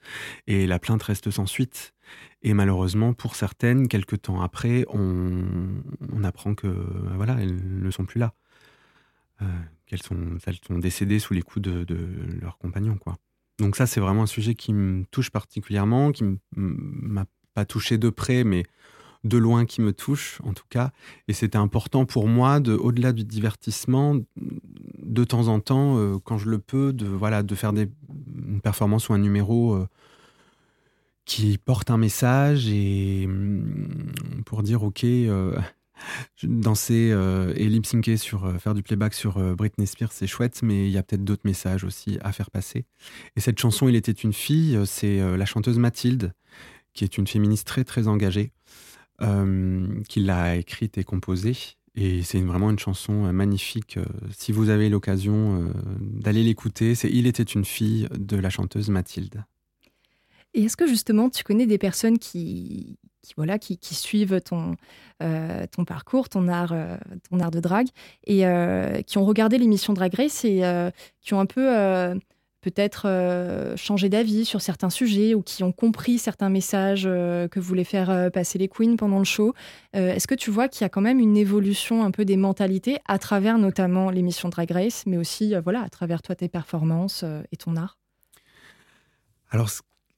et 0.48 0.66
la 0.66 0.80
plainte 0.80 1.04
reste 1.04 1.30
sans 1.30 1.46
suite. 1.46 1.94
Et 2.46 2.54
malheureusement, 2.54 3.14
pour 3.14 3.36
certaines, 3.36 3.88
quelques 3.88 4.22
temps 4.22 4.40
après, 4.40 4.86
on, 4.90 6.24
apprend 6.24 6.54
que 6.54 6.68
voilà, 7.16 7.38
elles 7.42 7.60
ne 7.82 7.92
sont 7.92 8.06
plus 8.06 8.20
là, 8.20 8.34
Euh, 9.42 9.46
qu'elles 9.86 10.02
sont, 10.02 10.38
elles 10.46 10.60
sont 10.66 10.78
décédées 10.78 11.20
sous 11.20 11.34
les 11.34 11.42
coups 11.42 11.64
de, 11.64 11.98
leurs 12.40 12.58
compagnons, 12.60 12.98
quoi. 12.98 13.18
Donc 13.58 13.76
ça, 13.76 13.88
c'est 13.88 14.00
vraiment 14.00 14.24
un 14.24 14.28
sujet 14.28 14.54
qui 14.54 14.74
me 14.74 15.06
touche 15.06 15.32
particulièrement, 15.32 16.12
qui 16.12 16.24
m'a 16.56 17.26
pas 17.56 17.66
touché 17.66 17.98
de 17.98 18.10
près, 18.10 18.44
mais 18.44 18.64
de 19.24 19.38
loin 19.38 19.66
qui 19.66 19.82
me 19.82 19.92
touche, 19.92 20.40
en 20.44 20.54
tout 20.54 20.68
cas. 20.70 20.92
Et 21.28 21.34
c'était 21.34 21.58
important 21.58 22.06
pour 22.06 22.28
moi, 22.28 22.60
de, 22.60 22.74
au-delà 22.74 23.12
du 23.12 23.24
divertissement, 23.24 24.20
de 24.38 25.24
temps 25.24 25.48
en 25.48 25.60
temps, 25.60 25.98
euh, 25.98 26.20
quand 26.24 26.38
je 26.38 26.50
le 26.50 26.60
peux, 26.60 26.94
de, 26.94 27.08
voilà, 27.08 27.42
de 27.42 27.56
faire 27.56 27.74
des, 27.74 27.90
une 28.48 28.62
performance 28.62 29.10
ou 29.10 29.14
un 29.14 29.18
numéro 29.18 29.74
euh, 29.74 29.88
qui 31.26 31.58
porte 31.58 31.92
un 31.92 31.98
message 31.98 32.68
et 32.70 33.26
hum, 33.26 34.12
pour 34.46 34.64
dire, 34.64 34.84
OK, 34.84 35.04
euh, 35.04 35.58
danser 36.44 37.10
euh, 37.12 37.54
et 37.56 37.68
lip-syncer 37.68 38.18
sur 38.18 38.46
euh, 38.46 38.58
faire 38.58 38.74
du 38.74 38.84
playback 38.84 39.14
sur 39.14 39.38
euh, 39.38 39.56
Britney 39.56 39.88
Spears, 39.88 40.12
c'est 40.12 40.28
chouette, 40.28 40.62
mais 40.64 40.88
il 40.88 40.92
y 40.92 40.98
a 40.98 41.04
peut-être 41.04 41.24
d'autres 41.24 41.46
messages 41.46 41.84
aussi 41.84 42.18
à 42.22 42.32
faire 42.32 42.52
passer. 42.52 42.86
Et 43.36 43.40
cette 43.40 43.60
chanson, 43.60 43.88
Il 43.88 43.96
était 43.96 44.12
une 44.12 44.34
fille, 44.34 44.80
c'est 44.86 45.20
la 45.38 45.46
chanteuse 45.46 45.78
Mathilde, 45.78 46.34
qui 46.94 47.04
est 47.04 47.18
une 47.18 47.28
féministe 47.28 47.68
très 47.68 47.84
très 47.84 48.08
engagée, 48.08 48.52
qui 49.20 50.20
l'a 50.20 50.56
écrite 50.56 50.98
et 50.98 51.04
composée. 51.04 51.56
Et 51.96 52.24
c'est 52.24 52.42
vraiment 52.42 52.70
une 52.70 52.80
chanson 52.80 53.32
magnifique. 53.32 54.00
Si 54.32 54.52
vous 54.52 54.70
avez 54.70 54.90
l'occasion 54.90 55.72
d'aller 56.00 56.44
l'écouter, 56.44 56.96
c'est 56.96 57.10
Il 57.10 57.28
était 57.28 57.44
une 57.44 57.66
fille 57.66 58.08
de 58.18 58.38
la 58.38 58.50
chanteuse 58.50 58.90
Mathilde. 58.90 59.46
Et 60.56 60.64
est-ce 60.64 60.78
que 60.78 60.88
justement 60.88 61.30
tu 61.30 61.44
connais 61.44 61.68
des 61.68 61.78
personnes 61.78 62.18
qui, 62.18 62.98
voilà, 63.36 63.60
qui, 63.60 63.78
suivent 63.94 64.40
ton, 64.42 64.76
euh, 65.22 65.66
ton 65.70 65.84
parcours, 65.84 66.30
ton 66.30 66.48
art, 66.48 66.72
euh, 66.72 66.98
ton 67.30 67.42
art 67.42 67.52
de 67.52 67.60
drague, 67.60 67.90
et 68.26 68.48
euh, 68.48 69.02
qui 69.02 69.18
ont 69.18 69.26
regardé 69.26 69.58
l'émission 69.58 69.94
Drag 69.94 70.14
Race 70.16 70.46
et 70.46 70.64
qui 71.22 71.34
ont 71.34 71.40
un 71.40 71.46
peu 71.46 71.70
peut-être 72.62 73.76
changé 73.76 74.10
d'avis 74.10 74.46
sur 74.46 74.62
certains 74.62 74.90
sujets 74.90 75.36
ou 75.36 75.44
qui 75.44 75.64
ont 75.64 75.74
compris 75.74 76.18
certains 76.18 76.50
messages 76.50 77.04
que 77.04 77.60
voulaient 77.60 77.84
faire 77.84 78.32
passer 78.32 78.58
les 78.58 78.70
queens 78.70 78.96
pendant 78.96 79.20
le 79.20 79.26
show? 79.26 79.54
Est-ce 79.94 80.26
que 80.26 80.36
tu 80.36 80.50
vois 80.50 80.68
qu'il 80.68 80.82
y 80.82 80.86
a 80.86 80.90
quand 80.90 81.02
même 81.02 81.20
une 81.20 81.38
évolution 81.38 82.04
un 82.04 82.12
peu 82.12 82.26
des 82.26 82.38
mentalités 82.38 82.98
à 83.08 83.20
travers 83.20 83.58
notamment 83.60 84.10
l'émission 84.10 84.50
Drag 84.50 84.72
Race, 84.72 85.04
mais 85.06 85.18
aussi 85.18 85.54
voilà, 85.64 85.82
à 85.82 85.90
travers 85.90 86.22
toi 86.22 86.34
tes 86.34 86.48
performances 86.48 87.26
et 87.52 87.58
ton 87.58 87.76
art? 87.76 88.00
Alors, 89.52 89.70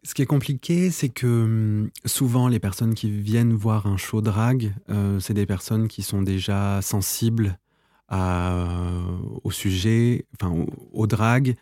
ce 0.03 0.13
qui 0.13 0.21
est 0.21 0.27
compliqué, 0.27 0.91
c'est 0.91 1.09
que 1.09 1.27
hum, 1.27 1.89
souvent, 2.05 2.47
les 2.47 2.59
personnes 2.59 2.93
qui 2.93 3.11
viennent 3.11 3.53
voir 3.53 3.87
un 3.87 3.97
show 3.97 4.21
drag, 4.21 4.73
euh, 4.89 5.19
c'est 5.19 5.33
des 5.33 5.45
personnes 5.45 5.87
qui 5.87 6.03
sont 6.03 6.21
déjà 6.21 6.81
sensibles 6.81 7.59
à, 8.07 8.65
au 9.43 9.51
sujet, 9.51 10.25
enfin, 10.39 10.65
au, 10.93 11.07
drag, 11.07 11.55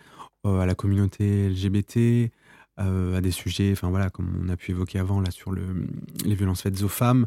euh, 0.46 0.60
à 0.60 0.66
la 0.66 0.76
communauté 0.76 1.50
LGBT, 1.50 2.32
euh, 2.80 3.18
à 3.18 3.22
des 3.22 3.32
sujets, 3.32 3.72
enfin 3.72 3.90
voilà, 3.90 4.10
comme 4.10 4.44
on 4.46 4.50
a 4.50 4.58
pu 4.58 4.72
évoquer 4.72 5.00
avant, 5.00 5.22
là, 5.22 5.32
sur 5.32 5.52
le, 5.52 5.88
les 6.24 6.36
violences 6.36 6.62
faites 6.62 6.84
aux 6.84 6.90
femmes. 6.90 7.26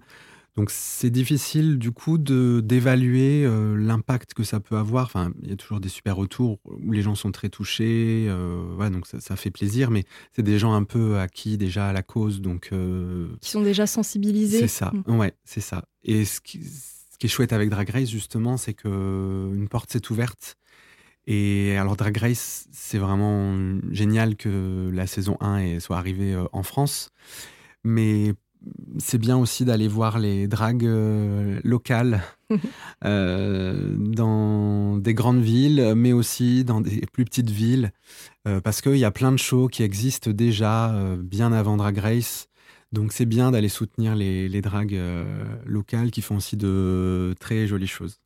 Donc, 0.58 0.70
c'est 0.72 1.10
difficile, 1.10 1.78
du 1.78 1.92
coup, 1.92 2.18
de, 2.18 2.60
d'évaluer 2.64 3.44
euh, 3.44 3.76
l'impact 3.76 4.34
que 4.34 4.42
ça 4.42 4.58
peut 4.58 4.76
avoir. 4.76 5.04
Enfin, 5.04 5.30
il 5.44 5.50
y 5.50 5.52
a 5.52 5.56
toujours 5.56 5.78
des 5.78 5.88
super 5.88 6.16
retours 6.16 6.58
où 6.64 6.90
les 6.90 7.00
gens 7.00 7.14
sont 7.14 7.30
très 7.30 7.48
touchés. 7.48 8.26
euh, 8.28 8.74
ouais, 8.74 8.90
donc, 8.90 9.06
ça, 9.06 9.20
ça 9.20 9.36
fait 9.36 9.52
plaisir, 9.52 9.92
mais 9.92 10.02
c'est 10.32 10.42
des 10.42 10.58
gens 10.58 10.72
un 10.74 10.82
peu 10.82 11.20
acquis 11.20 11.58
déjà 11.58 11.90
à 11.90 11.92
la 11.92 12.02
cause. 12.02 12.40
Donc, 12.40 12.70
euh, 12.72 13.28
Qui 13.40 13.50
sont 13.52 13.62
déjà 13.62 13.86
sensibilisés 13.86 14.58
c'est 14.58 14.66
ça. 14.66 14.92
Mm. 15.06 15.16
Ouais, 15.16 15.32
c'est 15.44 15.60
ça. 15.60 15.84
Et 16.02 16.24
ce 16.24 16.40
qui, 16.40 16.64
ce 16.64 17.16
qui 17.20 17.26
est 17.26 17.30
chouette 17.30 17.52
avec 17.52 17.70
Drag 17.70 17.88
Race, 17.90 18.10
justement, 18.10 18.56
c'est 18.56 18.74
que 18.74 19.52
une 19.54 19.68
porte 19.68 19.92
s'est 19.92 20.10
ouverte. 20.10 20.56
Et 21.28 21.76
alors, 21.76 21.94
Drag 21.94 22.16
Race, 22.16 22.66
c'est 22.72 22.98
vraiment 22.98 23.56
génial 23.92 24.34
que 24.34 24.90
la 24.92 25.06
saison 25.06 25.36
1 25.40 25.58
est- 25.58 25.78
soit 25.78 25.98
arrivée 25.98 26.36
en 26.50 26.64
France. 26.64 27.10
Mais 27.84 28.34
c'est 28.98 29.18
bien 29.18 29.36
aussi 29.36 29.64
d'aller 29.64 29.88
voir 29.88 30.18
les 30.18 30.48
dragues 30.48 30.84
euh, 30.84 31.60
locales 31.64 32.22
euh, 33.04 33.94
dans 33.96 34.96
des 34.96 35.14
grandes 35.14 35.42
villes, 35.42 35.94
mais 35.96 36.12
aussi 36.12 36.64
dans 36.64 36.80
des 36.80 37.02
plus 37.12 37.24
petites 37.24 37.50
villes, 37.50 37.92
euh, 38.46 38.60
parce 38.60 38.80
qu'il 38.80 38.96
y 38.96 39.04
a 39.04 39.10
plein 39.10 39.32
de 39.32 39.36
shows 39.36 39.68
qui 39.68 39.82
existent 39.82 40.30
déjà 40.30 40.94
euh, 40.94 41.16
bien 41.16 41.52
avant 41.52 41.76
Drag 41.76 41.98
Race. 41.98 42.48
Donc 42.92 43.12
c'est 43.12 43.26
bien 43.26 43.50
d'aller 43.50 43.68
soutenir 43.68 44.14
les, 44.14 44.48
les 44.48 44.62
dragues 44.62 44.98
locales 45.66 46.10
qui 46.10 46.22
font 46.22 46.36
aussi 46.36 46.56
de 46.56 47.34
très 47.38 47.66
jolies 47.66 47.86
choses. 47.86 48.18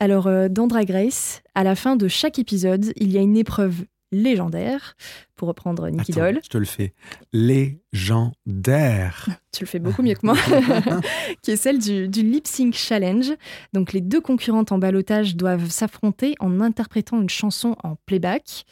Alors, 0.00 0.28
dans 0.50 0.66
Drag 0.66 0.90
Race, 0.90 1.40
à 1.54 1.62
la 1.62 1.76
fin 1.76 1.94
de 1.94 2.08
chaque 2.08 2.40
épisode, 2.40 2.92
il 2.96 3.12
y 3.12 3.16
a 3.16 3.20
une 3.20 3.36
épreuve 3.36 3.84
légendaire, 4.12 4.96
pour 5.34 5.48
reprendre 5.48 5.88
Nicky 5.88 6.12
Attends, 6.12 6.20
Doll. 6.20 6.40
je 6.42 6.48
te 6.48 6.58
le 6.58 6.64
fais. 6.64 6.94
Légendaire. 7.32 9.28
Tu 9.56 9.64
le 9.64 9.68
fais 9.68 9.78
beaucoup 9.78 10.02
mieux 10.02 10.12
que 10.14 10.26
moi. 10.26 10.36
qui 11.42 11.50
est 11.52 11.56
celle 11.56 11.78
du, 11.78 12.08
du 12.08 12.22
Lip 12.22 12.46
Sync 12.46 12.74
Challenge. 12.74 13.32
Donc, 13.72 13.94
les 13.94 14.02
deux 14.02 14.20
concurrentes 14.20 14.70
en 14.70 14.76
balotage 14.76 15.34
doivent 15.34 15.70
s'affronter 15.70 16.34
en 16.40 16.60
interprétant 16.60 17.22
une 17.22 17.30
chanson 17.30 17.74
en 17.82 17.96
playback. 18.04 18.66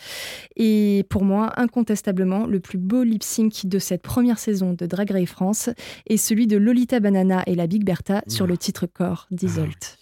Et 0.56 1.06
pour 1.08 1.24
moi, 1.24 1.58
incontestablement, 1.58 2.46
le 2.46 2.60
plus 2.60 2.76
beau 2.76 3.02
lip 3.02 3.22
sync 3.22 3.64
de 3.64 3.78
cette 3.78 4.02
première 4.02 4.38
saison 4.38 4.74
de 4.74 4.84
Drag 4.84 5.10
Race 5.10 5.30
France 5.30 5.70
est 6.06 6.18
celui 6.18 6.46
de 6.46 6.58
Lolita 6.58 7.00
Banana 7.00 7.42
et 7.46 7.54
la 7.54 7.66
Big 7.66 7.82
Bertha 7.82 8.22
sur 8.28 8.46
le 8.46 8.58
titre 8.58 8.84
Corps 8.84 9.26
d'Isolt. 9.30 9.96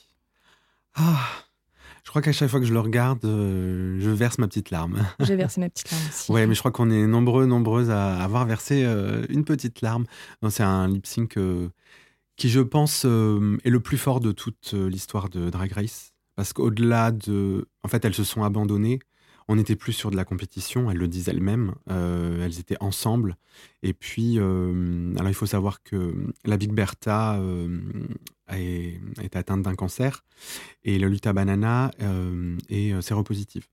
Ah, 0.97 1.21
je 2.04 2.10
crois 2.10 2.20
qu'à 2.20 2.32
chaque 2.32 2.50
fois 2.50 2.58
que 2.58 2.66
je 2.66 2.72
le 2.72 2.80
regarde, 2.80 3.24
euh, 3.24 3.96
je 4.00 4.10
verse 4.10 4.38
ma 4.38 4.48
petite 4.48 4.70
larme. 4.70 5.06
J'ai 5.20 5.36
versé 5.36 5.60
ma 5.60 5.68
petite 5.68 5.90
larme 5.90 6.02
aussi. 6.08 6.32
Ouais, 6.32 6.46
mais 6.46 6.54
je 6.54 6.58
crois 6.58 6.72
qu'on 6.72 6.90
est 6.90 7.06
nombreux, 7.06 7.46
nombreuses 7.46 7.90
à 7.90 8.16
avoir 8.16 8.44
versé 8.44 8.84
euh, 8.84 9.24
une 9.28 9.44
petite 9.44 9.82
larme. 9.82 10.04
C'est 10.50 10.64
un 10.64 10.88
lip 10.88 11.06
sync 11.06 11.36
euh, 11.36 11.68
qui, 12.36 12.48
je 12.48 12.60
pense, 12.60 13.04
est 13.04 13.70
le 13.70 13.80
plus 13.80 13.98
fort 13.98 14.20
de 14.20 14.32
toute 14.32 14.72
l'histoire 14.72 15.28
de 15.28 15.48
Drag 15.48 15.70
Race. 15.72 16.12
Parce 16.34 16.52
qu'au-delà 16.52 17.12
de. 17.12 17.68
En 17.82 17.88
fait, 17.88 18.04
elles 18.04 18.14
se 18.14 18.24
sont 18.24 18.42
abandonnées. 18.42 18.98
On 19.48 19.57
n'était 19.57 19.76
plus 19.76 19.92
sur 19.92 20.11
de 20.11 20.16
la 20.16 20.24
compétition, 20.24 20.90
elles 20.90 20.98
le 20.98 21.09
disent 21.09 21.28
elles-mêmes, 21.28 21.74
euh, 21.90 22.44
elles 22.44 22.59
étaient 22.59 22.76
ensemble. 22.81 23.37
Et 23.83 23.92
puis, 23.92 24.38
euh, 24.38 25.14
alors 25.16 25.28
il 25.28 25.35
faut 25.35 25.46
savoir 25.46 25.83
que 25.83 26.14
la 26.44 26.57
Big 26.57 26.72
Bertha 26.72 27.38
euh, 27.40 27.81
été 28.50 29.38
atteinte 29.38 29.62
d'un 29.62 29.74
cancer 29.74 30.24
et 30.85 30.98
Lolita 30.98 31.33
Banana 31.33 31.90
est 32.68 33.00
séropositive. 33.00 33.66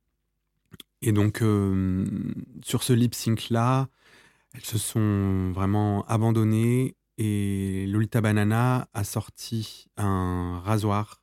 Et 1.02 1.12
donc, 1.12 1.44
sur 2.62 2.84
ce 2.84 2.94
lip 2.94 3.14
sync-là, 3.14 3.90
elles 4.54 4.66
se 4.66 4.78
sont 4.78 5.52
vraiment 5.52 6.06
abandonnées 6.06 6.96
et 7.18 7.88
Lolita 7.88 8.22
Banana 8.22 8.88
a 8.94 9.04
sorti 9.04 9.88
un 9.98 10.62
rasoir, 10.64 11.22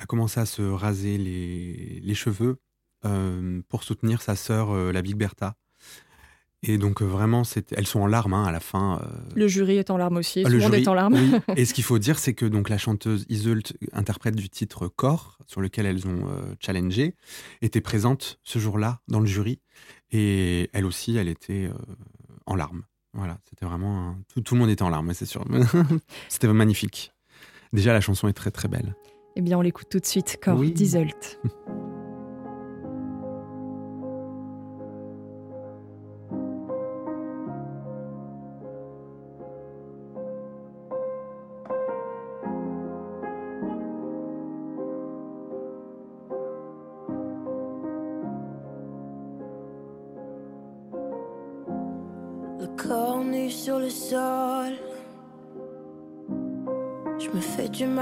a 0.00 0.06
commencé 0.06 0.40
à 0.40 0.46
se 0.46 0.62
raser 0.62 1.18
les 1.18 2.14
cheveux 2.14 2.58
pour 3.68 3.82
soutenir 3.82 4.22
sa 4.22 4.36
sœur, 4.36 4.70
euh, 4.70 4.92
la 4.92 5.02
Big 5.02 5.16
Bertha. 5.16 5.56
Et 6.64 6.78
donc 6.78 7.02
euh, 7.02 7.04
vraiment, 7.04 7.42
elles 7.76 7.86
sont 7.88 8.00
en 8.00 8.06
larmes 8.06 8.34
hein, 8.34 8.44
à 8.44 8.52
la 8.52 8.60
fin. 8.60 9.02
Le 9.34 9.48
jury 9.48 9.78
est 9.78 9.90
en 9.90 9.96
larmes 9.96 10.18
aussi, 10.18 10.44
ah, 10.46 10.48
le, 10.48 10.58
monde 10.60 10.74
est 10.74 10.86
en 10.86 10.94
larmes. 10.94 11.18
Et 11.56 11.64
ce 11.64 11.74
qu'il 11.74 11.82
faut 11.82 11.98
dire, 11.98 12.20
c'est 12.20 12.34
que 12.34 12.46
donc 12.46 12.68
la 12.68 12.78
chanteuse 12.78 13.26
Iseult, 13.28 13.72
interprète 13.92 14.36
du 14.36 14.48
titre 14.48 14.86
Corps, 14.86 15.38
sur 15.46 15.60
lequel 15.60 15.86
elles 15.86 16.06
ont 16.06 16.28
challengé, 16.60 17.16
était 17.62 17.80
présente 17.80 18.38
ce 18.44 18.60
jour-là 18.60 19.00
dans 19.08 19.18
le 19.18 19.26
jury. 19.26 19.58
Et 20.12 20.70
elle 20.72 20.86
aussi, 20.86 21.16
elle 21.16 21.28
était 21.28 21.68
en 22.46 22.54
larmes. 22.54 22.84
Voilà, 23.14 23.38
c'était 23.48 23.66
vraiment 23.66 24.16
tout, 24.32 24.54
le 24.54 24.60
monde 24.60 24.70
était 24.70 24.82
en 24.82 24.88
larmes, 24.88 25.12
c'est 25.14 25.26
sûr. 25.26 25.44
c'était 26.28 26.46
magnifique. 26.48 27.12
Déjà, 27.72 27.92
la 27.92 28.00
chanson 28.00 28.28
est 28.28 28.32
très 28.32 28.50
très 28.50 28.68
belle. 28.68 28.94
Eh 29.36 29.40
bien, 29.40 29.58
on 29.58 29.62
l'écoute 29.62 29.88
tout 29.90 29.98
de 29.98 30.06
suite, 30.06 30.38
Corps 30.42 30.58
oui. 30.58 30.72
d'Iseult. 30.72 31.38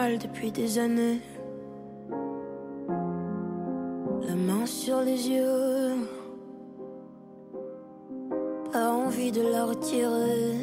depuis 0.08 0.50
des 0.50 0.78
années. 0.78 1.20
La 4.22 4.34
main 4.34 4.64
sur 4.64 5.00
les 5.02 5.28
yeux. 5.28 6.08
Pas 8.72 8.92
envie 8.92 9.30
de 9.30 9.42
la 9.42 9.66
retirer. 9.66 10.56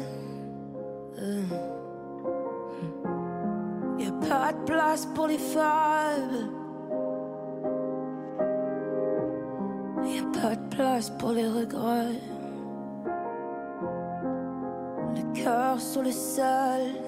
Y 3.98 4.06
a 4.06 4.12
pas 4.28 4.52
de 4.52 4.64
place 4.66 5.06
pour 5.14 5.28
les 5.28 5.38
femmes. 5.38 6.50
Y 10.04 10.18
a 10.18 10.40
pas 10.40 10.56
de 10.56 10.76
place 10.76 11.10
pour 11.10 11.30
les 11.30 11.46
regrets. 11.46 12.18
sur 15.78 16.02
le 16.02 16.10
sol. 16.10 17.07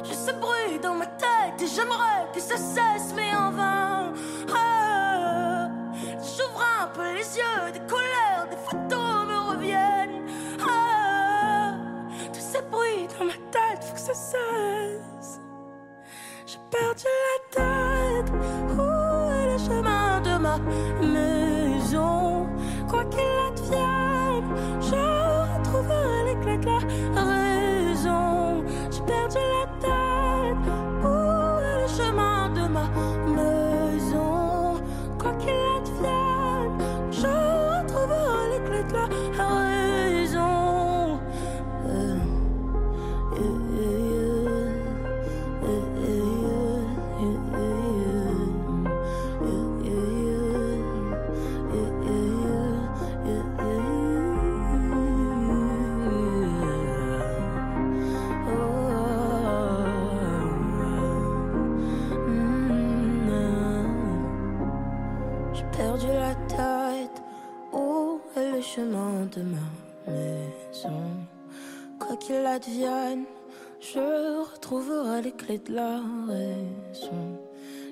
Je 0.04 0.14
ce 0.14 0.32
bruit 0.34 0.80
dans 0.82 0.96
ma 0.96 1.06
tête 1.06 1.62
et 1.62 1.68
j'aimerais 1.68 2.28
que 2.34 2.42
ça 2.42 2.58
cesse, 2.58 3.14
mais 3.16 3.34
en 3.36 3.52
vain. 3.52 4.14
J'ouvre 6.20 6.64
un 6.82 6.88
peu 6.88 7.14
les 7.14 7.38
yeux, 7.38 7.72
des 7.74 7.80
couleurs, 7.82 8.48
des 8.50 8.58
photos 8.58 9.26
me 9.28 9.38
reviennent. 9.52 10.26
Ah, 10.68 11.74
tous 12.34 12.40
ces 12.40 12.62
bruits 12.70 13.08
dans 13.18 13.26
ma 13.26 13.34
tête, 13.52 13.84
faut 13.84 13.94
que 13.94 14.00
ça 14.00 14.14
cesse. 14.14 15.40
J'ai 16.46 16.60
perdu 16.70 17.06
maison? 21.02 22.48
Quoi 22.90 23.06
qu'il 23.06 23.20
advienne 23.20 24.01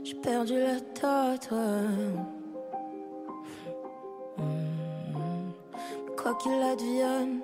J'ai 0.03 0.15
perdu 0.15 0.53
la 0.59 0.79
tête. 0.79 1.51
Hmm. 4.37 5.51
Quoi 6.17 6.35
qu'il 6.35 6.61
advienne, 6.61 7.41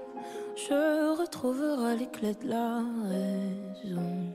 je 0.55 1.19
retrouverai 1.19 1.97
les 1.97 2.07
clés 2.07 2.35
de 2.35 2.49
la 2.49 2.81
raison. 3.09 4.33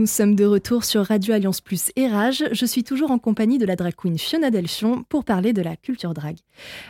Nous 0.00 0.06
sommes 0.06 0.34
de 0.34 0.46
retour 0.46 0.84
sur 0.84 1.04
Radio 1.04 1.34
Alliance 1.34 1.60
Plus 1.60 1.92
et 1.94 2.08
Rage. 2.08 2.42
Je 2.52 2.64
suis 2.64 2.84
toujours 2.84 3.10
en 3.10 3.18
compagnie 3.18 3.58
de 3.58 3.66
la 3.66 3.76
drag 3.76 3.94
queen 3.94 4.18
Fiona 4.18 4.50
Delfion 4.50 5.02
pour 5.02 5.26
parler 5.26 5.52
de 5.52 5.60
la 5.60 5.76
culture 5.76 6.14
drag. 6.14 6.38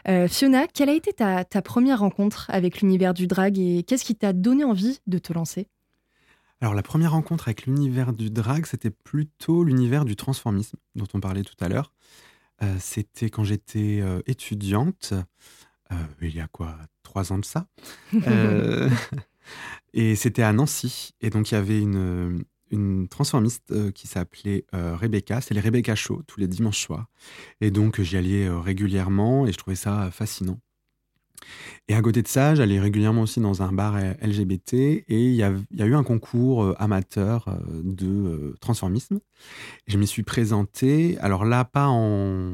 Euh, 0.07 0.29
Fiona, 0.29 0.69
quelle 0.69 0.91
a 0.91 0.95
été 0.95 1.13
ta, 1.13 1.45
première 1.61 1.99
rencontre 1.99 2.47
avec 2.51 2.83
l'univers 2.83 3.13
du 3.13 3.27
drag 3.27 3.59
et 3.59 3.83
qu'est-ce 3.83 4.05
qui 4.05 4.15
t'a 4.15 4.33
donné 4.33 4.63
envie 4.63 5.01
de 5.09 5.19
te 5.19 5.33
lancer? 5.33 5.67
Alors 6.61 6.73
la 6.73 6.85
première 6.85 7.11
rencontre 7.11 7.49
avec 7.49 7.67
l'univers 7.67 8.13
du 8.13 8.31
drag, 8.31 8.65
c'était 8.65 8.91
plutôt 8.91 9.65
l'univers 9.65 10.05
du 10.05 10.15
transformisme 10.15 10.79
dont 10.95 11.09
on 11.13 11.19
parlait 11.19 11.43
tout 11.43 11.57
à 11.59 11.69
l'heure. 11.69 11.93
Euh, 12.63 12.77
c'était 12.79 13.29
quand 13.29 13.43
j'étais 13.43 13.99
euh, 14.03 14.23
étudiante, 14.27 15.15
il 16.23 16.33
y 16.33 16.39
a 16.39 16.47
quoi, 16.47 16.77
trois 17.03 17.33
ans 17.33 17.39
de 17.39 17.45
ça. 17.45 17.67
et 19.95 20.15
c'était 20.15 20.45
à 20.45 20.53
Nancy. 20.53 21.11
Et 21.21 21.31
donc 21.31 21.51
il 21.51 21.55
y 21.55 21.59
avait 21.59 21.81
une, 21.81 22.45
une 22.71 23.09
transformiste 23.09 23.73
euh, 23.73 23.91
qui 23.91 24.07
s'appelait 24.07 24.65
euh, 24.75 24.97
Rebecca. 24.97 25.41
C'est 25.41 25.55
les 25.55 25.61
Rebecca 25.61 25.95
Show 25.95 26.23
tous 26.27 26.41
les 26.41 26.49
dimanches 26.49 26.81
soirs. 26.81 27.07
Et 27.61 27.71
donc 27.71 28.01
j'y 28.01 28.17
allais 28.17 28.47
euh, 28.47 28.59
régulièrement 28.59 29.47
et 29.47 29.53
je 29.53 29.59
trouvais 29.59 29.77
ça 29.77 30.11
fascinant. 30.11 30.59
Et 31.89 31.95
à 31.95 32.03
côté 32.03 32.23
de 32.23 32.29
ça, 32.29 32.55
j'allais 32.55 32.79
régulièrement 32.79 33.23
aussi 33.23 33.41
dans 33.41 33.63
un 33.63 33.73
bar 33.73 33.99
LGBT 33.99 34.75
et 34.75 35.05
il 35.09 35.35
y, 35.35 35.43
a, 35.43 35.51
eu 35.51 35.95
un 35.95 36.05
concours 36.05 36.75
amateur 36.79 37.59
de 37.83 38.55
transformisme. 38.61 39.21
je 39.87 39.97
m'y 39.97 40.07
suis 40.07 40.23
présenté, 40.23 41.19
alors 41.19 41.47
là, 41.47 41.65
pas 41.65 41.89
en. 41.89 42.53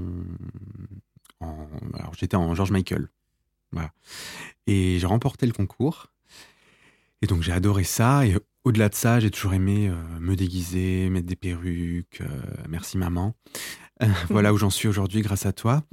alors 1.40 2.14
j'étais 2.16 2.37
en 2.37 2.55
George 2.55 2.70
Michael. 2.70 3.09
Voilà. 3.72 3.90
Et 4.68 4.98
j'ai 5.00 5.07
remporté 5.07 5.46
le 5.46 5.52
concours. 5.52 6.07
Et 7.22 7.26
donc 7.26 7.42
j'ai 7.42 7.52
adoré 7.52 7.85
ça. 7.85 8.24
Et 8.24 8.37
au-delà 8.66 8.88
de 8.88 8.96
ça, 8.96 9.20
j'ai 9.20 9.31
toujours 9.31 9.55
aimé 9.55 9.88
euh, 9.88 9.94
me 10.18 10.35
déguiser, 10.35 11.09
mettre 11.09 11.29
des 11.29 11.37
perruques. 11.37 12.20
Euh, 12.20 12.26
merci 12.68 12.98
maman. 12.98 13.37
Euh, 14.02 14.07
voilà 14.29 14.52
où 14.52 14.57
j'en 14.59 14.70
suis 14.70 14.88
aujourd'hui 14.88 15.22
grâce 15.22 15.46
à 15.46 15.52
toi. 15.52 15.85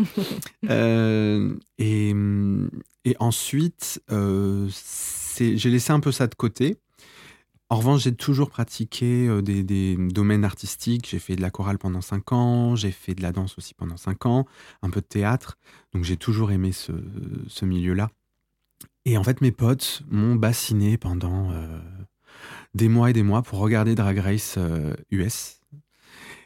et, 1.78 2.14
et, 3.06 3.16
ensuite, 3.20 4.02
j'ai 4.10 5.70
laissé 5.70 5.94
un 5.94 6.00
peu 6.00 6.12
ça 6.12 6.26
de 6.26 6.34
côté. 6.34 6.78
En 7.70 7.78
revanche, 7.78 8.02
j'ai 8.02 8.16
toujours 8.16 8.50
pratiqué 8.50 9.30
des, 9.44 9.96
domaines 9.96 10.44
artistiques. 10.44 11.08
J'ai 11.08 11.20
fait 11.20 11.36
de 11.36 11.42
la 11.42 11.52
chorale 11.52 11.78
pendant 11.78 12.02
cinq 12.02 12.32
ans, 12.32 12.76
j'ai 12.76 12.92
fait 12.92 13.14
de 13.14 13.22
la 13.22 13.32
danse 13.32 13.56
aussi 13.60 13.76
pendant 13.76 13.98
cinq 13.98 14.26
ans, 14.26 14.48
un 14.82 14.90
peu 14.90 15.02
de 15.02 15.06
théâtre. 15.06 15.60
Donc 15.94 16.06
j'ai 16.06 16.18
toujours 16.18 16.52
aimé 16.52 16.72
ce, 16.72 16.92
ce 17.48 17.66
milieu-là. 17.66 18.10
Et 19.06 19.16
en 19.18 19.24
fait, 19.24 19.42
mes 19.42 19.52
potes 19.52 20.02
m'ont 20.10 20.36
bassiné 20.36 20.98
pendant 20.98 21.52
des 22.74 22.88
mois 22.88 23.10
et 23.10 23.14
des 23.14 23.24
mois 23.24 23.42
pour 23.42 23.60
regarder 23.60 23.96
Drag 23.96 24.18
Race 24.18 24.58
US. 25.12 25.60
Euh, 25.62 25.80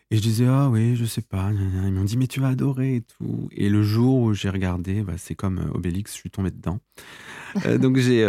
et 0.10 0.16
je 0.16 0.22
disais, 0.22 0.46
ah 0.48 0.70
oui, 0.70 0.96
je 0.96 1.04
sais 1.04 1.22
pas. 1.22 1.52
Ils 1.52 1.92
m'ont 1.92 2.06
dit, 2.06 2.16
mais 2.16 2.28
tu 2.28 2.40
vas 2.40 2.50
adorer 2.50 2.96
et 2.96 3.02
tout. 3.02 3.50
Et 3.52 3.68
le 3.70 3.84
jour 3.84 4.22
où 4.22 4.34
j'ai 4.34 4.50
regardé, 4.50 5.02
bah, 5.02 5.16
c'est 5.18 5.36
comme 5.36 5.60
euh, 5.60 5.74
Obélix, 5.74 6.14
je 6.14 6.18
suis 6.18 6.32
tombé 6.32 6.50
dedans. 6.50 6.80
Euh, 7.66 7.78
donc 7.78 7.98
j'ai 7.98 8.24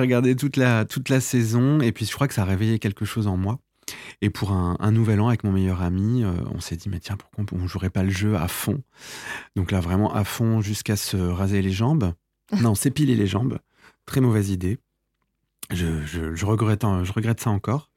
regardé 0.00 0.34
toute 0.34 0.56
la, 0.56 0.84
toute 0.84 1.08
la 1.08 1.20
saison 1.20 1.80
et 1.80 1.92
puis 1.92 2.04
je 2.04 2.12
crois 2.12 2.26
que 2.26 2.34
ça 2.34 2.42
a 2.42 2.46
réveillé 2.46 2.80
quelque 2.80 3.04
chose 3.04 3.28
en 3.28 3.36
moi. 3.36 3.60
Et 4.22 4.30
pour 4.30 4.52
un, 4.52 4.76
un 4.80 4.90
nouvel 4.90 5.20
an 5.20 5.28
avec 5.28 5.44
mon 5.44 5.52
meilleur 5.52 5.82
ami, 5.82 6.24
on 6.24 6.58
s'est 6.58 6.76
dit, 6.76 6.88
mais 6.88 7.00
tiens, 7.00 7.16
pourquoi 7.16 7.44
on 7.52 7.62
ne 7.62 7.68
jouerait 7.68 7.90
pas 7.90 8.02
le 8.02 8.10
jeu 8.10 8.34
à 8.34 8.48
fond? 8.48 8.82
Donc 9.56 9.70
là, 9.70 9.80
vraiment 9.80 10.12
à 10.14 10.24
fond 10.24 10.62
jusqu'à 10.62 10.96
se 10.96 11.16
raser 11.16 11.62
les 11.62 11.72
jambes. 11.72 12.12
Non, 12.60 12.74
s'épiler 12.74 13.14
les 13.14 13.26
jambes. 13.26 13.58
Très 14.06 14.20
mauvaise 14.20 14.50
idée. 14.50 14.78
Je, 15.70 16.44
regrette, 16.44 16.82
je 17.02 17.12
regrette 17.12 17.40
ça 17.40 17.50
encore. 17.50 17.90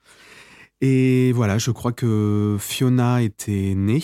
Et 0.81 1.31
voilà, 1.33 1.57
je 1.57 1.71
crois 1.71 1.91
que 1.91 2.57
Fiona 2.59 3.21
était 3.21 3.73
née. 3.75 4.03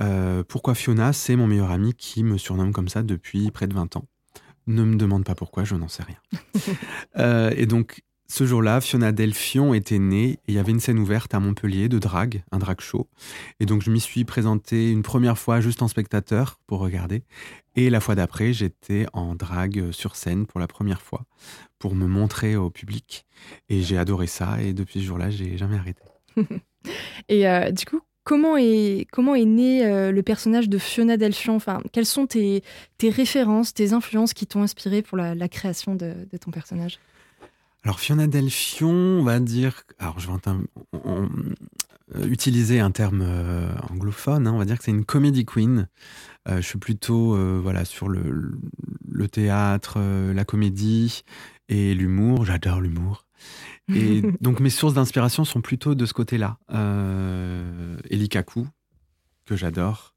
Euh, 0.00 0.42
pourquoi 0.46 0.74
Fiona? 0.74 1.12
C'est 1.12 1.36
mon 1.36 1.46
meilleur 1.46 1.70
ami 1.70 1.94
qui 1.94 2.22
me 2.22 2.38
surnomme 2.38 2.72
comme 2.72 2.88
ça 2.88 3.02
depuis 3.02 3.50
près 3.50 3.66
de 3.66 3.74
20 3.74 3.96
ans. 3.96 4.06
Ne 4.68 4.84
me 4.84 4.96
demande 4.96 5.24
pas 5.24 5.34
pourquoi, 5.34 5.64
je 5.64 5.74
n'en 5.74 5.88
sais 5.88 6.02
rien. 6.02 6.18
Euh, 7.18 7.50
et 7.56 7.64
donc, 7.64 8.02
ce 8.28 8.44
jour-là, 8.44 8.80
Fiona 8.80 9.12
Delphion 9.12 9.72
était 9.72 9.98
née 9.98 10.30
et 10.30 10.38
il 10.48 10.54
y 10.54 10.58
avait 10.58 10.72
une 10.72 10.80
scène 10.80 10.98
ouverte 10.98 11.32
à 11.34 11.40
Montpellier 11.40 11.88
de 11.88 11.98
drag, 11.98 12.42
un 12.50 12.58
drag 12.58 12.80
show. 12.80 13.08
Et 13.60 13.66
donc 13.66 13.82
je 13.82 13.90
m'y 13.90 14.00
suis 14.00 14.24
présenté 14.24 14.90
une 14.90 15.02
première 15.02 15.38
fois 15.38 15.60
juste 15.60 15.80
en 15.82 15.88
spectateur 15.88 16.58
pour 16.66 16.80
regarder. 16.80 17.22
Et 17.76 17.88
la 17.88 18.00
fois 18.00 18.14
d'après, 18.14 18.52
j'étais 18.52 19.06
en 19.12 19.34
drag 19.34 19.92
sur 19.92 20.16
scène 20.16 20.46
pour 20.46 20.58
la 20.58 20.66
première 20.66 21.02
fois 21.02 21.24
pour 21.78 21.94
me 21.94 22.06
montrer 22.06 22.56
au 22.56 22.68
public. 22.68 23.26
Et 23.68 23.82
j'ai 23.82 23.96
adoré 23.96 24.26
ça 24.26 24.60
et 24.60 24.72
depuis 24.72 25.00
ce 25.00 25.04
jour-là, 25.06 25.30
j'ai 25.30 25.56
jamais 25.56 25.76
arrêté. 25.76 26.02
et 27.28 27.48
euh, 27.48 27.70
du 27.70 27.84
coup, 27.84 28.00
comment 28.24 28.56
est, 28.56 29.06
comment 29.12 29.36
est 29.36 29.44
né 29.44 29.86
euh, 29.86 30.10
le 30.10 30.22
personnage 30.22 30.68
de 30.68 30.78
Fiona 30.78 31.16
Delphion 31.16 31.54
enfin, 31.54 31.80
Quelles 31.92 32.06
sont 32.06 32.26
tes, 32.26 32.64
tes 32.98 33.10
références, 33.10 33.72
tes 33.72 33.92
influences 33.92 34.34
qui 34.34 34.46
t'ont 34.46 34.62
inspiré 34.62 35.02
pour 35.02 35.16
la, 35.16 35.48
création 35.48 35.94
de 35.94 36.14
ton 36.40 36.50
personnage? 36.50 36.98
Alors 37.86 38.00
Fiona 38.00 38.26
Delphion, 38.26 38.90
on 38.90 39.22
va 39.22 39.38
dire, 39.38 39.84
alors 40.00 40.18
je 40.18 40.26
vais 40.26 40.32
euh, 40.92 42.26
utiliser 42.26 42.80
un 42.80 42.90
terme 42.90 43.22
euh, 43.22 43.72
anglophone, 43.90 44.48
hein, 44.48 44.52
on 44.52 44.58
va 44.58 44.64
dire 44.64 44.76
que 44.76 44.82
c'est 44.82 44.90
une 44.90 45.04
comedy 45.04 45.44
queen. 45.44 45.86
Euh, 46.48 46.56
je 46.56 46.66
suis 46.66 46.80
plutôt 46.80 47.36
voilà 47.62 47.84
sur 47.84 48.08
le, 48.08 48.58
théâtre, 49.30 50.00
la 50.00 50.44
comédie 50.44 51.22
et 51.68 51.94
l'humour. 51.94 52.44
J'adore 52.44 52.80
l'humour. 52.80 53.28
Et 53.94 54.20
donc 54.40 54.58
mes 54.58 54.70
sources 54.70 54.94
d'inspiration 54.94 55.44
sont 55.44 55.60
plutôt 55.60 55.94
de 55.94 56.06
ce 56.06 56.12
côté-là. 56.12 56.58
Euh, 56.72 57.98
Eli 58.10 58.28
Kaku, 58.28 58.66
que 59.44 59.54
j'adore. 59.54 60.16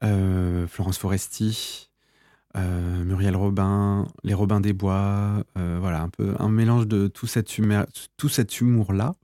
Florence 0.00 0.98
Foresti, 0.98 1.90
euh, 2.56 3.04
Muriel 3.04 3.36
Robin, 3.36 4.06
les 4.24 4.34
Robins 4.34 4.60
des 4.60 4.72
Bois, 4.72 5.44
euh, 5.56 5.78
voilà, 5.80 6.02
un 6.02 6.08
peu 6.08 6.34
un 6.38 6.48
mélange 6.48 6.86
de 6.86 7.08
tout 7.08 7.26
cet, 7.26 7.58
humour-là. 7.58 9.14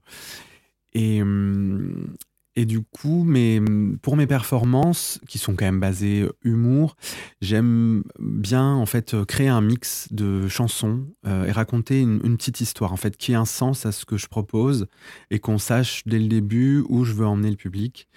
Et, 0.93 1.21
hum, 1.21 2.15
et 2.55 2.65
du 2.65 2.81
coup, 2.81 3.23
mais, 3.23 3.61
pour 4.01 4.17
mes 4.17 4.27
performances, 4.27 5.21
qui 5.27 5.37
sont 5.37 5.55
quand 5.55 5.65
même 5.65 5.79
basées 5.79 6.27
humour, 6.43 6.95
j'aime 7.39 8.03
bien 8.19 8.73
en 8.73 8.85
fait 8.85 9.15
créer 9.25 9.47
un 9.47 9.61
mix 9.61 10.07
de 10.11 10.47
chansons 10.47 11.05
euh, 11.27 11.45
et 11.45 11.51
raconter 11.51 12.01
une, 12.01 12.19
une, 12.23 12.35
petite 12.35 12.61
histoire, 12.61 12.91
en 12.91 12.97
fait, 12.97 13.15
qui 13.15 13.31
ait 13.31 13.35
un 13.35 13.45
sens 13.45 13.85
à 13.85 13.91
ce 13.91 14.05
que 14.05 14.17
je 14.17 14.27
propose 14.27 14.87
et 15.29 15.39
qu'on 15.39 15.59
sache 15.59 16.01
dès 16.05 16.19
le 16.19 16.27
début 16.27 16.83
où 16.89 17.05
je 17.05 17.13
veux 17.13 17.27
emmener 17.27 17.51
le 17.51 17.55
public, 17.55 18.09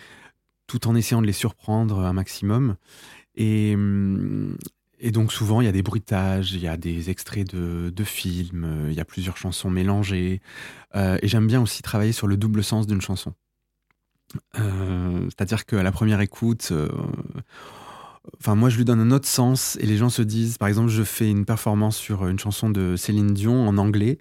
tout 0.66 0.88
en 0.88 0.94
essayant 0.94 1.20
de 1.20 1.26
les 1.26 1.32
surprendre 1.32 2.00
un 2.00 2.14
maximum. 2.14 2.76
Et, 3.34 3.74
hum, 3.74 4.56
et 5.04 5.10
donc 5.10 5.32
souvent, 5.32 5.60
il 5.60 5.64
y 5.64 5.68
a 5.68 5.72
des 5.72 5.82
bruitages, 5.82 6.52
il 6.52 6.60
y 6.60 6.68
a 6.68 6.76
des 6.76 7.10
extraits 7.10 7.52
de, 7.52 8.04
films, 8.04 8.64
euh, 8.64 8.88
il 8.90 8.96
y 8.96 9.00
a 9.00 9.04
plusieurs 9.04 9.36
chansons 9.36 9.68
mélangées. 9.68 10.40
Euh, 10.94 11.18
et 11.22 11.28
j'aime 11.28 11.48
bien 11.48 11.60
aussi 11.60 11.82
travailler 11.82 12.12
sur 12.12 12.28
le 12.28 12.36
double 12.36 12.62
sens 12.62 12.86
d'une 12.86 13.00
chanson. 13.00 13.34
Euh, 14.58 15.24
c'est-à-dire 15.24 15.66
qu'à 15.66 15.82
la 15.82 15.90
première 15.90 16.20
écoute, 16.20 16.72
enfin 18.38 18.54
moi 18.54 18.68
je 18.70 18.76
lui 18.76 18.84
donne 18.84 19.00
un 19.00 19.10
autre 19.10 19.26
sens 19.26 19.76
et 19.80 19.86
les 19.86 19.96
gens 19.96 20.08
se 20.08 20.22
disent, 20.22 20.56
par 20.56 20.68
exemple, 20.68 20.88
je 20.88 21.02
fais 21.02 21.28
une 21.28 21.44
performance 21.44 21.96
sur 21.96 22.28
une 22.28 22.38
chanson 22.38 22.70
de 22.70 22.94
Céline 22.94 23.34
Dion 23.34 23.66
en 23.66 23.78
anglais 23.78 24.18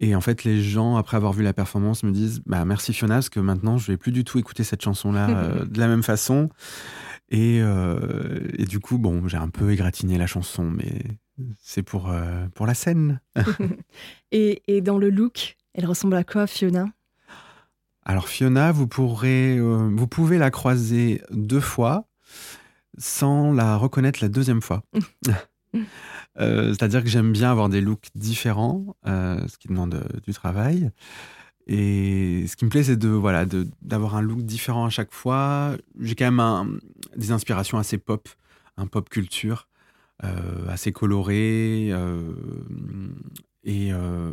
et 0.00 0.16
en 0.16 0.20
fait 0.20 0.42
les 0.42 0.60
gens 0.60 0.96
après 0.96 1.16
avoir 1.16 1.34
vu 1.34 1.44
la 1.44 1.52
performance 1.52 2.02
me 2.02 2.10
disent, 2.10 2.42
bah 2.46 2.64
merci 2.64 2.92
Fiona 2.92 3.14
parce 3.14 3.28
que 3.28 3.40
maintenant 3.40 3.78
je 3.78 3.92
vais 3.92 3.96
plus 3.96 4.12
du 4.12 4.24
tout 4.24 4.40
écouter 4.40 4.64
cette 4.64 4.82
chanson-là 4.82 5.64
de 5.64 5.78
la 5.78 5.86
même 5.86 6.02
façon. 6.02 6.50
Euh, 7.32 8.48
et, 8.56 8.64
du 8.64 8.80
coup, 8.80 8.98
bon, 8.98 9.26
j'ai 9.28 9.36
un 9.36 9.48
peu 9.48 9.72
égratigné 9.72 10.18
la 10.18 10.26
chanson, 10.26 10.64
mais 10.64 11.02
c'est 11.58 11.82
pour, 11.82 12.10
euh, 12.10 12.46
pour 12.54 12.66
la 12.66 12.74
scène. 12.74 13.20
et, 14.32 14.62
et, 14.68 14.80
dans 14.80 14.98
le 14.98 15.10
look, 15.10 15.56
elle 15.74 15.86
ressemble 15.86 16.16
à 16.16 16.24
quoi, 16.24 16.46
Fiona? 16.46 16.86
Alors, 18.04 18.28
Fiona, 18.28 18.70
vous, 18.72 18.86
pourrez, 18.86 19.56
euh, 19.58 19.90
vous 19.92 20.06
pouvez 20.06 20.38
la 20.38 20.50
croiser 20.50 21.22
deux 21.30 21.60
fois 21.60 22.06
sans 22.98 23.52
la 23.52 23.76
reconnaître 23.76 24.20
la 24.22 24.28
deuxième 24.28 24.62
fois. 24.62 24.82
C'est-à-dire 26.38 27.02
que 27.02 27.08
j'aime 27.08 27.32
bien 27.32 27.50
avoir 27.50 27.68
des 27.68 27.80
looks 27.80 28.08
différents, 28.14 28.96
ce 29.04 29.58
qui 29.58 29.68
demande 29.68 30.06
du 30.24 30.32
travail. 30.32 30.90
Et 31.66 32.46
ce 32.46 32.56
qui 32.56 32.64
me 32.64 32.70
plaît, 32.70 32.84
c'est 32.84 32.96
de 32.96 33.08
voilà 33.08 33.44
d'avoir 33.82 34.16
un 34.16 34.22
look 34.22 34.42
différent 34.42 34.86
à 34.86 34.90
chaque 34.90 35.12
fois. 35.12 35.76
J'ai 36.00 36.14
quand 36.14 36.30
même 36.30 36.80
des 37.16 37.32
inspirations 37.32 37.78
assez 37.78 37.98
pop, 37.98 38.28
un 38.76 38.86
pop 38.86 39.08
culture, 39.08 39.66
euh, 40.24 40.66
assez 40.68 40.92
coloré 40.92 41.88
euh, 41.90 42.32
et 43.64 43.92
euh, 43.92 44.30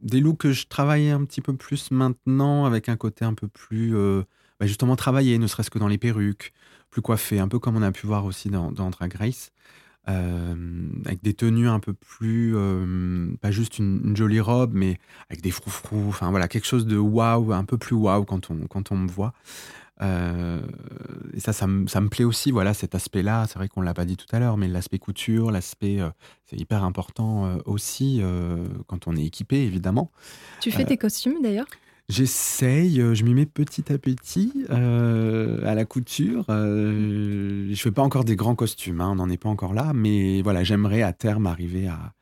des 0.00 0.20
looks 0.20 0.38
que 0.38 0.52
je 0.52 0.66
travaille 0.66 1.10
un 1.10 1.24
petit 1.24 1.40
peu 1.40 1.54
plus 1.54 1.90
maintenant 1.90 2.64
avec 2.64 2.88
un 2.88 2.96
côté 2.96 3.24
un 3.24 3.34
peu 3.34 3.48
plus 3.48 3.92
bah, 4.60 4.66
justement 4.66 4.96
travaillé, 4.96 5.38
ne 5.38 5.46
serait-ce 5.46 5.70
que 5.70 5.78
dans 5.78 5.88
les 5.88 5.98
perruques, 5.98 6.52
plus 6.90 7.02
coiffé, 7.02 7.40
un 7.40 7.48
peu 7.48 7.58
comme 7.58 7.76
on 7.76 7.82
a 7.82 7.92
pu 7.92 8.06
voir 8.06 8.24
aussi 8.24 8.50
dans, 8.50 8.70
dans 8.70 8.88
Drag 8.90 9.12
Race. 9.14 9.50
Avec 10.06 11.22
des 11.22 11.34
tenues 11.34 11.68
un 11.68 11.80
peu 11.80 11.94
plus, 11.94 12.54
pas 13.40 13.50
juste 13.50 13.78
une, 13.78 14.16
jolie 14.16 14.40
robe, 14.40 14.72
mais 14.74 14.98
avec 15.30 15.42
des 15.42 15.50
froufrous, 15.50 16.08
enfin 16.08 16.30
voilà, 16.30 16.48
quelque 16.48 16.66
chose 16.66 16.86
de 16.86 16.96
waouh, 16.96 17.52
un 17.52 17.64
peu 17.64 17.78
plus 17.78 17.96
waouh 17.96 18.24
quand 18.24 18.50
on, 18.50 18.66
quand 18.66 18.92
on 18.92 18.96
me 18.96 19.08
voit. 19.08 19.32
et 20.00 21.40
ça, 21.40 21.52
ça 21.52 21.66
me, 21.66 21.86
ça 21.86 22.00
me, 22.00 22.08
plaît 22.08 22.24
aussi, 22.24 22.50
voilà, 22.50 22.74
cet 22.74 22.94
aspect-là. 22.94 23.46
C'est 23.48 23.58
vrai 23.58 23.68
qu'on 23.68 23.80
l'a 23.80 23.94
pas 23.94 24.04
dit 24.04 24.16
tout 24.16 24.28
à 24.32 24.38
l'heure, 24.38 24.56
mais 24.56 24.68
l'aspect 24.68 24.98
couture, 24.98 25.50
l'aspect, 25.50 26.00
c'est 26.44 26.60
hyper 26.60 26.84
important 26.84 27.58
aussi 27.64 28.20
quand 28.86 29.06
on 29.06 29.16
est 29.16 29.24
équipé, 29.24 29.62
évidemment. 29.62 30.10
Tu 30.60 30.70
fais 30.70 30.84
tes 30.84 30.98
costumes 30.98 31.42
d'ailleurs? 31.42 31.66
J'essaye, 32.10 33.00
euh, 33.00 33.14
je 33.14 33.24
m'y 33.24 33.32
mets 33.32 33.46
petit 33.46 33.90
à 33.90 33.96
petit 33.96 34.52
euh, 34.68 35.66
à 35.66 35.74
la 35.74 35.86
couture. 35.86 36.44
Euh, 36.50 37.68
je 37.70 37.80
fais 37.80 37.90
pas 37.90 38.02
encore 38.02 38.24
des 38.24 38.36
grands 38.36 38.54
costumes, 38.54 39.00
hein, 39.00 39.10
on 39.12 39.14
n'en 39.14 39.30
est 39.30 39.38
pas 39.38 39.48
encore 39.48 39.72
là, 39.72 39.92
mais 39.94 40.42
voilà, 40.42 40.64
j'aimerais 40.64 41.00
à 41.00 41.14
terme 41.14 41.46
arriver 41.46 41.88
à, 41.88 42.12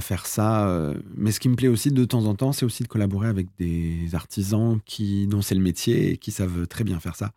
faire 0.00 0.26
ça. 0.26 0.66
Euh. 0.68 0.94
Mais 1.16 1.30
ce 1.32 1.40
qui 1.40 1.50
me 1.50 1.56
plaît 1.56 1.68
aussi 1.68 1.90
de 1.92 2.04
temps 2.06 2.24
en 2.24 2.34
temps, 2.34 2.52
c'est 2.52 2.64
aussi 2.64 2.82
de 2.82 2.88
collaborer 2.88 3.28
avec 3.28 3.48
des 3.58 4.14
artisans 4.14 4.80
qui, 4.86 5.26
dont 5.26 5.42
c'est 5.42 5.54
le 5.54 5.60
métier 5.60 6.12
et 6.12 6.16
qui 6.16 6.30
savent 6.30 6.66
très 6.66 6.84
bien 6.84 6.98
faire 6.98 7.16
ça. 7.16 7.32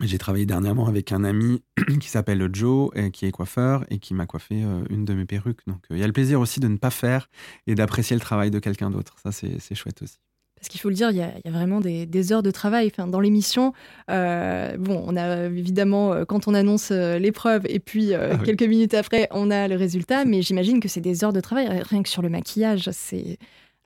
J'ai 0.00 0.18
travaillé 0.18 0.46
dernièrement 0.46 0.86
avec 0.86 1.12
un 1.12 1.24
ami 1.24 1.62
qui 2.00 2.08
s'appelle 2.08 2.48
Joe, 2.52 2.90
et 2.94 3.10
qui 3.10 3.26
est 3.26 3.30
coiffeur 3.30 3.84
et 3.90 3.98
qui 3.98 4.14
m'a 4.14 4.26
coiffé 4.26 4.62
euh, 4.64 4.84
une 4.90 5.04
de 5.04 5.14
mes 5.14 5.24
perruques. 5.24 5.60
Donc 5.66 5.80
euh, 5.90 5.96
il 5.96 6.00
y 6.00 6.04
a 6.04 6.06
le 6.06 6.12
plaisir 6.12 6.40
aussi 6.40 6.60
de 6.60 6.68
ne 6.68 6.76
pas 6.76 6.90
faire 6.90 7.28
et 7.66 7.74
d'apprécier 7.74 8.16
le 8.16 8.20
travail 8.20 8.50
de 8.50 8.58
quelqu'un 8.58 8.90
d'autre. 8.90 9.16
Ça, 9.22 9.30
c'est 9.32 9.74
chouette 9.74 10.02
aussi. 10.02 10.16
Parce 10.56 10.68
qu'il 10.68 10.80
faut 10.80 10.88
le 10.88 10.94
dire, 10.94 11.10
il 11.10 11.16
y, 11.16 11.20
a, 11.20 11.50
vraiment 11.50 11.80
des, 11.80 12.32
heures 12.32 12.42
de 12.42 12.50
travail. 12.50 12.90
Enfin, 12.90 13.06
dans 13.06 13.20
l'émission, 13.20 13.74
euh, 14.10 14.78
bon, 14.78 15.04
on 15.06 15.14
a 15.14 15.44
évidemment, 15.44 16.24
quand 16.24 16.48
on 16.48 16.54
annonce 16.54 16.90
l'épreuve 16.90 17.66
et 17.68 17.80
puis 17.80 18.14
ah 18.14 18.38
quelques 18.38 18.62
minutes 18.62 18.94
après, 18.94 19.28
on 19.30 19.50
a 19.50 19.68
le 19.68 19.76
résultat, 19.76 20.24
mais 20.24 20.40
j'imagine 20.40 20.80
que 20.80 20.88
c'est 20.88 21.02
des 21.02 21.22
heures 21.22 21.34
de 21.34 21.40
travail. 21.40 21.68
Rien 21.82 22.02
que 22.02 22.08
sur 22.08 22.22
le 22.22 22.30
maquillage, 22.30 22.88
c'est 22.92 23.36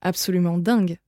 absolument 0.02 0.56
dingue. 0.56 0.98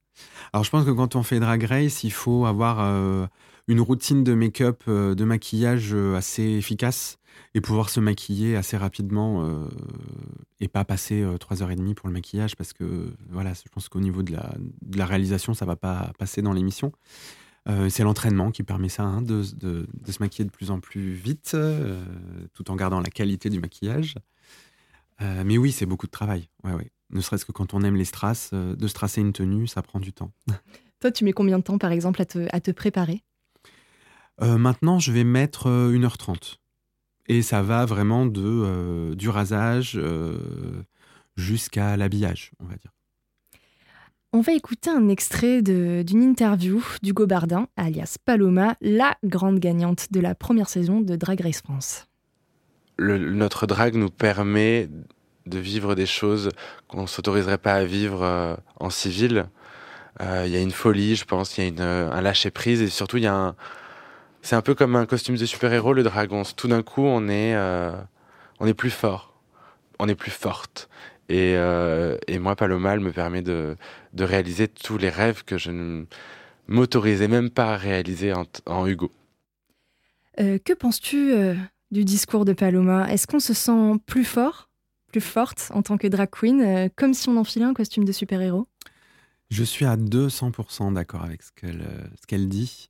Alors 0.52 0.64
je 0.64 0.70
pense 0.70 0.84
que 0.84 0.90
quand 0.90 1.14
on 1.14 1.22
fait 1.22 1.38
Drag 1.38 1.62
Race, 1.62 2.02
il 2.02 2.10
faut 2.10 2.46
avoir 2.46 3.28
une 3.70 3.80
routine 3.80 4.24
de 4.24 4.34
make-up, 4.34 4.82
euh, 4.88 5.14
de 5.14 5.24
maquillage 5.24 5.94
euh, 5.94 6.16
assez 6.16 6.42
efficace 6.42 7.18
et 7.54 7.60
pouvoir 7.60 7.88
se 7.88 8.00
maquiller 8.00 8.56
assez 8.56 8.76
rapidement 8.76 9.44
euh, 9.44 9.68
et 10.58 10.66
pas 10.66 10.84
passer 10.84 11.24
trois 11.38 11.62
heures 11.62 11.70
et 11.70 11.76
demie 11.76 11.94
pour 11.94 12.08
le 12.08 12.12
maquillage 12.12 12.56
parce 12.56 12.72
que 12.72 13.12
voilà, 13.28 13.52
je 13.54 13.68
pense 13.70 13.88
qu'au 13.88 14.00
niveau 14.00 14.24
de 14.24 14.32
la, 14.32 15.06
réalisation, 15.06 15.54
ça 15.54 15.64
va 15.64 15.76
pas 15.76 16.12
passer 16.18 16.42
dans 16.42 16.52
l'émission. 16.52 16.92
c'est 17.88 18.02
l'entraînement 18.02 18.50
qui 18.50 18.62
permet 18.62 18.88
ça, 18.88 19.04
hein, 19.04 19.22
de, 19.22 19.42
de, 19.56 19.86
de, 19.92 20.12
se 20.12 20.18
maquiller 20.20 20.44
de 20.44 20.50
plus 20.50 20.70
en 20.70 20.80
plus 20.80 21.12
vite, 21.12 21.56
tout 22.52 22.70
en 22.70 22.76
gardant 22.76 23.00
la 23.00 23.10
qualité 23.10 23.48
du 23.48 23.60
maquillage. 23.60 24.16
mais 25.20 25.56
oui, 25.56 25.72
c'est 25.72 25.86
beaucoup 25.86 26.06
de 26.06 26.12
travail. 26.12 26.48
Ouais, 26.64 26.74
ouais. 26.74 26.90
Ne 27.10 27.20
serait-ce 27.20 27.44
que 27.44 27.52
quand 27.52 27.74
on 27.74 27.82
aime 27.82 27.96
les 27.96 28.04
strass, 28.04 28.52
de 28.52 28.86
strasser 28.88 29.20
une 29.20 29.32
tenue, 29.32 29.66
ça 29.66 29.82
prend 29.82 29.98
du 29.98 30.12
temps. 30.12 30.32
Toi, 31.00 31.10
tu 31.10 31.24
mets 31.24 31.32
combien 31.32 31.58
de 31.58 31.64
temps, 31.64 31.78
par 31.78 31.92
exemple, 31.92 32.20
à 32.20 32.26
te, 32.26 32.46
à 32.52 32.60
te 32.60 32.70
préparer? 32.70 33.22
Euh, 34.42 34.58
maintenant, 34.58 34.98
je 34.98 35.12
vais 35.12 35.24
mettre 35.24 35.68
1h30. 35.68 36.30
Euh, 36.30 36.34
Et 37.28 37.42
ça 37.42 37.62
va 37.62 37.84
vraiment 37.84 38.26
de, 38.26 38.42
euh, 38.42 39.14
du 39.14 39.28
rasage 39.28 40.00
jusqu'à 41.36 41.96
l'habillage, 41.96 42.52
on 42.60 42.64
va 42.64 42.74
dire. 42.76 42.92
On 44.32 44.40
va 44.42 44.52
écouter 44.52 44.90
un 44.90 45.08
extrait 45.08 45.60
d'une 45.60 46.22
interview 46.22 46.84
d'Hugo 47.02 47.26
Bardin, 47.26 47.66
alias 47.76 48.16
Paloma, 48.24 48.76
la 48.80 49.16
grande 49.24 49.58
gagnante 49.58 50.12
de 50.12 50.20
la 50.20 50.36
première 50.36 50.68
saison 50.68 51.00
de 51.00 51.16
Drag 51.16 51.40
Race 51.40 51.62
France. 51.62 52.06
notre 52.98 53.66
drag 53.66 53.96
nous 53.96 54.10
permet 54.10 54.88
de 55.46 55.58
vivre 55.58 55.96
des 55.96 56.06
choses 56.06 56.50
qu'on 56.86 57.02
ne 57.02 57.06
s'autoriserait 57.08 57.58
pas 57.58 57.74
à 57.74 57.84
vivre 57.84 58.56
en 58.78 58.90
civil. 58.90 59.46
Il 60.20 60.48
y 60.48 60.56
a 60.56 60.60
une 60.60 60.70
folie, 60.70 61.16
je 61.16 61.24
pense, 61.24 61.58
il 61.58 61.76
y 61.76 61.82
a 61.82 62.12
un 62.12 62.20
lâcher-prise 62.20 62.82
et 62.82 62.88
surtout 62.88 63.16
il 63.16 63.24
y 63.24 63.26
a 63.26 63.34
un, 63.34 63.56
c'est 64.42 64.56
un 64.56 64.62
peu 64.62 64.74
comme 64.74 64.96
un 64.96 65.06
costume 65.06 65.36
de 65.36 65.44
super-héros, 65.44 65.92
le 65.92 66.02
dragon. 66.02 66.42
Tout 66.56 66.68
d'un 66.68 66.82
coup, 66.82 67.02
on 67.02 67.28
est, 67.28 67.54
euh, 67.54 67.92
on 68.58 68.66
est 68.66 68.74
plus 68.74 68.90
fort, 68.90 69.34
on 69.98 70.08
est 70.08 70.14
plus 70.14 70.30
forte. 70.30 70.88
Et, 71.28 71.54
euh, 71.56 72.16
et 72.26 72.38
moi, 72.38 72.56
Paloma, 72.56 72.96
me 72.96 73.12
permet 73.12 73.42
de, 73.42 73.76
de, 74.14 74.24
réaliser 74.24 74.66
tous 74.66 74.98
les 74.98 75.10
rêves 75.10 75.44
que 75.44 75.58
je 75.58 75.70
ne 75.70 76.04
m'autorisais 76.66 77.28
même 77.28 77.50
pas 77.50 77.74
à 77.74 77.76
réaliser 77.76 78.32
en, 78.66 78.86
Hugo. 78.86 79.12
Euh, 80.40 80.58
que 80.58 80.72
penses-tu 80.72 81.32
du 81.92 82.04
discours 82.04 82.44
de 82.44 82.52
Paloma? 82.52 83.12
Est-ce 83.12 83.26
qu'on 83.28 83.38
se 83.38 83.54
sent 83.54 84.00
plus 84.06 84.24
fort, 84.24 84.70
plus 85.12 85.20
forte 85.20 85.70
en 85.72 85.82
tant 85.82 85.98
que 85.98 86.08
drag 86.08 86.30
queen, 86.30 86.90
comme 86.96 87.14
si 87.14 87.28
on 87.28 87.36
enfilait 87.36 87.64
un 87.64 87.74
costume 87.74 88.04
de 88.04 88.12
super-héros? 88.12 88.66
Je 89.50 89.62
suis 89.62 89.84
à 89.84 89.96
200% 89.96 90.94
d'accord 90.94 91.22
avec 91.22 91.42
ce 91.42 91.50
qu'elle 91.52 91.84
qu'elle 92.26 92.48
dit. 92.48 92.88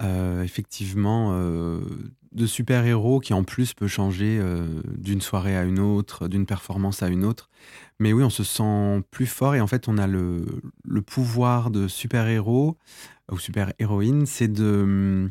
Euh, 0.00 0.42
effectivement, 0.42 1.30
euh, 1.34 1.80
de 2.32 2.46
super-héros 2.46 3.20
qui 3.20 3.32
en 3.32 3.44
plus 3.44 3.74
peut 3.74 3.86
changer 3.86 4.38
euh, 4.40 4.82
d'une 4.96 5.20
soirée 5.20 5.56
à 5.56 5.62
une 5.62 5.78
autre, 5.78 6.26
d'une 6.26 6.46
performance 6.46 7.02
à 7.04 7.08
une 7.08 7.24
autre. 7.24 7.48
Mais 8.00 8.12
oui, 8.12 8.24
on 8.24 8.30
se 8.30 8.42
sent 8.42 9.04
plus 9.12 9.26
fort 9.26 9.54
et 9.54 9.60
en 9.60 9.68
fait, 9.68 9.86
on 9.86 9.96
a 9.96 10.08
le, 10.08 10.44
le 10.84 11.02
pouvoir 11.02 11.70
de 11.70 11.86
super-héros 11.86 12.76
ou 13.30 13.38
super-héroïne, 13.38 14.26
c'est 14.26 14.48
de 14.48 15.30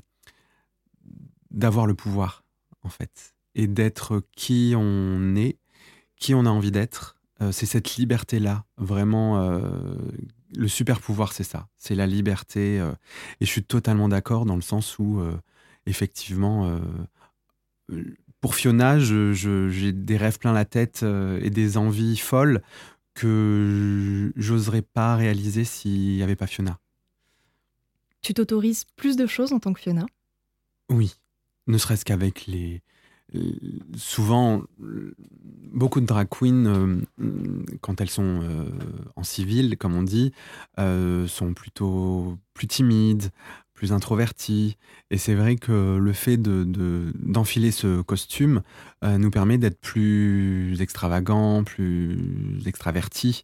d'avoir 1.51 1.85
le 1.85 1.93
pouvoir 1.93 2.43
en 2.81 2.89
fait 2.89 3.35
et 3.53 3.67
d'être 3.67 4.23
qui 4.35 4.73
on 4.75 5.35
est, 5.35 5.59
qui 6.15 6.33
on 6.33 6.45
a 6.45 6.49
envie 6.49 6.71
d'être. 6.71 7.15
c'est 7.51 7.67
cette 7.67 7.97
liberté 7.97 8.39
là, 8.39 8.63
vraiment 8.77 9.37
le 10.55 10.67
super 10.67 10.99
pouvoir, 10.99 11.33
c'est 11.33 11.43
ça, 11.43 11.67
c'est 11.77 11.95
la 11.95 12.07
liberté. 12.07 12.79
Euh, 12.79 12.91
et 13.39 13.45
je 13.45 13.49
suis 13.49 13.63
totalement 13.63 14.09
d'accord 14.09 14.45
dans 14.45 14.55
le 14.55 14.61
sens 14.61 14.97
où, 14.99 15.19
euh, 15.19 15.37
effectivement, 15.85 16.79
euh, 17.89 18.03
pour 18.41 18.55
Fiona, 18.55 18.99
j'ai 18.99 19.91
des 19.91 20.17
rêves 20.17 20.39
plein 20.39 20.53
la 20.53 20.65
tête 20.65 21.03
et 21.03 21.49
des 21.49 21.77
envies 21.77 22.17
folles 22.17 22.61
que 23.13 24.33
j'oserais 24.35 24.81
pas 24.81 25.15
réaliser 25.15 25.63
s'il 25.63 26.15
n'y 26.15 26.23
avait 26.23 26.35
pas 26.35 26.47
Fiona. 26.47 26.79
Tu 28.21 28.33
t'autorises 28.33 28.85
plus 28.95 29.15
de 29.15 29.27
choses 29.27 29.53
en 29.53 29.59
tant 29.59 29.71
que 29.73 29.79
Fiona? 29.79 30.05
Oui, 30.89 31.13
ne 31.67 31.77
serait-ce 31.77 32.03
qu'avec 32.03 32.47
les, 32.47 32.81
souvent, 33.95 34.63
beaucoup 35.73 35.99
de 36.01 36.05
drag 36.05 36.27
queens, 36.29 36.65
euh, 36.65 37.01
quand 37.81 37.99
elles 37.99 38.09
sont 38.09 38.41
euh, 38.43 38.69
en 39.15 39.23
civil, 39.23 39.77
comme 39.77 39.95
on 39.95 40.03
dit, 40.03 40.31
euh, 40.79 41.27
sont 41.27 41.53
plutôt 41.53 42.37
plus 42.53 42.67
timides, 42.67 43.31
plus 43.73 43.91
introverties. 43.91 44.77
Et 45.09 45.17
c'est 45.17 45.33
vrai 45.35 45.55
que 45.55 45.97
le 45.97 46.13
fait 46.13 46.37
d'enfiler 46.37 47.69
de, 47.69 47.73
ce 47.73 48.01
costume 48.01 48.61
nous 49.03 49.31
permet 49.31 49.57
d'être 49.57 49.79
plus 49.81 50.79
extravagants, 50.79 51.63
plus 51.63 52.61
extravertis. 52.65 53.43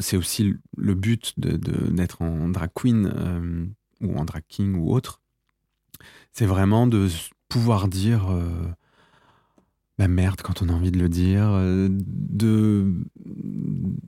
c'est 0.00 0.16
aussi 0.16 0.54
le 0.76 0.94
but 0.94 1.34
d'être 1.36 2.22
en 2.22 2.48
drag 2.48 2.70
queen 2.74 3.74
ou 4.00 4.16
en 4.16 4.24
drag 4.24 4.44
king 4.48 4.76
ou 4.76 4.94
autre. 4.94 5.20
C'est 6.32 6.46
vraiment 6.46 6.86
de 6.86 7.08
pouvoir 7.48 7.88
dire 7.88 8.28
bah 9.98 10.08
merde 10.08 10.42
quand 10.42 10.60
on 10.60 10.68
a 10.68 10.72
envie 10.72 10.90
de 10.90 10.98
le 10.98 11.08
dire, 11.08 11.48
euh, 11.52 11.88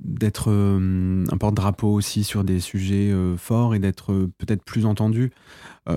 d'être 0.04 0.50
euh, 0.50 1.24
un 1.30 1.38
porte-drapeau 1.38 1.88
aussi 1.88 2.24
sur 2.24 2.44
des 2.44 2.60
sujets 2.60 3.10
euh, 3.10 3.38
forts 3.38 3.74
et 3.74 3.78
d'être 3.78 4.28
peut-être 4.36 4.64
plus 4.64 4.84
entendu, 4.84 5.30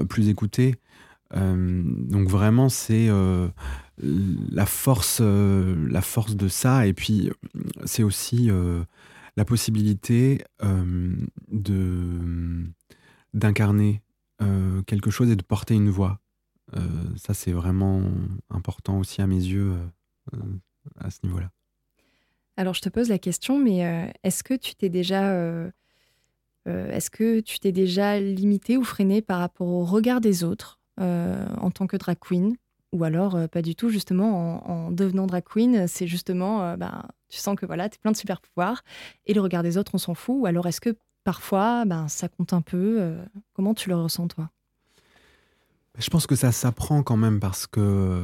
plus 0.08 0.30
écouté. 0.30 0.76
donc 1.34 2.30
vraiment 2.30 2.70
c'est 2.70 3.10
la 3.98 4.66
force 4.66 5.20
la 5.20 6.02
force 6.02 6.36
de 6.38 6.48
ça 6.48 6.88
et 6.88 6.94
puis 6.94 7.30
c'est 7.84 8.04
aussi 8.04 8.50
la 9.36 9.46
possibilité 9.46 10.46
de 11.52 12.64
d'incarner 13.34 14.02
quelque 14.86 15.12
chose 15.12 15.30
et 15.30 15.36
de 15.36 15.44
porter 15.44 15.74
une 15.76 15.90
voix 15.90 16.22
ça, 17.18 17.34
c'est 17.34 17.52
vraiment 17.52 18.02
important 18.50 19.00
aussi 19.00 19.22
à 19.22 19.28
mes 19.28 19.36
yeux 19.36 19.74
euh, 20.34 20.38
à 21.00 21.10
ce 21.10 21.20
niveau-là. 21.24 21.52
Alors, 22.58 22.74
je 22.74 22.82
te 22.82 22.90
pose 22.90 23.10
la 23.10 23.20
question, 23.20 23.58
mais 23.58 23.86
euh, 23.86 24.12
est-ce 24.24 24.44
que 24.44 24.54
tu 24.54 24.76
t'es 24.76 24.90
déjà, 24.90 25.34
est-ce 26.66 27.10
que 27.10 27.40
tu 27.40 27.60
t'es 27.60 27.72
déjà 27.72 28.20
limité 28.20 28.78
ou 28.78 28.84
freiné 28.84 29.22
par 29.22 29.40
rapport 29.40 29.68
au 29.68 29.84
regard 29.84 30.22
des 30.22 30.44
autres 30.44 30.80
en 30.98 31.72
tant 31.72 31.88
que 31.88 31.98
drag 31.98 32.18
queen, 32.20 32.56
ou 32.92 33.04
alors 33.04 33.50
pas 33.50 33.64
du 33.64 33.76
tout 33.76 33.90
justement 33.90 34.70
en, 34.70 34.92
devenant 34.92 35.26
drag 35.26 35.44
queen, 35.44 35.88
c'est 35.88 36.06
justement, 36.06 36.78
ben, 36.78 37.08
tu 37.28 37.40
sens 37.40 37.56
que 37.56 37.66
voilà, 37.66 37.90
tu 37.90 37.96
es 37.96 38.00
plein 38.00 38.12
de 38.12 38.18
super 38.18 38.40
pouvoirs 38.40 38.84
et 39.26 39.34
le 39.34 39.42
regard 39.42 39.64
des 39.64 39.78
autres, 39.78 39.96
on 39.96 39.98
s'en 39.98 40.14
fout, 40.14 40.36
ou 40.40 40.46
alors 40.46 40.68
est-ce 40.68 40.82
que 40.82 40.96
parfois, 41.24 41.86
ben, 41.86 42.08
ça 42.08 42.28
compte 42.28 42.54
un 42.54 42.62
peu 42.62 43.18
Comment 43.54 43.74
tu 43.74 43.90
le 43.90 43.96
ressens 43.96 44.28
toi? 44.28 44.52
Je 45.98 46.10
pense 46.10 46.28
que 46.28 46.36
ça 46.36 46.52
s'apprend 46.52 47.04
quand 47.04 47.18
même 47.18 47.40
parce 47.40 47.68
que 47.68 48.24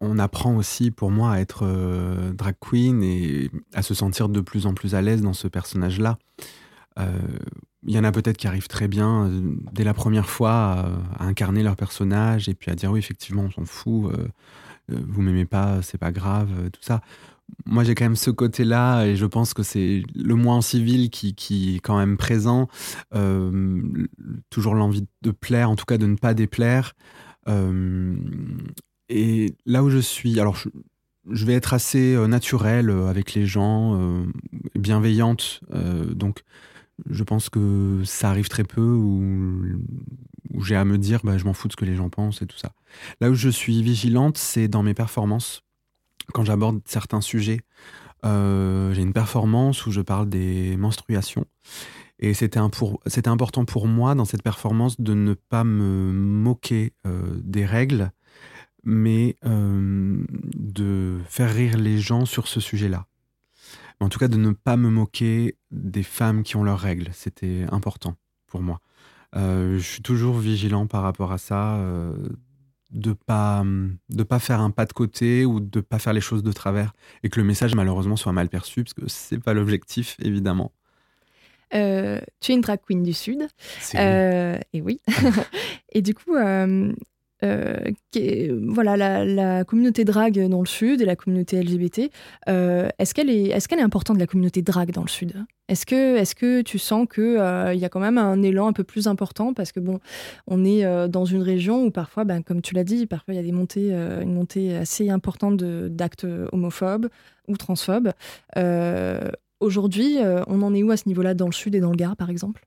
on 0.00 0.18
apprend 0.18 0.54
aussi 0.56 0.90
pour 0.90 1.10
moi 1.10 1.32
à 1.32 1.40
être 1.40 1.64
euh, 1.64 2.32
drag 2.32 2.54
queen 2.60 3.02
et 3.02 3.50
à 3.72 3.82
se 3.82 3.94
sentir 3.94 4.28
de 4.28 4.40
plus 4.40 4.66
en 4.66 4.74
plus 4.74 4.94
à 4.94 5.00
l'aise 5.00 5.22
dans 5.22 5.32
ce 5.32 5.48
personnage-là. 5.48 6.18
Il 7.88 7.94
y 7.94 7.98
en 7.98 8.04
a 8.04 8.10
peut-être 8.10 8.38
qui 8.38 8.46
arrivent 8.46 8.68
très 8.68 8.88
bien 8.88 9.30
dès 9.72 9.84
la 9.84 9.92
première 9.92 10.28
fois 10.28 10.86
à, 11.18 11.24
incarner 11.24 11.62
leur 11.62 11.76
personnage 11.76 12.48
et 12.48 12.54
puis 12.54 12.70
à 12.70 12.74
dire 12.74 12.90
oui 12.90 12.98
effectivement 12.98 13.42
on 13.42 13.50
s'en 13.50 13.64
fout, 13.66 14.10
vous 14.88 15.22
m'aimez 15.22 15.44
pas, 15.44 15.82
c'est 15.82 15.98
pas 15.98 16.10
grave, 16.10 16.48
tout 16.72 16.80
ça 16.82 17.02
moi 17.64 17.84
j'ai 17.84 17.94
quand 17.94 18.04
même 18.04 18.16
ce 18.16 18.30
côté-là 18.30 19.04
et 19.04 19.16
je 19.16 19.26
pense 19.26 19.54
que 19.54 19.62
c'est 19.62 20.02
le 20.14 20.34
moins 20.34 20.60
civil 20.60 21.10
qui, 21.10 21.76
est 21.76 21.80
quand 21.80 21.98
même 21.98 22.16
présent. 22.16 22.68
Euh, 23.14 23.82
toujours 24.50 24.74
l'envie 24.74 25.06
de 25.22 25.30
plaire, 25.30 25.70
en 25.70 25.76
tout 25.76 25.84
cas 25.84 25.98
de 25.98 26.06
ne 26.06 26.16
pas 26.16 26.34
déplaire. 26.34 26.94
Euh, 27.48 28.16
et 29.08 29.54
là 29.66 29.82
où 29.82 29.90
je 29.90 29.98
suis, 29.98 30.40
alors 30.40 30.56
je, 30.56 31.44
vais 31.44 31.54
être 31.54 31.74
assez 31.74 32.14
euh, 32.14 32.26
naturelle 32.26 32.90
avec 32.90 33.34
les 33.34 33.46
gens, 33.46 33.98
bienveillante. 34.74 35.60
donc 36.14 36.42
je 37.10 37.24
pense 37.24 37.50
que 37.50 38.00
ça 38.04 38.30
arrive 38.30 38.48
très 38.48 38.64
peu 38.64 38.80
où, 38.80 39.22
où 40.54 40.64
j'ai 40.64 40.76
à 40.76 40.84
me 40.84 40.96
dire 40.96 41.20
bah, 41.24 41.36
je 41.36 41.44
m'en 41.44 41.52
fous 41.52 41.68
de 41.68 41.72
ce 41.72 41.76
que 41.76 41.84
les 41.84 41.94
gens 41.94 42.08
pensent 42.08 42.40
et 42.40 42.46
tout 42.46 42.56
ça. 42.56 42.72
Là 43.20 43.30
où 43.30 43.34
je 43.34 43.50
suis 43.50 43.82
vigilante, 43.82 44.38
c'est 44.38 44.66
dans 44.66 44.82
mes 44.82 44.94
performances 44.94 45.65
quand 46.32 46.44
j'aborde 46.44 46.80
certains 46.84 47.20
sujets. 47.20 47.60
Euh, 48.24 48.92
j'ai 48.94 49.02
une 49.02 49.12
performance 49.12 49.86
où 49.86 49.92
je 49.92 50.00
parle 50.00 50.28
des 50.28 50.76
menstruations. 50.76 51.46
Et 52.18 52.32
c'était 52.32 52.58
important 52.58 53.64
pour 53.66 53.86
moi 53.86 54.14
dans 54.14 54.24
cette 54.24 54.42
performance 54.42 55.00
de 55.00 55.12
ne 55.12 55.34
pas 55.34 55.64
me 55.64 56.12
moquer 56.12 56.94
euh, 57.06 57.38
des 57.42 57.66
règles, 57.66 58.10
mais 58.84 59.36
euh, 59.44 60.24
de 60.56 61.20
faire 61.28 61.52
rire 61.52 61.76
les 61.76 61.98
gens 61.98 62.24
sur 62.24 62.48
ce 62.48 62.58
sujet-là. 62.58 63.06
En 64.00 64.08
tout 64.08 64.18
cas, 64.18 64.28
de 64.28 64.38
ne 64.38 64.50
pas 64.52 64.76
me 64.76 64.88
moquer 64.88 65.56
des 65.70 66.02
femmes 66.02 66.42
qui 66.42 66.56
ont 66.56 66.64
leurs 66.64 66.80
règles. 66.80 67.10
C'était 67.12 67.66
important 67.70 68.16
pour 68.46 68.62
moi. 68.62 68.80
je 69.34 69.78
suis 69.78 70.02
toujours 70.02 70.38
vigilant 70.38 70.86
par 70.86 71.02
rapport 71.02 71.32
à 71.32 71.38
ça, 71.38 71.78
de 72.90 73.12
pas 73.12 73.64
de 74.08 74.22
pas 74.22 74.38
faire 74.38 74.60
un 74.60 74.70
pas 74.70 74.86
de 74.86 74.92
côté 74.92 75.44
ou 75.44 75.60
de 75.60 75.80
pas 75.80 75.98
faire 75.98 76.12
les 76.12 76.20
choses 76.20 76.42
de 76.42 76.52
travers 76.52 76.94
et 77.22 77.28
que 77.28 77.40
le 77.40 77.46
message 77.46 77.74
malheureusement 77.74 78.16
soit 78.16 78.32
mal 78.32 78.48
perçu 78.48 78.84
parce 78.84 78.94
que 78.94 79.08
c'est 79.08 79.40
pas 79.40 79.54
l'objectif 79.54 80.16
évidemment. 80.20 80.72
Euh, 81.74 82.20
tu 82.40 82.52
es 82.52 82.54
une 82.54 82.60
drag 82.60 82.80
queen 82.86 83.02
du 83.02 83.12
sud. 83.12 83.48
Euh, 83.94 84.58
et 84.72 84.80
oui. 84.80 85.00
et 85.92 86.02
du 86.02 86.14
coup, 86.14 86.34
euh, 86.34 86.92
euh, 87.44 87.90
voilà, 88.68 89.24
la, 89.24 89.64
communauté 89.64 90.04
drague 90.04 90.48
dans 90.48 90.60
le 90.60 90.66
Sud 90.66 91.00
et 91.00 91.04
la 91.04 91.16
communauté 91.16 91.62
LGBT, 91.62 92.10
euh, 92.48 92.88
est-ce 92.98 93.14
qu'elle 93.14 93.30
est, 93.30 93.48
est, 93.48 93.66
qu'elle 93.66 93.78
est 93.78 93.82
importante, 93.82 94.18
la 94.18 94.26
communauté 94.26 94.62
drague 94.62 94.90
dans 94.92 95.02
le 95.02 95.08
Sud? 95.08 95.44
Est-ce 95.68 95.84
que, 95.84 96.62
tu 96.62 96.78
sens 96.78 97.06
qu'il 97.12 97.22
euh, 97.22 97.74
y 97.74 97.84
a 97.84 97.88
quand 97.88 98.00
même 98.00 98.18
un 98.18 98.42
élan 98.42 98.68
un 98.68 98.72
peu 98.72 98.84
plus 98.84 99.08
important 99.08 99.52
Parce 99.52 99.72
que, 99.72 99.80
bon, 99.80 99.98
on 100.46 100.64
est 100.64 101.08
dans 101.08 101.24
une 101.24 101.42
région 101.42 101.84
où 101.84 101.90
parfois, 101.90 102.24
ben, 102.24 102.42
comme 102.42 102.62
tu 102.62 102.74
l'as 102.74 102.84
dit, 102.84 103.06
parfois 103.06 103.34
il 103.34 103.36
y 103.36 103.40
a 103.40 103.42
des 103.42 103.52
montées, 103.52 103.92
une 103.92 104.32
montée 104.32 104.76
assez 104.76 105.10
importante 105.10 105.56
d'actes 105.56 106.26
homophobes 106.52 107.08
ou 107.48 107.56
transphobes. 107.56 108.12
Aujourd'hui, 109.60 110.18
on 110.46 110.62
en 110.62 110.74
est 110.74 110.82
où 110.82 110.90
à 110.90 110.96
ce 110.96 111.08
niveau-là 111.08 111.34
dans 111.34 111.46
le 111.46 111.52
Sud 111.52 111.74
et 111.74 111.80
dans 111.80 111.90
le 111.90 111.96
Gard, 111.96 112.16
par 112.16 112.30
exemple? 112.30 112.62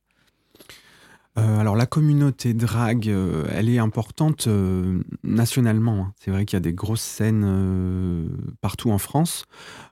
Euh, 1.40 1.60
alors 1.60 1.76
la 1.76 1.86
communauté 1.86 2.54
drag, 2.54 3.08
euh, 3.08 3.46
elle 3.52 3.70
est 3.70 3.78
importante 3.78 4.48
euh, 4.48 5.02
nationalement. 5.24 6.06
Hein. 6.06 6.14
C'est 6.20 6.32
vrai 6.32 6.46
qu'il 6.46 6.58
y 6.58 6.58
a 6.58 6.62
des 6.62 6.74
grosses 6.74 7.02
scènes 7.02 8.30
partout 8.62 8.92
en 8.92 8.98
France. 8.98 9.46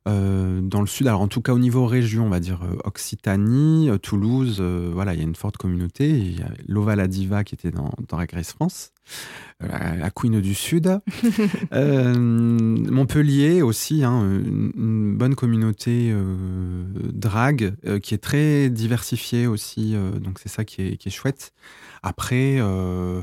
dans 0.05 0.81
le 0.81 0.87
sud, 0.87 1.07
alors 1.07 1.21
en 1.21 1.27
tout 1.27 1.41
cas 1.41 1.53
au 1.53 1.59
niveau 1.59 1.85
région, 1.85 2.25
on 2.25 2.29
va 2.29 2.39
dire 2.39 2.61
Occitanie, 2.83 3.89
Toulouse, 4.01 4.61
voilà, 4.61 5.13
il 5.13 5.19
y 5.19 5.21
a 5.21 5.25
une 5.25 5.35
forte 5.35 5.57
communauté. 5.57 6.09
Il 6.09 6.39
y 6.39 6.43
a 6.43 6.49
la 6.95 7.07
qui 7.43 7.55
était 7.55 7.71
dans, 7.71 7.91
dans 8.07 8.17
Grace 8.25 8.53
France, 8.53 8.91
la, 9.59 10.09
Queen 10.11 10.39
du 10.41 10.53
Sud. 10.53 10.99
Montpellier 11.71 13.61
aussi, 13.61 14.03
hein, 14.03 14.21
une, 14.23 15.17
bonne 15.17 15.35
communauté 15.35 16.13
drag 16.95 17.75
qui 18.01 18.13
est 18.13 18.19
très 18.19 18.69
diversifiée 18.69 19.47
aussi. 19.47 19.95
donc 20.21 20.39
c'est 20.39 20.49
ça 20.49 20.63
qui 20.63 20.81
est, 20.81 20.97
qui 20.97 21.09
est 21.09 21.11
chouette. 21.11 21.53
Après, 22.03 22.57
euh, 22.59 23.21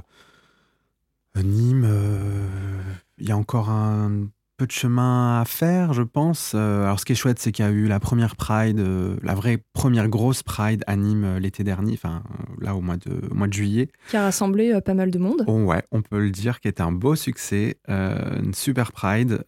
Nîmes, 1.36 1.86
euh, 1.86 2.82
il 3.18 3.28
y 3.28 3.32
a 3.32 3.36
encore 3.36 3.70
un 3.70 4.28
peu 4.56 4.66
de 4.66 4.72
chemin 4.72 5.40
à 5.40 5.44
faire, 5.44 5.92
je 5.92 6.02
pense. 6.02 6.52
Euh, 6.54 6.84
alors, 6.84 7.00
ce 7.00 7.04
qui 7.04 7.12
est 7.12 7.16
chouette, 7.16 7.38
c'est 7.38 7.52
qu'il 7.52 7.64
y 7.64 7.68
a 7.68 7.70
eu 7.70 7.86
la 7.86 8.00
première 8.00 8.36
Pride, 8.36 8.84
la 9.22 9.34
vraie 9.34 9.58
première 9.72 10.08
grosse 10.08 10.42
Pride 10.42 10.82
à 10.86 10.96
Nîmes 10.96 11.38
l'été 11.38 11.64
dernier, 11.64 11.94
enfin, 11.94 12.22
là, 12.60 12.74
au 12.74 12.80
mois 12.80 12.96
de, 12.96 13.34
mois 13.34 13.46
de 13.46 13.52
juillet. 13.52 13.88
Qui 14.10 14.16
a 14.16 14.22
rassemblé 14.22 14.78
pas 14.84 14.94
mal 14.94 15.10
de 15.10 15.18
monde. 15.18 15.44
Oh, 15.46 15.64
ouais, 15.64 15.82
on 15.92 16.02
peut 16.02 16.20
le 16.20 16.30
dire, 16.30 16.60
qui 16.60 16.68
était 16.68 16.82
un 16.82 16.92
beau 16.92 17.16
succès, 17.16 17.78
une 17.88 18.54
super 18.54 18.92
Pride. 18.92 19.44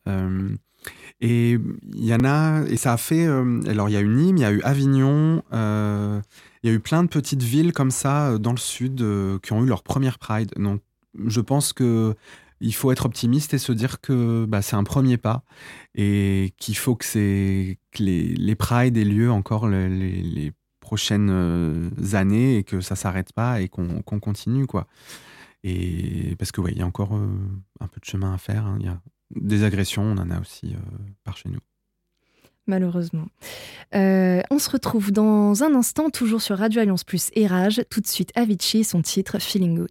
et 1.21 1.53
il 1.53 2.05
y 2.05 2.15
en 2.15 2.25
a, 2.25 2.65
et 2.69 2.77
ça 2.77 2.93
a 2.93 2.97
fait. 2.97 3.27
alors, 3.27 3.89
il 3.89 3.93
y 3.93 3.97
a 3.97 4.01
eu 4.01 4.09
Nîmes, 4.09 4.37
il 4.37 4.43
y 4.43 4.45
a 4.45 4.53
eu 4.53 4.61
Avignon, 4.63 5.43
il 6.67 6.71
y 6.71 6.73
a 6.73 6.75
eu 6.75 6.81
plein 6.81 7.05
de 7.05 7.09
petites 7.09 7.45
villes 7.45 7.73
comme 7.73 7.93
ça 7.93 8.31
euh, 8.31 8.39
dans 8.39 8.51
le 8.51 8.59
sud 8.59 9.01
euh, 9.01 9.39
qui 9.41 9.53
ont 9.53 9.63
eu 9.63 9.67
leur 9.67 9.85
première 9.85 10.19
Pride. 10.19 10.51
Donc, 10.57 10.81
je 11.27 11.41
pense 11.41 11.73
que 11.73 12.17
il 12.61 12.75
faut 12.75 12.93
être 12.93 13.07
optimiste 13.07 13.55
et 13.55 13.59
se 13.59 13.73
dire 13.73 14.01
que 14.01 14.45
bah, 14.47 14.63
c'est 14.63 14.77
un 14.77 14.85
premier 14.85 15.17
pas 15.17 15.45
et 15.95 16.55
qu'il 16.59 16.77
faut 16.77 16.97
que, 16.97 17.05
que 17.07 18.03
les, 18.03 18.35
les 18.35 18.55
Pride 18.55 18.97
aient 18.97 19.05
lieu 19.05 19.31
encore 19.31 19.69
les, 19.69 20.53
prochaines 20.81 21.31
euh, 21.33 21.91
années 22.13 22.59
et 22.59 22.63
que 22.63 22.81
ça 22.81 22.95
s'arrête 22.95 23.33
pas 23.33 23.61
et 23.61 23.69
qu'on 23.69 24.03
continue 24.21 24.67
quoi. 24.67 24.87
Et 25.65 26.37
parce 26.39 26.53
que 26.53 26.61
ouais, 26.61 26.71
il 26.71 26.79
y 26.79 26.83
a 26.83 26.87
encore 26.87 27.13
un 27.13 27.89
peu 27.89 27.99
de 27.99 28.05
chemin 28.05 28.33
à 28.33 28.39
faire. 28.39 28.67
Hein. 28.67 28.77
Il 28.79 28.87
y 28.87 28.89
a 28.89 29.01
des 29.35 29.65
agressions, 29.65 30.05
on 30.05 30.17
en 30.17 30.31
a 30.31 30.41
aussi 30.41 30.77
par 31.25 31.37
chez 31.37 31.49
nous 31.49 31.59
malheureusement. 32.67 33.27
Euh, 33.95 34.43
on 34.51 34.59
se 34.59 34.71
retrouve 34.71 35.13
dans 35.13 35.63
un 35.63 35.75
instant, 35.75 36.11
toujours 36.11 36.43
sur 36.43 36.59
Radio 36.59 36.83
Alliance 36.83 37.05
Plus 37.05 37.31
et 37.35 37.47
Rage. 37.47 37.83
Tout 37.91 38.01
de 38.01 38.07
suite, 38.07 38.33
Avicii, 38.35 38.85
son 38.85 39.03
titre 39.03 39.39
Feeling 39.39 39.77
Good. 39.77 39.91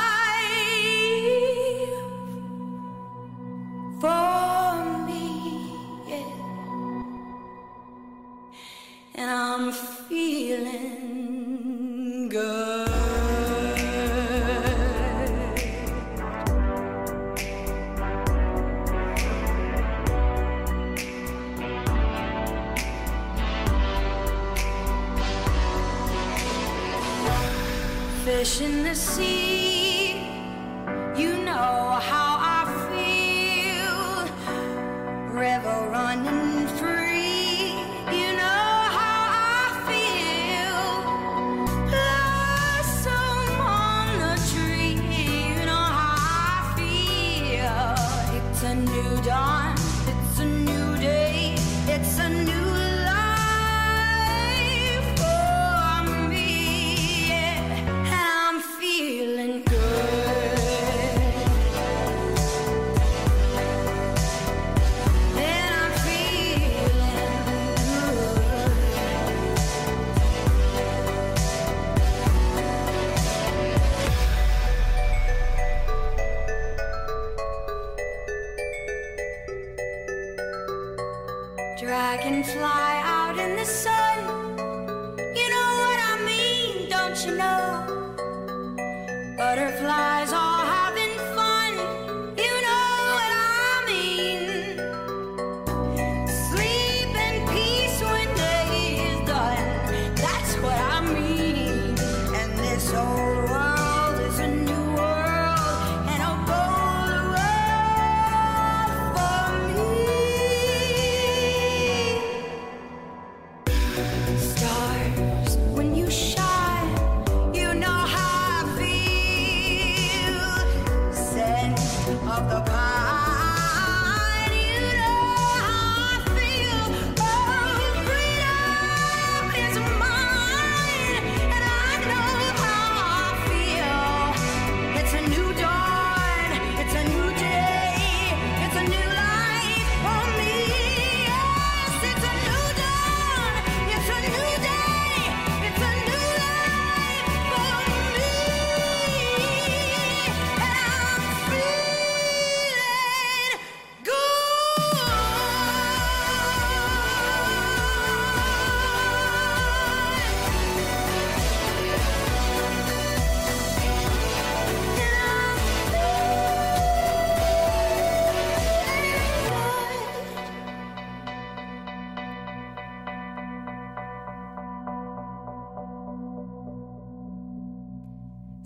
For 4.01 4.83
me, 5.05 5.29
and 9.13 9.29
I'm 9.29 9.71
feeling 9.71 10.79
good. 12.27 12.89
Fish 28.25 28.61
in 28.61 28.83
the 28.83 28.95
sea, 28.95 29.90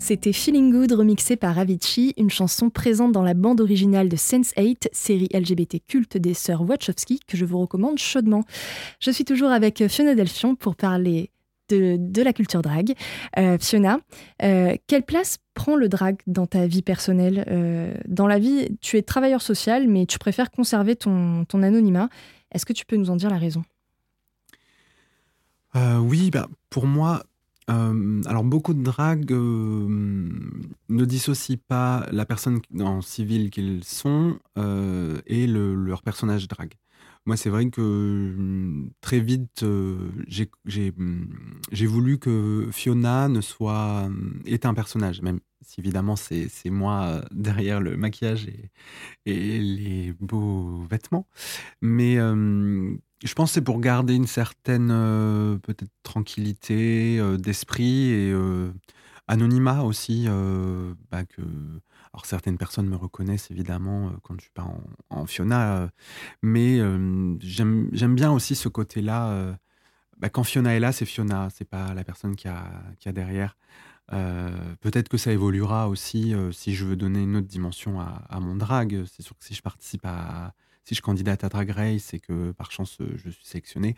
C'était 0.06 0.32
Feeling 0.32 0.70
Good 0.70 0.92
remixé 0.92 1.34
par 1.34 1.58
Avicii, 1.58 2.14
une 2.16 2.30
chanson 2.30 2.70
présente 2.70 3.10
dans 3.10 3.24
la 3.24 3.34
bande 3.34 3.60
originale 3.60 4.08
de 4.08 4.14
Sense8, 4.14 4.86
série 4.92 5.28
LGBT 5.34 5.84
culte 5.84 6.16
des 6.16 6.32
sœurs 6.32 6.62
Wachowski 6.62 7.18
que 7.26 7.36
je 7.36 7.44
vous 7.44 7.58
recommande 7.58 7.98
chaudement. 7.98 8.44
Je 9.00 9.10
suis 9.10 9.24
toujours 9.24 9.50
avec 9.50 9.84
Fiona 9.88 10.14
Delfion 10.14 10.54
pour 10.54 10.76
parler 10.76 11.32
de, 11.70 12.22
la 12.22 12.32
culture 12.32 12.62
drag. 12.62 12.94
Euh, 13.36 13.58
Fiona, 13.58 13.98
euh, 14.44 14.76
quelle 14.86 15.02
place 15.02 15.38
prend 15.54 15.74
le 15.74 15.88
drag 15.88 16.18
dans 16.28 16.46
ta 16.46 16.68
vie 16.68 16.82
personnelle? 16.82 17.44
Euh, 17.48 17.92
Dans 18.06 18.28
la 18.28 18.38
vie, 18.38 18.68
tu 18.80 18.98
es 18.98 19.02
travailleur 19.02 19.42
social, 19.42 19.88
mais 19.88 20.06
tu 20.06 20.20
préfères 20.20 20.52
conserver 20.52 20.94
ton, 20.94 21.44
anonymat. 21.52 22.10
Est-ce 22.52 22.64
que 22.64 22.72
tu 22.72 22.86
peux 22.86 22.94
nous 22.94 23.10
en 23.10 23.16
dire 23.16 23.28
la 23.28 23.38
raison? 23.38 23.64
Euh, 25.74 25.98
oui, 25.98 26.30
bah, 26.30 26.46
pour 26.70 26.86
moi, 26.86 27.24
euh, 27.70 28.22
alors 28.26 28.44
beaucoup 28.44 28.74
de 28.74 28.82
dragues 28.82 29.32
euh, 29.32 29.88
ne 30.88 31.04
dissocient 31.04 31.56
pas 31.68 32.06
la 32.12 32.24
personne 32.26 32.60
en 32.80 33.02
civil 33.02 33.50
qu'ils 33.50 33.82
sont 33.84 34.38
euh, 34.58 35.20
et 35.26 35.46
le- 35.46 35.74
leur 35.74 36.02
personnage 36.02 36.48
drague. 36.48 36.74
Moi, 37.26 37.36
c'est 37.36 37.50
vrai 37.50 37.68
que 37.70 37.80
hum, 37.80 38.90
très 39.00 39.18
vite, 39.18 39.64
euh, 39.64 40.10
j'ai 40.28 40.48
j'ai, 40.64 41.86
voulu 41.86 42.18
que 42.18 42.68
Fiona 42.72 43.28
ne 43.28 43.40
soit 43.40 44.08
est 44.44 44.64
un 44.64 44.74
personnage, 44.74 45.22
même 45.22 45.40
si 45.60 45.80
évidemment 45.80 46.14
c'est 46.14 46.48
moi 46.70 47.02
euh, 47.04 47.22
derrière 47.32 47.80
le 47.80 47.96
maquillage 47.96 48.46
et, 48.46 48.70
les 49.58 50.14
beaux 50.20 50.84
vêtements. 50.88 51.26
Mais 51.82 52.16
euh, 52.18 52.94
je 53.24 53.34
pense 53.34 53.50
que 53.50 53.54
c'est 53.54 53.62
pour 53.62 53.80
garder 53.80 54.14
une 54.14 54.28
certaine 54.28 54.88
peut-être 55.62 55.90
tranquillité 56.04 57.20
d'esprit 57.38 58.10
et 58.10 58.34
anonymat 59.28 59.82
aussi. 59.82 60.26
bah, 61.10 61.24
que... 61.24 61.42
Alors 62.16 62.24
certaines 62.24 62.56
personnes 62.56 62.88
me 62.88 62.96
reconnaissent 62.96 63.50
évidemment 63.50 64.06
euh, 64.06 64.10
quand 64.22 64.36
je 64.38 64.44
suis 64.44 64.50
pas 64.50 64.62
en, 64.62 64.80
en 65.10 65.26
Fiona, 65.26 65.76
euh, 65.76 65.88
mais 66.40 66.80
euh, 66.80 67.36
j'aime 67.40 68.14
bien 68.14 68.32
aussi 68.32 68.54
ce 68.54 68.70
côté-là. 68.70 69.58
bah, 70.18 70.30
quand 70.30 70.42
Fiona 70.42 70.74
est 70.74 70.80
là, 70.80 70.92
c'est 70.92 71.04
Fiona, 71.04 71.50
c'est 71.54 71.66
pas 71.68 71.92
la 71.92 72.04
personne 72.04 72.34
qui 72.34 72.48
a, 72.48 72.70
a 73.04 73.12
derrière. 73.12 73.58
Peut-être 74.80 75.10
que 75.10 75.18
ça 75.18 75.30
évoluera 75.32 75.88
aussi 75.90 76.34
si 76.52 76.74
je 76.74 76.86
veux 76.86 76.96
donner 76.96 77.22
une 77.22 77.36
autre 77.36 77.48
dimension 77.48 78.00
à, 78.00 78.40
mon 78.40 78.56
drag. 78.56 79.04
C'est 79.12 79.22
sûr 79.22 79.36
que 79.38 79.44
si 79.44 79.54
je 79.54 79.60
participe 79.62 80.06
à, 80.06 80.54
si 80.84 80.94
je 80.94 81.02
candidate 81.02 81.44
à 81.44 81.50
Drag 81.50 81.68
Race 81.70 82.14
et 82.14 82.20
que 82.20 82.52
par 82.52 82.72
chance 82.72 82.98
je 83.16 83.28
suis 83.30 83.44
sélectionné, 83.44 83.94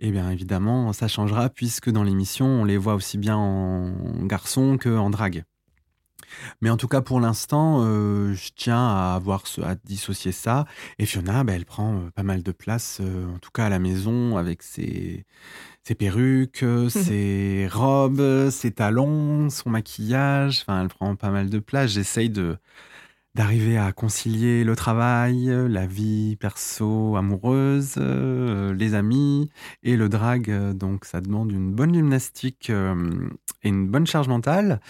eh 0.00 0.10
bien 0.10 0.30
évidemment 0.30 0.92
ça 0.92 1.08
changera 1.08 1.48
puisque 1.48 1.90
dans 1.90 2.02
l'émission 2.02 2.46
on 2.46 2.64
les 2.64 2.76
voit 2.76 2.94
aussi 2.94 3.16
bien 3.16 3.36
en 3.36 4.26
garçon 4.26 4.76
qu'en 4.76 5.08
drague. 5.08 5.44
Mais 6.60 6.70
en 6.70 6.76
tout 6.76 6.88
cas 6.88 7.00
pour 7.00 7.20
l'instant, 7.20 7.82
euh, 7.82 8.34
je 8.34 8.50
tiens 8.54 8.86
à 8.86 9.14
avoir 9.14 9.46
ce, 9.46 9.60
à 9.60 9.74
dissocier 9.74 10.32
ça. 10.32 10.66
Et 10.98 11.06
Fiona, 11.06 11.44
bah, 11.44 11.54
elle 11.54 11.64
prend 11.64 11.94
euh, 11.96 12.10
pas 12.14 12.22
mal 12.22 12.42
de 12.42 12.52
place, 12.52 12.98
euh, 13.00 13.34
en 13.34 13.38
tout 13.38 13.50
cas 13.50 13.66
à 13.66 13.68
la 13.68 13.78
maison, 13.78 14.36
avec 14.36 14.62
ses, 14.62 15.26
ses 15.82 15.94
perruques, 15.94 16.64
ses 16.88 17.68
robes, 17.72 18.50
ses 18.50 18.72
talons, 18.72 19.50
son 19.50 19.70
maquillage. 19.70 20.60
Enfin, 20.62 20.82
elle 20.82 20.88
prend 20.88 21.16
pas 21.16 21.30
mal 21.30 21.50
de 21.50 21.58
place. 21.58 21.92
J'essaye 21.92 22.30
de 22.30 22.56
d'arriver 23.34 23.76
à 23.76 23.90
concilier 23.90 24.62
le 24.62 24.76
travail, 24.76 25.46
la 25.68 25.86
vie 25.86 26.36
perso 26.36 27.16
amoureuse, 27.16 27.96
les 27.96 28.94
amis 28.94 29.50
et 29.82 29.96
le 29.96 30.08
drag. 30.08 30.72
Donc 30.74 31.04
ça 31.04 31.20
demande 31.20 31.50
une 31.50 31.72
bonne 31.72 31.92
gymnastique 31.92 32.70
et 33.64 33.68
une 33.68 33.88
bonne 33.88 34.06
charge 34.06 34.28
mentale. 34.28 34.80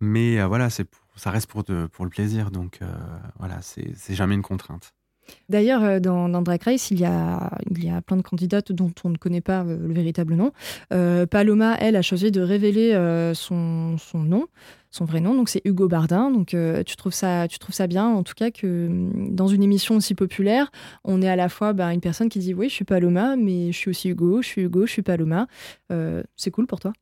Mais 0.00 0.40
euh, 0.40 0.46
voilà, 0.46 0.70
c'est 0.70 0.86
ça 1.16 1.30
reste 1.30 1.50
pour, 1.50 1.64
le 1.68 2.08
plaisir. 2.08 2.50
Donc 2.50 2.78
euh, 2.82 2.86
voilà, 3.38 3.58
c'est 3.62 4.14
jamais 4.14 4.34
une 4.34 4.42
contrainte. 4.42 4.94
D'ailleurs, 5.48 5.82
euh, 5.82 6.00
dans, 6.00 6.28
Drag 6.42 6.62
Race, 6.62 6.90
il 6.90 7.00
y, 7.00 7.06
a, 7.06 7.50
il 7.70 7.82
y 7.82 7.88
a 7.88 8.02
plein 8.02 8.18
de 8.18 8.22
candidates 8.22 8.72
dont 8.72 8.92
on 9.04 9.08
ne 9.08 9.16
connaît 9.16 9.40
pas 9.40 9.62
euh, 9.62 9.78
le 9.78 9.94
véritable 9.94 10.34
nom. 10.34 10.52
Paloma, 11.30 11.76
elle, 11.80 11.96
a 11.96 12.02
choisi 12.02 12.30
de 12.30 12.42
révéler 12.42 12.92
son, 13.34 13.96
son 13.96 14.18
nom, 14.18 14.46
son 14.90 15.06
vrai 15.06 15.20
nom. 15.20 15.34
Donc, 15.34 15.48
c'est 15.48 15.62
Hugo 15.64 15.88
Bardin. 15.88 16.30
Donc, 16.30 16.54
tu, 16.86 16.96
trouves 16.96 17.14
ça, 17.14 17.48
tu 17.48 17.58
trouves 17.58 17.74
ça 17.74 17.86
bien, 17.86 18.06
en 18.06 18.22
tout 18.22 18.34
cas, 18.34 18.50
que 18.50 18.86
hum, 18.88 19.34
dans 19.34 19.48
une 19.48 19.62
émission 19.62 19.96
aussi 19.96 20.14
populaire, 20.14 20.70
on 21.04 21.22
est 21.22 21.28
à 21.28 21.36
la 21.36 21.48
fois 21.48 21.72
bah, 21.72 21.94
une 21.94 22.02
personne 22.02 22.28
qui 22.28 22.38
dit 22.38 22.52
Oui, 22.52 22.68
je 22.68 22.74
suis 22.74 22.84
Paloma, 22.84 23.36
mais 23.36 23.72
je 23.72 23.78
suis 23.78 23.90
aussi 23.90 24.10
Hugo, 24.10 24.42
je 24.42 24.48
suis 24.48 24.62
Hugo, 24.62 24.84
je 24.84 24.92
suis 24.92 25.02
Paloma. 25.02 25.46
C'est 26.36 26.50
cool 26.50 26.66
pour 26.66 26.80
toi? 26.80 26.92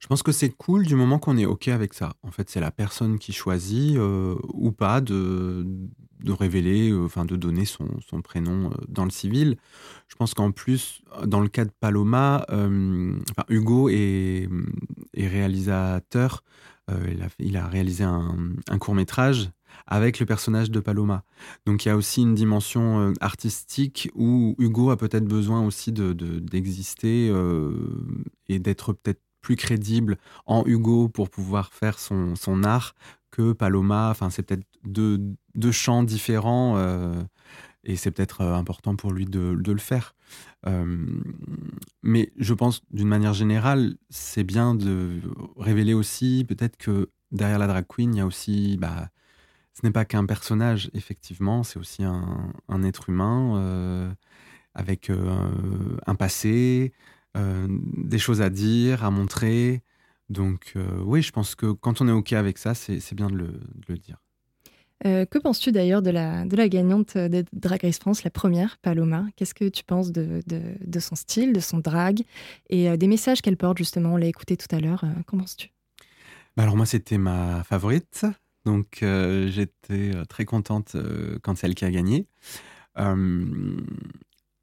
Je 0.00 0.06
pense 0.06 0.22
que 0.22 0.32
c'est 0.32 0.48
cool 0.50 0.86
du 0.86 0.96
moment 0.96 1.18
qu'on 1.18 1.36
est 1.36 1.44
OK 1.44 1.68
avec 1.68 1.92
ça. 1.94 2.14
En 2.22 2.30
fait, 2.30 2.48
c'est 2.48 2.58
la 2.60 2.70
personne 2.70 3.18
qui 3.18 3.32
choisit 3.32 3.96
euh, 3.96 4.34
ou 4.54 4.72
pas 4.72 5.00
de, 5.02 5.66
de 6.24 6.32
révéler, 6.32 6.90
euh, 6.90 7.04
enfin 7.04 7.26
de 7.26 7.36
donner 7.36 7.66
son, 7.66 7.86
son 8.08 8.22
prénom 8.22 8.70
euh, 8.70 8.74
dans 8.88 9.04
le 9.04 9.10
civil. 9.10 9.58
Je 10.08 10.16
pense 10.16 10.32
qu'en 10.32 10.52
plus, 10.52 11.02
dans 11.26 11.40
le 11.40 11.48
cas 11.48 11.66
de 11.66 11.70
Paloma, 11.78 12.46
Hugo 13.48 13.90
est, 13.90 14.48
est 15.14 15.28
réalisateur. 15.28 16.42
Il, 17.38 17.56
a, 17.56 17.68
réalisé 17.68 18.02
un, 18.02 18.36
un 18.68 18.78
court 18.78 18.96
métrage 18.96 19.50
avec 19.86 20.18
le 20.18 20.26
personnage 20.26 20.70
de 20.72 20.80
Paloma. 20.80 21.22
Donc 21.66 21.84
il 21.84 21.88
y 21.88 21.90
a 21.92 21.96
aussi 21.96 22.22
une 22.22 22.34
dimension 22.34 23.12
artistique 23.20 24.10
où 24.16 24.56
Hugo 24.58 24.90
a 24.90 24.96
peut-être 24.96 25.26
besoin 25.26 25.64
aussi 25.64 25.92
de- 25.92 26.12
de- 26.12 26.40
d'exister 26.40 27.28
euh, 27.30 27.72
et 28.48 28.58
d'être 28.58 28.92
peut-être 28.92 29.20
plus 29.40 29.56
crédible 29.56 30.18
en 30.46 30.64
Hugo 30.66 31.08
pour 31.08 31.30
pouvoir 31.30 31.72
faire 31.72 31.98
son, 31.98 32.36
son 32.36 32.64
art 32.64 32.94
que 33.30 33.52
Paloma. 33.52 34.10
Enfin, 34.10 34.30
c'est 34.30 34.42
peut-être 34.42 34.66
deux, 34.84 35.20
deux 35.54 35.72
champs 35.72 36.02
différents 36.02 36.76
euh, 36.76 37.22
et 37.84 37.96
c'est 37.96 38.10
peut-être 38.10 38.42
euh, 38.42 38.54
important 38.54 38.96
pour 38.96 39.12
lui 39.12 39.24
de, 39.24 39.54
de 39.54 39.72
le 39.72 39.78
faire. 39.78 40.14
Euh, 40.66 41.22
mais 42.02 42.32
je 42.36 42.54
pense 42.54 42.82
d'une 42.90 43.08
manière 43.08 43.34
générale, 43.34 43.96
c'est 44.10 44.44
bien 44.44 44.74
de 44.74 45.20
révéler 45.56 45.94
aussi 45.94 46.44
peut-être 46.46 46.76
que 46.76 47.10
derrière 47.32 47.58
la 47.58 47.66
drag 47.66 47.86
queen, 47.88 48.14
il 48.14 48.18
y 48.18 48.20
a 48.20 48.26
aussi, 48.26 48.76
bah, 48.78 49.08
ce 49.72 49.86
n'est 49.86 49.92
pas 49.92 50.04
qu'un 50.04 50.26
personnage, 50.26 50.90
effectivement, 50.94 51.62
c'est 51.62 51.78
aussi 51.78 52.04
un, 52.04 52.52
un 52.68 52.82
être 52.82 53.08
humain. 53.08 54.14
avec 54.74 55.10
un 56.06 56.14
passé, 56.14 56.92
des 57.34 58.18
choses 58.18 58.42
à 58.42 58.50
dire, 58.50 59.04
à 59.04 59.10
montrer. 59.10 59.82
Donc 60.28 60.74
oui, 61.04 61.22
je 61.22 61.32
pense 61.32 61.54
que 61.54 61.72
quand 61.72 62.00
on 62.00 62.08
est 62.08 62.12
OK 62.12 62.32
avec 62.32 62.58
ça, 62.58 62.74
c'est 62.74 63.14
bien 63.14 63.28
de 63.28 63.36
le, 63.36 63.46
de 63.46 63.84
le 63.88 63.98
dire. 63.98 64.18
Euh, 65.06 65.24
que 65.24 65.38
penses-tu 65.38 65.72
d'ailleurs 65.72 66.02
de 66.02 66.10
la, 66.10 66.44
de 66.44 66.56
la 66.56 66.68
gagnante 66.68 67.16
de 67.16 67.44
Drag 67.52 67.80
Race 67.82 67.98
France, 67.98 68.22
la 68.22 68.30
première, 68.30 68.76
Paloma? 68.78 69.26
Qu'est-ce 69.36 69.54
que 69.54 69.68
tu 69.68 69.82
penses 69.82 70.12
de, 70.12 70.42
de, 70.46 71.00
son 71.00 71.14
style, 71.14 71.52
de 71.54 71.60
son 71.60 71.78
drag 71.78 72.22
et 72.68 72.90
euh, 72.90 72.96
des 72.96 73.06
messages 73.06 73.40
qu'elle 73.40 73.56
porte 73.56 73.78
justement? 73.78 74.14
On 74.14 74.16
l'a 74.18 74.26
écouté 74.26 74.56
tout 74.56 74.74
à 74.74 74.80
l'heure. 74.80 75.04
Euh, 75.04 75.22
qu'en 75.26 75.38
penses-tu? 75.38 75.68
Bah 76.56 76.64
Alors 76.64 76.76
moi, 76.76 76.84
c'était 76.84 77.18
ma 77.18 77.64
favorite. 77.64 78.26
Donc 78.66 78.98
j'étais 79.00 80.12
très 80.28 80.44
contente 80.44 80.94
quand 81.42 81.56
c'est 81.56 81.66
elle 81.66 81.74
qui 81.74 81.86
a 81.86 81.90
gagné. 81.90 82.26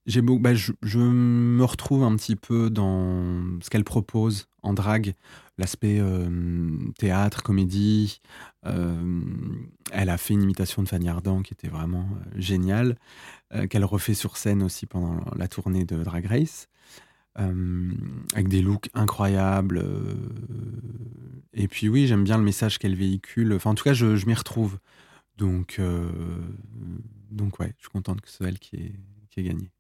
J'ai 0.08 0.22
bah, 0.22 0.56
je, 0.56 0.98
me 0.98 1.64
retrouve 1.64 2.04
un 2.04 2.16
petit 2.16 2.36
peu 2.36 2.70
dans 2.70 3.60
ce 3.62 3.70
qu'elle 3.70 3.84
propose 3.84 4.48
en 4.64 4.74
drag 4.74 5.14
l'aspect 5.58 6.02
théâtre, 6.98 7.44
comédie. 7.44 8.22
elle 8.64 10.10
a 10.10 10.18
fait 10.18 10.34
une 10.34 10.44
imitation 10.44 10.84
de 10.84 10.88
Fanny 10.88 11.10
Ardant 11.10 11.42
qui 11.42 11.54
était 11.54 11.68
vraiment 11.68 12.08
géniale, 12.36 12.98
qu'elle 13.70 13.86
refait 13.86 14.14
sur 14.14 14.38
scène 14.38 14.62
aussi 14.64 14.86
pendant 14.86 15.24
la 15.36 15.48
tournée 15.48 15.84
de 15.84 16.04
Drag 16.04 16.26
Race, 16.26 16.70
avec 17.36 18.48
des 18.48 18.62
looks 18.62 18.90
incroyables. 18.94 19.84
et 21.54 21.68
puis 21.68 21.90
oui, 21.90 22.06
j'aime 22.08 22.24
bien 22.24 22.38
le 22.38 22.44
message 22.44 22.78
qu'elle 22.78 22.96
véhicule. 22.96 23.54
Enfin, 23.54 23.72
en 23.72 23.76
tout 23.76 23.84
cas, 23.84 23.94
je, 23.94 24.26
m'y 24.26 24.36
retrouve. 24.36 24.78
Donc, 25.38 25.82
donc 27.32 27.60
ouais, 27.60 27.74
je 27.78 27.84
suis 27.84 27.92
contente 27.92 28.22
que 28.22 28.30
ce 28.30 28.38
soit 28.38 28.48
elle 28.48 28.60
qui 28.60 28.94
qui 29.30 29.42
ait 29.42 29.44
gagné. 29.44 29.72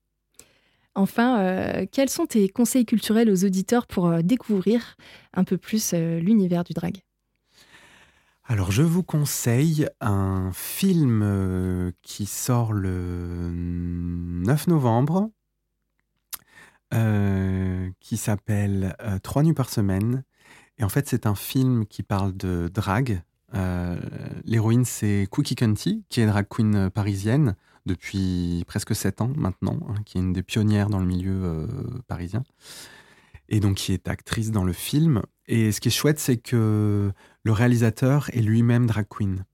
Enfin, 0.98 1.40
euh, 1.42 1.86
quels 1.92 2.10
sont 2.10 2.26
tes 2.26 2.50
conseils 2.50 2.84
culturels 2.84 3.30
aux 3.30 3.46
auditeurs 3.46 3.86
pour 3.86 4.08
euh, 4.08 4.22
découvrir 4.24 4.96
un 5.36 5.44
peu 5.44 5.56
plus 5.56 5.92
euh, 5.94 6.20
l'univers 6.20 6.64
du 6.64 6.74
drag? 6.74 7.04
Alors, 8.46 8.72
je 8.72 8.82
vous 8.82 9.04
conseille 9.04 9.88
un 10.02 10.50
film 10.54 11.94
qui 12.02 12.26
sort 12.26 12.74
le 12.74 13.52
9 13.54 14.68
novembre, 14.68 15.30
qui 18.00 18.18
s'appelle 18.18 18.96
Trois 19.22 19.44
nuits 19.44 19.54
par 19.54 19.70
semaine. 19.70 20.24
Et 20.78 20.86
en 20.86 20.90
fait, 20.90 21.10
c'est 21.10 21.28
un 21.28 21.36
film 21.36 21.86
qui 21.86 22.04
parle 22.04 22.38
de 22.38 22.72
drag. 22.74 23.22
L'héroïne, 24.46 24.86
c'est 24.86 25.28
Cookie 25.30 25.56
Cunty, 25.56 26.06
qui 26.08 26.22
est 26.22 26.26
drag 26.26 26.48
queen 26.50 26.90
parisienne 26.90 27.58
depuis 27.88 28.64
presque 28.68 28.96
sept 28.96 29.22
ans 29.22 29.32
maintenant, 29.36 29.80
hein, 29.90 29.96
qui 30.06 30.18
est 30.18 30.22
une 30.22 30.34
des 30.34 30.44
pionnières 30.44 30.90
dans 30.90 31.00
le 31.00 31.08
milieu 31.08 31.44
euh, 31.44 31.68
parisien, 32.08 32.44
et 33.50 33.60
donc 33.60 33.78
qui 33.78 33.94
est 33.94 34.08
actrice 34.08 34.52
dans 34.52 34.64
le 34.64 34.74
film. 34.74 35.24
Et 35.48 35.72
ce 35.72 35.82
qui 35.82 35.88
est 35.88 35.92
chouette, 35.92 36.20
c'est 36.20 36.38
que 36.38 37.12
le 37.44 37.52
réalisateur 37.52 38.30
est 38.34 38.42
lui-même 38.42 38.86
drag 38.86 39.08
queen. 39.10 39.46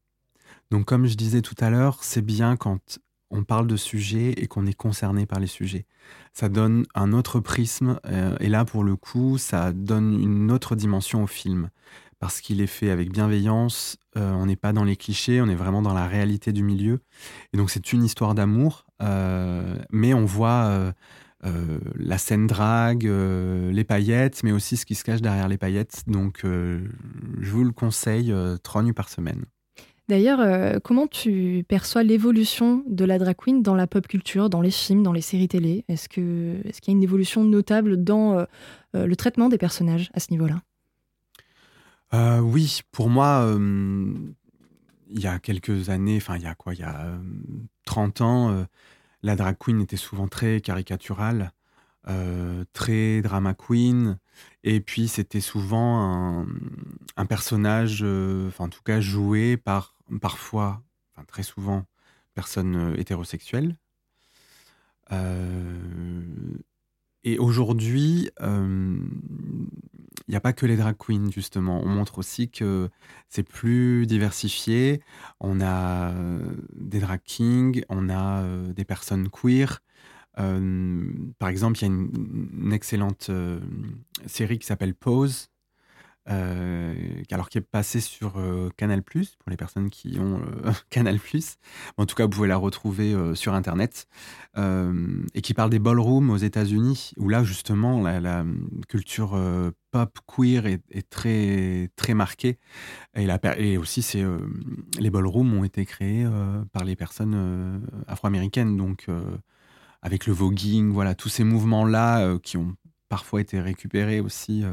Donc 0.71 0.85
comme 0.85 1.05
je 1.05 1.15
disais 1.15 1.41
tout 1.41 1.55
à 1.59 1.69
l'heure, 1.69 2.03
c'est 2.03 2.25
bien 2.25 2.57
quand 2.57 2.99
on 3.29 3.43
parle 3.43 3.67
de 3.67 3.77
sujets 3.77 4.31
et 4.37 4.47
qu'on 4.47 4.65
est 4.65 4.73
concerné 4.73 5.25
par 5.25 5.39
les 5.39 5.47
sujets. 5.47 5.85
Ça 6.33 6.49
donne 6.49 6.85
un 6.93 7.13
autre 7.13 7.39
prisme, 7.39 7.99
euh, 8.05 8.35
et 8.39 8.49
là 8.49 8.65
pour 8.65 8.83
le 8.83 8.95
coup, 8.95 9.37
ça 9.37 9.71
donne 9.71 10.19
une 10.19 10.51
autre 10.51 10.75
dimension 10.75 11.23
au 11.23 11.27
film 11.27 11.69
parce 12.23 12.39
qu'il 12.39 12.61
est 12.61 12.67
fait 12.67 12.89
avec 12.89 13.11
bienveillance. 13.11 13.97
Euh, 14.15 14.31
on 14.31 14.45
n'est 14.45 14.55
pas 14.55 14.71
dans 14.71 14.85
les 14.85 14.95
clichés, 14.95 15.41
on 15.41 15.49
est 15.49 15.55
vraiment 15.55 15.81
dans 15.81 15.93
la 15.93 16.07
réalité 16.07 16.53
du 16.53 16.63
milieu. 16.63 17.01
Et 17.51 17.57
donc 17.57 17.69
c'est 17.69 17.91
une 17.91 18.01
histoire 18.01 18.33
d'amour, 18.33 18.85
euh, 19.01 19.75
mais 19.91 20.13
on 20.13 20.23
voit 20.23 20.93
euh, 21.43 21.79
la 21.97 22.17
scène 22.17 22.47
drague, 22.47 23.03
les 23.03 23.83
paillettes, 23.83 24.41
mais 24.41 24.53
aussi 24.53 24.77
ce 24.77 24.85
qui 24.85 24.95
se 24.95 25.03
cache 25.03 25.21
derrière 25.21 25.49
les 25.49 25.57
paillettes. 25.57 26.03
Donc 26.07 26.43
je 26.45 27.51
vous 27.51 27.65
le 27.65 27.73
conseille 27.73 28.33
trois 28.63 28.83
nuits 28.83 28.93
par 28.93 29.09
semaine. 29.09 29.43
D'ailleurs, 30.07 30.79
comment 30.81 31.07
tu 31.07 31.65
perçois 31.67 32.03
l'évolution 32.03 32.85
de 32.87 33.03
la 33.03 33.19
drag 33.19 33.35
queen 33.35 33.61
dans 33.61 33.75
la 33.75 33.85
pop 33.85 34.07
culture, 34.07 34.49
dans 34.49 34.61
les 34.61 34.71
films, 34.71 35.03
dans 35.03 35.11
les 35.11 35.19
séries 35.19 35.49
télé? 35.49 35.83
Est-ce 35.89 36.07
qu'il 36.07 36.61
est 36.63 36.87
y 36.87 36.89
a 36.89 36.93
une 36.93 37.03
évolution 37.03 37.43
notable 37.43 38.01
dans 38.01 38.45
le 38.93 39.15
traitement 39.17 39.49
des 39.49 39.57
personnages 39.57 40.09
à 40.13 40.21
ce 40.21 40.31
niveau-là? 40.31 40.61
Euh, 42.13 42.39
oui, 42.39 42.81
pour 42.91 43.09
moi, 43.09 43.43
euh, 43.45 44.13
il 45.09 45.19
y 45.19 45.27
a 45.27 45.39
quelques 45.39 45.89
années, 45.89 46.17
enfin, 46.17 46.37
il 46.37 46.43
y 46.43 46.45
a 46.45 46.55
quoi, 46.55 46.73
il 46.73 46.79
y 46.79 46.83
a 46.83 47.17
30 47.85 48.21
euh, 48.21 48.23
ans, 48.23 48.67
la 49.23 49.35
drag 49.35 49.57
queen 49.57 49.81
était 49.81 49.97
souvent 49.97 50.27
très 50.27 50.61
caricaturale, 50.61 51.51
très 52.73 53.21
drama 53.21 53.53
queen, 53.53 54.19
et 54.63 54.81
puis 54.81 55.07
c'était 55.07 55.41
souvent 55.41 56.45
un, 57.17 57.25
personnage, 57.25 58.03
en 58.03 58.69
tout 58.69 58.81
cas, 58.83 58.99
joué 59.01 59.57
par 59.57 59.95
parfois, 60.21 60.83
enfin, 61.15 61.25
très 61.25 61.43
souvent, 61.43 61.85
personne 62.35 62.95
hétérosexuelle. 62.97 63.77
Et 67.23 67.37
aujourd'hui, 67.39 68.29
il 70.27 70.31
n'y 70.31 70.35
a 70.35 70.41
pas 70.41 70.53
que 70.53 70.65
les 70.65 70.77
drag 70.77 70.95
queens, 70.97 71.31
justement. 71.31 71.81
On 71.83 71.87
montre 71.87 72.17
aussi 72.19 72.49
que 72.49 72.89
c'est 73.29 73.43
plus 73.43 74.05
diversifié. 74.07 75.01
On 75.39 75.59
a 75.59 76.11
euh, 76.11 76.39
des 76.75 76.99
drag 76.99 77.19
kings, 77.23 77.83
on 77.89 78.09
a 78.09 78.43
euh, 78.43 78.73
des 78.73 78.85
personnes 78.85 79.29
queer. 79.29 79.81
Euh, 80.39 81.03
par 81.39 81.49
exemple, 81.49 81.77
il 81.79 81.81
y 81.81 81.85
a 81.85 81.87
une, 81.87 82.73
excellente 82.73 83.29
série 84.25 84.59
qui 84.59 84.65
s'appelle 84.65 84.95
Pose, 84.95 85.49
euh, 85.49 85.52
alors 86.25 87.49
qui 87.49 87.57
est 87.57 87.61
passé 87.61 87.99
sur 87.99 88.37
euh, 88.37 88.69
Canal 88.77 89.01
pour 89.03 89.49
les 89.49 89.57
personnes 89.57 89.89
qui 89.89 90.17
ont 90.19 90.41
euh, 90.65 90.71
Canal 90.89 91.19
En 91.97 92.05
tout 92.05 92.15
cas, 92.15 92.23
vous 92.23 92.29
pouvez 92.29 92.47
la 92.47 92.57
retrouver 92.57 93.15
sur 93.35 93.53
Internet. 93.53 94.07
Et 94.55 95.41
qui 95.41 95.53
parle 95.53 95.69
des 95.69 95.79
ballrooms 95.79 96.29
aux 96.29 96.37
États-Unis, 96.37 97.11
où 97.17 97.27
là 97.27 97.43
justement 97.43 98.01
la, 98.01 98.45
culture 98.87 99.39
pop 99.91 100.19
queer 100.27 100.65
est, 100.67 101.09
très 101.09 101.89
très 101.95 102.13
marquée. 102.13 102.59
Et, 103.15 103.25
la, 103.25 103.39
et 103.57 103.77
aussi, 103.77 104.01
c'est 104.01 104.23
les 104.99 105.09
ballrooms 105.09 105.53
ont 105.53 105.63
été 105.63 105.85
créés 105.85 106.27
par 106.71 106.83
les 106.83 106.95
personnes 106.95 107.83
afro-américaines, 108.07 108.77
donc 108.77 109.07
avec 110.01 110.27
le 110.27 110.33
voguing, 110.33 110.91
voilà, 110.91 111.15
tous 111.15 111.29
ces 111.29 111.43
mouvements 111.43 111.85
là 111.85 112.37
qui 112.39 112.57
ont 112.57 112.75
parfois 113.09 113.41
été 113.41 113.59
récupérés 113.59 114.19
aussi 114.19 114.63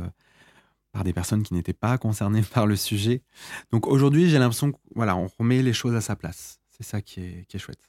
par 0.92 1.04
des 1.04 1.12
personnes 1.12 1.42
qui 1.42 1.54
n'étaient 1.54 1.72
pas 1.72 1.98
concernées 1.98 2.42
par 2.54 2.66
le 2.66 2.76
sujet. 2.76 3.22
Donc 3.70 3.86
aujourd'hui, 3.86 4.28
j'ai 4.28 4.38
l'impression 4.38 4.72
qu'on 4.72 4.80
voilà, 4.94 5.16
on 5.16 5.28
remet 5.38 5.62
les 5.62 5.72
choses 5.72 5.94
à 5.94 6.00
sa 6.00 6.16
place. 6.16 6.60
C'est 6.70 6.84
ça 6.84 7.00
qui 7.02 7.20
est, 7.20 7.58
chouette. 7.58 7.80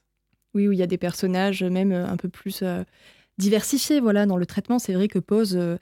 Oui, 0.54 0.68
où 0.68 0.72
il 0.72 0.80
y 0.80 0.84
a 0.84 0.88
des 0.88 0.97
personnages 0.97 1.64
même 1.64 1.93
euh, 1.93 2.08
un 2.08 2.18
peu 2.18 2.28
plus 2.28 2.62
euh, 2.62 2.84
diversifiés 3.38 3.99
voilà, 4.02 4.26
dans 4.26 4.38
le 4.38 4.45
traitement. 4.45 4.80
C'est 4.80 4.93
vrai 4.93 5.08
que 5.08 5.20
Pose, 5.20 5.56
euh, 5.56 5.78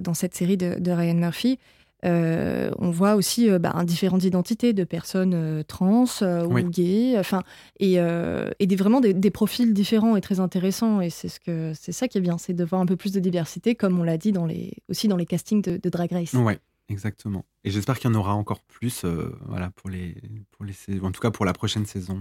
dans 0.00 0.14
cette 0.14 0.34
série 0.34 0.56
de 0.56 0.90
Ryan 0.90 1.14
Murphy, 1.14 1.58
euh, 2.04 2.70
on 2.78 2.90
voit 2.90 3.16
aussi 3.16 3.50
euh, 3.50 3.58
bah, 3.58 3.74
différentes 3.84 4.22
identités 4.22 4.72
de 4.72 4.84
personnes 4.84 5.34
euh, 5.34 5.62
trans 5.64 6.04
ou 6.22 6.68
gays, 6.68 7.18
enfin, 7.18 7.42
et, 7.80 7.96
des, 7.96 8.76
vraiment 8.76 9.00
des, 9.00 9.30
profils 9.30 9.72
différents 9.74 10.16
et 10.16 10.20
très 10.20 10.40
intéressants. 10.40 11.00
Et 11.00 11.10
c'est 11.10 11.28
ce 11.28 11.40
que 11.40 11.72
c'est 11.74 11.92
ça 11.92 12.08
qui 12.08 12.18
est 12.18 12.20
bien, 12.20 12.38
c'est 12.38 12.54
de 12.54 12.64
voir 12.64 12.80
un 12.80 12.86
peu 12.86 12.96
plus 12.96 13.12
de 13.12 13.20
diversité, 13.20 13.74
comme 13.74 13.98
on 13.98 14.04
l'a 14.04 14.18
dit 14.18 14.32
dans 14.32 14.46
les, 14.46 14.74
aussi 14.88 15.08
dans 15.08 15.16
les 15.16 15.26
castings 15.26 15.62
de, 15.62 15.88
Drag 15.88 16.12
Race. 16.12 16.34
Ouais, 16.34 16.58
exactement. 16.88 17.44
Et 17.64 17.70
j'espère 17.70 17.98
qu'il 17.98 18.10
y 18.10 18.14
en 18.14 18.18
aura 18.18 18.34
encore 18.34 18.60
plus, 18.60 19.04
voilà, 19.46 19.70
pour 19.70 19.90
les, 19.90 20.16
pour 20.52 20.64
les, 20.64 20.74
en 21.00 21.10
tout 21.10 21.20
cas 21.20 21.30
pour 21.30 21.44
la 21.44 21.52
prochaine 21.52 21.86
saison. 21.86 22.20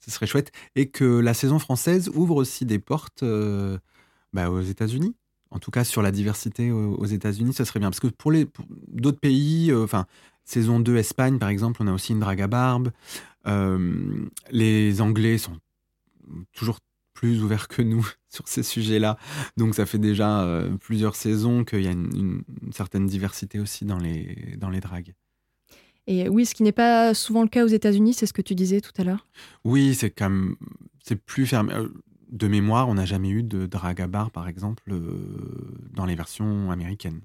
ce 0.00 0.10
serait 0.10 0.26
chouette 0.26 0.52
et 0.74 0.88
que 0.88 1.04
la 1.04 1.34
saison 1.34 1.58
française 1.58 2.10
ouvre 2.14 2.36
aussi 2.36 2.64
des 2.64 2.78
portes 2.78 3.24
bah, 4.32 4.50
aux 4.50 4.62
États-Unis 4.62 5.14
en 5.54 5.60
tout 5.60 5.70
cas 5.70 5.84
sur 5.84 6.02
la 6.02 6.10
diversité 6.10 6.72
aux, 6.72 7.06
États-Unis, 7.06 7.54
ça 7.54 7.64
serait 7.64 7.78
bien. 7.80 7.88
Parce 7.88 8.00
que 8.00 8.08
pour 8.08 8.32
les 8.32 8.46
d'autres 8.88 9.20
pays, 9.20 9.70
euh, 9.70 9.84
enfin, 9.84 10.06
saison 10.44 10.80
2 10.80 10.96
Espagne 10.96 11.38
par 11.38 11.48
exemple, 11.48 11.82
on 11.82 11.86
a 11.86 11.92
aussi 11.92 12.12
une 12.12 12.20
drague 12.20 12.42
à 12.42 12.48
barbe. 12.48 12.90
Euh, 13.46 14.26
les 14.50 15.00
Anglais 15.00 15.38
sont 15.38 15.56
toujours 16.52 16.80
plus 17.14 17.42
ouverts 17.42 17.68
que 17.68 17.82
nous 17.82 18.06
sur 18.28 18.48
ces 18.48 18.64
sujets-là. 18.64 19.16
Donc 19.56 19.76
ça 19.76 19.86
fait 19.86 19.98
déjà 19.98 20.42
euh, 20.42 20.76
plusieurs 20.78 21.14
saisons 21.14 21.64
qu'il 21.64 21.82
y 21.82 21.88
a 21.88 21.92
une, 21.92 22.42
certaine 22.72 23.06
diversité 23.06 23.60
aussi 23.60 23.84
dans 23.84 23.98
les, 23.98 24.56
dans 24.58 24.70
les 24.70 24.80
dragues. 24.80 25.14
Et 26.06 26.28
oui, 26.28 26.44
ce 26.44 26.54
qui 26.54 26.64
n'est 26.64 26.72
pas 26.72 27.14
souvent 27.14 27.42
le 27.42 27.48
cas 27.48 27.64
aux 27.64 27.68
États-Unis, 27.68 28.12
c'est 28.12 28.26
ce 28.26 28.34
que 28.34 28.42
tu 28.42 28.54
disais 28.54 28.82
tout 28.82 28.92
à 28.98 29.04
l'heure? 29.04 29.26
Oui, 29.64 29.94
c'est 29.94 30.10
comme 30.10 30.56
c'est 31.02 31.16
plus 31.16 31.46
fermé 31.46 31.72
de 32.34 32.48
mémoire, 32.48 32.88
on 32.88 32.94
n'a 32.94 33.06
jamais 33.06 33.30
eu 33.30 33.42
de 33.42 33.66
drag 33.66 34.00
à 34.00 34.06
bar, 34.06 34.30
par 34.30 34.48
exemple, 34.48 34.82
euh, 34.90 35.00
dans 35.92 36.04
les 36.04 36.16
versions 36.16 36.70
américaines. 36.70 37.20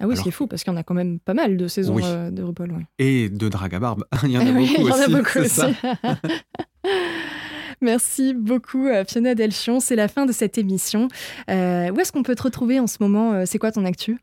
Ah 0.00 0.06
oui, 0.08 0.16
c'est 0.16 0.30
fou, 0.30 0.46
parce 0.46 0.64
qu'il 0.64 0.72
y 0.72 0.74
en 0.74 0.78
a 0.78 0.82
quand 0.82 0.94
même 0.94 1.20
pas 1.20 1.34
mal 1.34 1.58
de 1.58 1.68
saisons 1.68 1.98
euh, 2.02 2.30
de 2.30 2.42
RuPaul. 2.42 2.74
Et 2.98 3.28
de 3.28 3.48
drag 3.50 3.74
à 3.74 3.80
barbe. 3.80 4.04
il 4.22 4.30
y 4.30 4.38
en 4.38 4.46
a 4.46 5.08
beaucoup 5.08 5.38
aussi. 5.38 5.60
Merci 7.82 8.32
beaucoup, 8.32 8.86
euh, 8.86 9.04
Fiona 9.04 9.34
Delchion. 9.34 9.78
C'est 9.78 9.96
la 9.96 10.08
fin 10.08 10.24
de 10.24 10.32
cette 10.32 10.56
émission. 10.56 11.08
Euh, 11.50 11.90
où 11.90 12.00
est-ce 12.00 12.12
qu'on 12.12 12.22
peut 12.22 12.34
te 12.34 12.42
retrouver 12.42 12.80
en 12.80 12.86
ce 12.86 12.96
moment 13.00 13.44
C'est 13.44 13.58
quoi 13.58 13.72
ton 13.72 13.84
actu? 13.84 14.18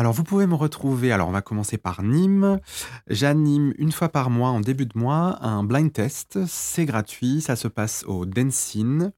Alors 0.00 0.14
vous 0.14 0.24
pouvez 0.24 0.46
me 0.46 0.54
retrouver, 0.54 1.12
alors 1.12 1.28
on 1.28 1.32
va 1.32 1.42
commencer 1.42 1.76
par 1.76 2.02
Nîmes. 2.02 2.58
J'anime 3.08 3.74
une 3.76 3.92
fois 3.92 4.08
par 4.08 4.30
mois, 4.30 4.48
en 4.48 4.60
début 4.60 4.86
de 4.86 4.98
mois, 4.98 5.36
un 5.44 5.62
blind 5.62 5.92
test. 5.92 6.38
C'est 6.46 6.86
gratuit, 6.86 7.42
ça 7.42 7.54
se 7.54 7.68
passe 7.68 8.04
au 8.06 8.24
Densin. 8.24 9.12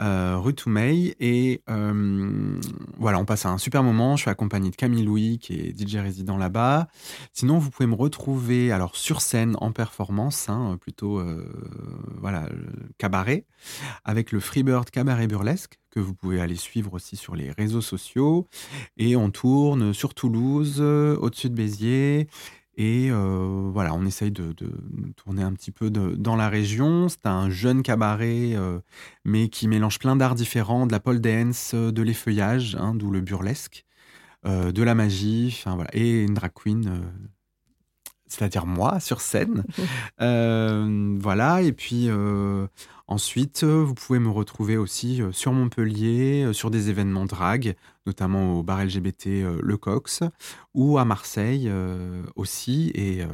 Euh, 0.00 0.38
rue 0.38 0.54
Toumeil. 0.54 1.14
Et 1.20 1.62
euh, 1.68 2.58
voilà, 2.96 3.18
on 3.18 3.26
passe 3.26 3.44
un 3.44 3.58
super 3.58 3.82
moment. 3.82 4.16
Je 4.16 4.22
suis 4.22 4.30
accompagné 4.30 4.70
de 4.70 4.76
Camille 4.76 5.04
Louis, 5.04 5.38
qui 5.38 5.52
est 5.52 5.78
DJ 5.78 5.96
résident 5.96 6.38
là-bas. 6.38 6.88
Sinon, 7.34 7.58
vous 7.58 7.70
pouvez 7.70 7.86
me 7.86 7.94
retrouver 7.94 8.72
alors 8.72 8.96
sur 8.96 9.20
scène 9.20 9.54
en 9.60 9.70
performance, 9.70 10.48
hein, 10.48 10.78
plutôt 10.80 11.18
euh, 11.18 11.46
voilà 12.16 12.48
cabaret, 12.96 13.44
avec 14.06 14.32
le 14.32 14.40
Freebird 14.40 14.88
Cabaret 14.88 15.26
Burlesque 15.26 15.78
que 15.96 16.00
vous 16.00 16.14
pouvez 16.14 16.40
aller 16.40 16.56
suivre 16.56 16.94
aussi 16.94 17.16
sur 17.16 17.34
les 17.34 17.50
réseaux 17.50 17.80
sociaux. 17.80 18.46
Et 18.98 19.16
on 19.16 19.30
tourne 19.30 19.94
sur 19.94 20.12
Toulouse, 20.12 20.80
au-dessus 20.80 21.48
de 21.48 21.54
Béziers 21.54 22.28
et 22.76 23.08
euh, 23.10 23.70
voilà, 23.72 23.94
on 23.94 24.04
essaye 24.04 24.30
de, 24.30 24.54
tourner 25.16 25.42
un 25.42 25.52
petit 25.52 25.70
peu 25.70 25.90
dans 25.90 26.36
la 26.36 26.48
région. 26.48 27.08
C'est 27.08 27.26
un 27.26 27.48
jeune 27.48 27.82
cabaret, 27.82 28.52
euh, 28.54 28.80
mais 29.24 29.48
qui 29.48 29.66
mélange 29.66 29.98
plein 29.98 30.14
d'arts 30.16 30.34
différents, 30.34 30.86
de 30.86 30.92
la 30.92 31.00
pole 31.00 31.20
dance, 31.20 31.74
de 31.74 32.02
l'effeuillage, 32.02 32.76
hein, 32.78 32.94
d'où 32.94 33.10
le 33.10 33.22
burlesque, 33.22 33.86
euh, 34.44 34.72
de 34.72 34.82
la 34.82 34.94
magie, 34.94 35.62
voilà, 35.64 35.88
et 35.94 36.22
une 36.22 36.34
drag 36.34 36.52
queen, 36.54 37.00
c'est-à-dire 38.28 38.66
moi 38.66 39.00
sur 39.00 39.20
scène. 39.20 39.64
voilà, 40.18 41.62
et 41.62 41.72
puis 41.72 42.10
Ensuite, 43.08 43.62
euh, 43.62 43.84
vous 43.84 43.94
pouvez 43.94 44.18
me 44.18 44.30
retrouver 44.30 44.76
aussi 44.76 45.22
euh, 45.22 45.30
sur 45.30 45.52
Montpellier, 45.52 46.42
euh, 46.42 46.52
sur 46.52 46.72
des 46.72 46.90
événements 46.90 47.24
drag, 47.24 47.76
notamment 48.04 48.58
au 48.58 48.64
bar 48.64 48.84
LGBT 48.84 49.26
Le 49.62 49.76
Cox, 49.76 50.24
ou 50.74 50.98
à 50.98 51.04
Marseille 51.04 51.70
aussi. 52.36 52.92
Et 52.94 53.24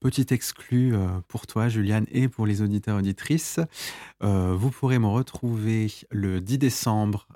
petit 0.00 0.26
exclu 0.30 0.94
pour 1.28 1.46
toi, 1.46 1.68
Juliane, 1.68 2.06
et 2.10 2.28
pour 2.28 2.46
les 2.46 2.62
auditeurs 2.62 2.96
auditrices, 2.96 3.60
vous 4.22 4.70
pourrez 4.70 4.98
me 4.98 5.08
retrouver 5.08 5.92
le 6.10 6.40
10 6.40 6.56
décembre 6.56 7.28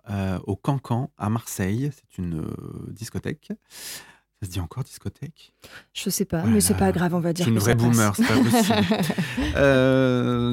au 0.46 0.56
Cancan 0.56 1.10
à 1.18 1.28
Marseille. 1.28 1.90
C'est 1.92 2.22
une 2.22 2.46
discothèque. 2.88 3.52
Ça 4.40 4.46
se 4.46 4.52
dit 4.52 4.60
encore 4.60 4.84
discothèque? 4.84 5.52
Je 5.92 6.10
sais 6.10 6.24
pas, 6.24 6.44
mais 6.44 6.60
c'est 6.60 6.76
pas 6.76 6.92
grave, 6.92 7.12
on 7.14 7.18
va 7.18 7.32
dire. 7.32 7.44
C'est 7.44 7.50
une 7.50 7.58
vraie 7.58 7.74
boomer, 7.74 8.14
c'est 8.14 8.24
pas 8.24 8.34
possible. 8.42 9.54
Euh, 9.56 10.52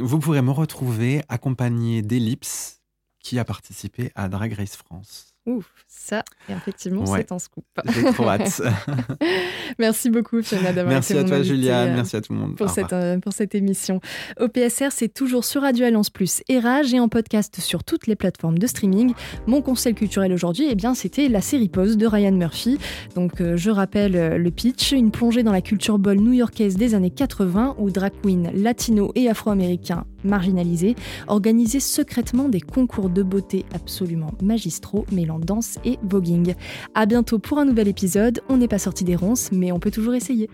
vous 0.00 0.18
pourrez 0.18 0.40
me 0.40 0.50
retrouver 0.50 1.22
accompagné 1.28 2.00
d'Ellipse, 2.00 2.80
qui 3.20 3.38
a 3.38 3.44
participé 3.44 4.10
à 4.14 4.28
Drag 4.28 4.52
Race 4.54 4.76
France. 4.76 5.35
Ouf, 5.46 5.66
ça, 5.86 6.24
effectivement, 6.48 7.06
c'est 7.06 7.30
un 7.30 7.38
scoop. 7.38 7.64
J'ai 7.94 8.02
trop 8.12 8.28
hâte. 8.28 8.60
merci 9.78 10.10
beaucoup, 10.10 10.42
Fiona, 10.42 10.72
d'avoir 10.72 10.94
Merci 10.94 11.16
à 11.16 11.22
toi, 11.22 11.40
Juliane. 11.40 11.94
Merci 11.94 12.16
à 12.16 12.20
tout 12.20 12.32
le 12.32 12.40
monde. 12.40 12.56
Pour, 12.56 12.68
cette, 12.68 12.92
euh, 12.92 13.20
pour 13.20 13.32
cette 13.32 13.54
émission. 13.54 14.00
OPSR, 14.40 14.90
c'est 14.90 15.12
toujours 15.12 15.44
sur 15.44 15.62
Radio 15.62 15.86
Alliance 15.86 16.10
Plus 16.10 16.42
et 16.48 16.58
Rage 16.58 16.92
et 16.92 16.98
en 16.98 17.08
podcast 17.08 17.60
sur 17.60 17.84
toutes 17.84 18.08
les 18.08 18.16
plateformes 18.16 18.58
de 18.58 18.66
streaming. 18.66 19.14
Mon 19.46 19.62
conseil 19.62 19.94
culturel 19.94 20.32
aujourd'hui, 20.32 20.66
eh 20.68 20.74
bien, 20.74 20.94
c'était 20.94 21.28
la 21.28 21.40
série 21.40 21.68
Pause 21.68 21.96
de 21.96 22.08
Ryan 22.08 22.32
Murphy. 22.32 22.78
Donc, 23.14 23.40
euh, 23.40 23.56
je 23.56 23.70
rappelle 23.70 24.16
euh, 24.16 24.38
le 24.38 24.50
pitch 24.50 24.90
une 24.90 25.12
plongée 25.12 25.44
dans 25.44 25.52
la 25.52 25.62
culture 25.62 26.00
ball 26.00 26.18
new-yorkaise 26.18 26.76
des 26.76 26.94
années 26.94 27.10
80 27.10 27.76
où 27.78 27.90
drag 27.90 28.12
queens 28.20 28.50
latino 28.52 29.12
et 29.14 29.28
afro-américains 29.28 30.06
marginalisés 30.24 30.96
organisaient 31.28 31.80
secrètement 31.80 32.48
des 32.48 32.60
concours 32.60 33.08
de 33.08 33.22
beauté 33.22 33.64
absolument 33.72 34.32
magistraux 34.42 35.06
mêlant 35.12 35.35
danse 35.38 35.78
et 35.84 35.98
voguing. 36.02 36.54
À 36.94 37.06
bientôt 37.06 37.38
pour 37.38 37.58
un 37.58 37.64
nouvel 37.64 37.88
épisode. 37.88 38.40
On 38.48 38.56
n'est 38.56 38.68
pas 38.68 38.78
sorti 38.78 39.04
des 39.04 39.16
ronces, 39.16 39.50
mais 39.52 39.72
on 39.72 39.78
peut 39.78 39.90
toujours 39.90 40.14
essayer. 40.14 40.48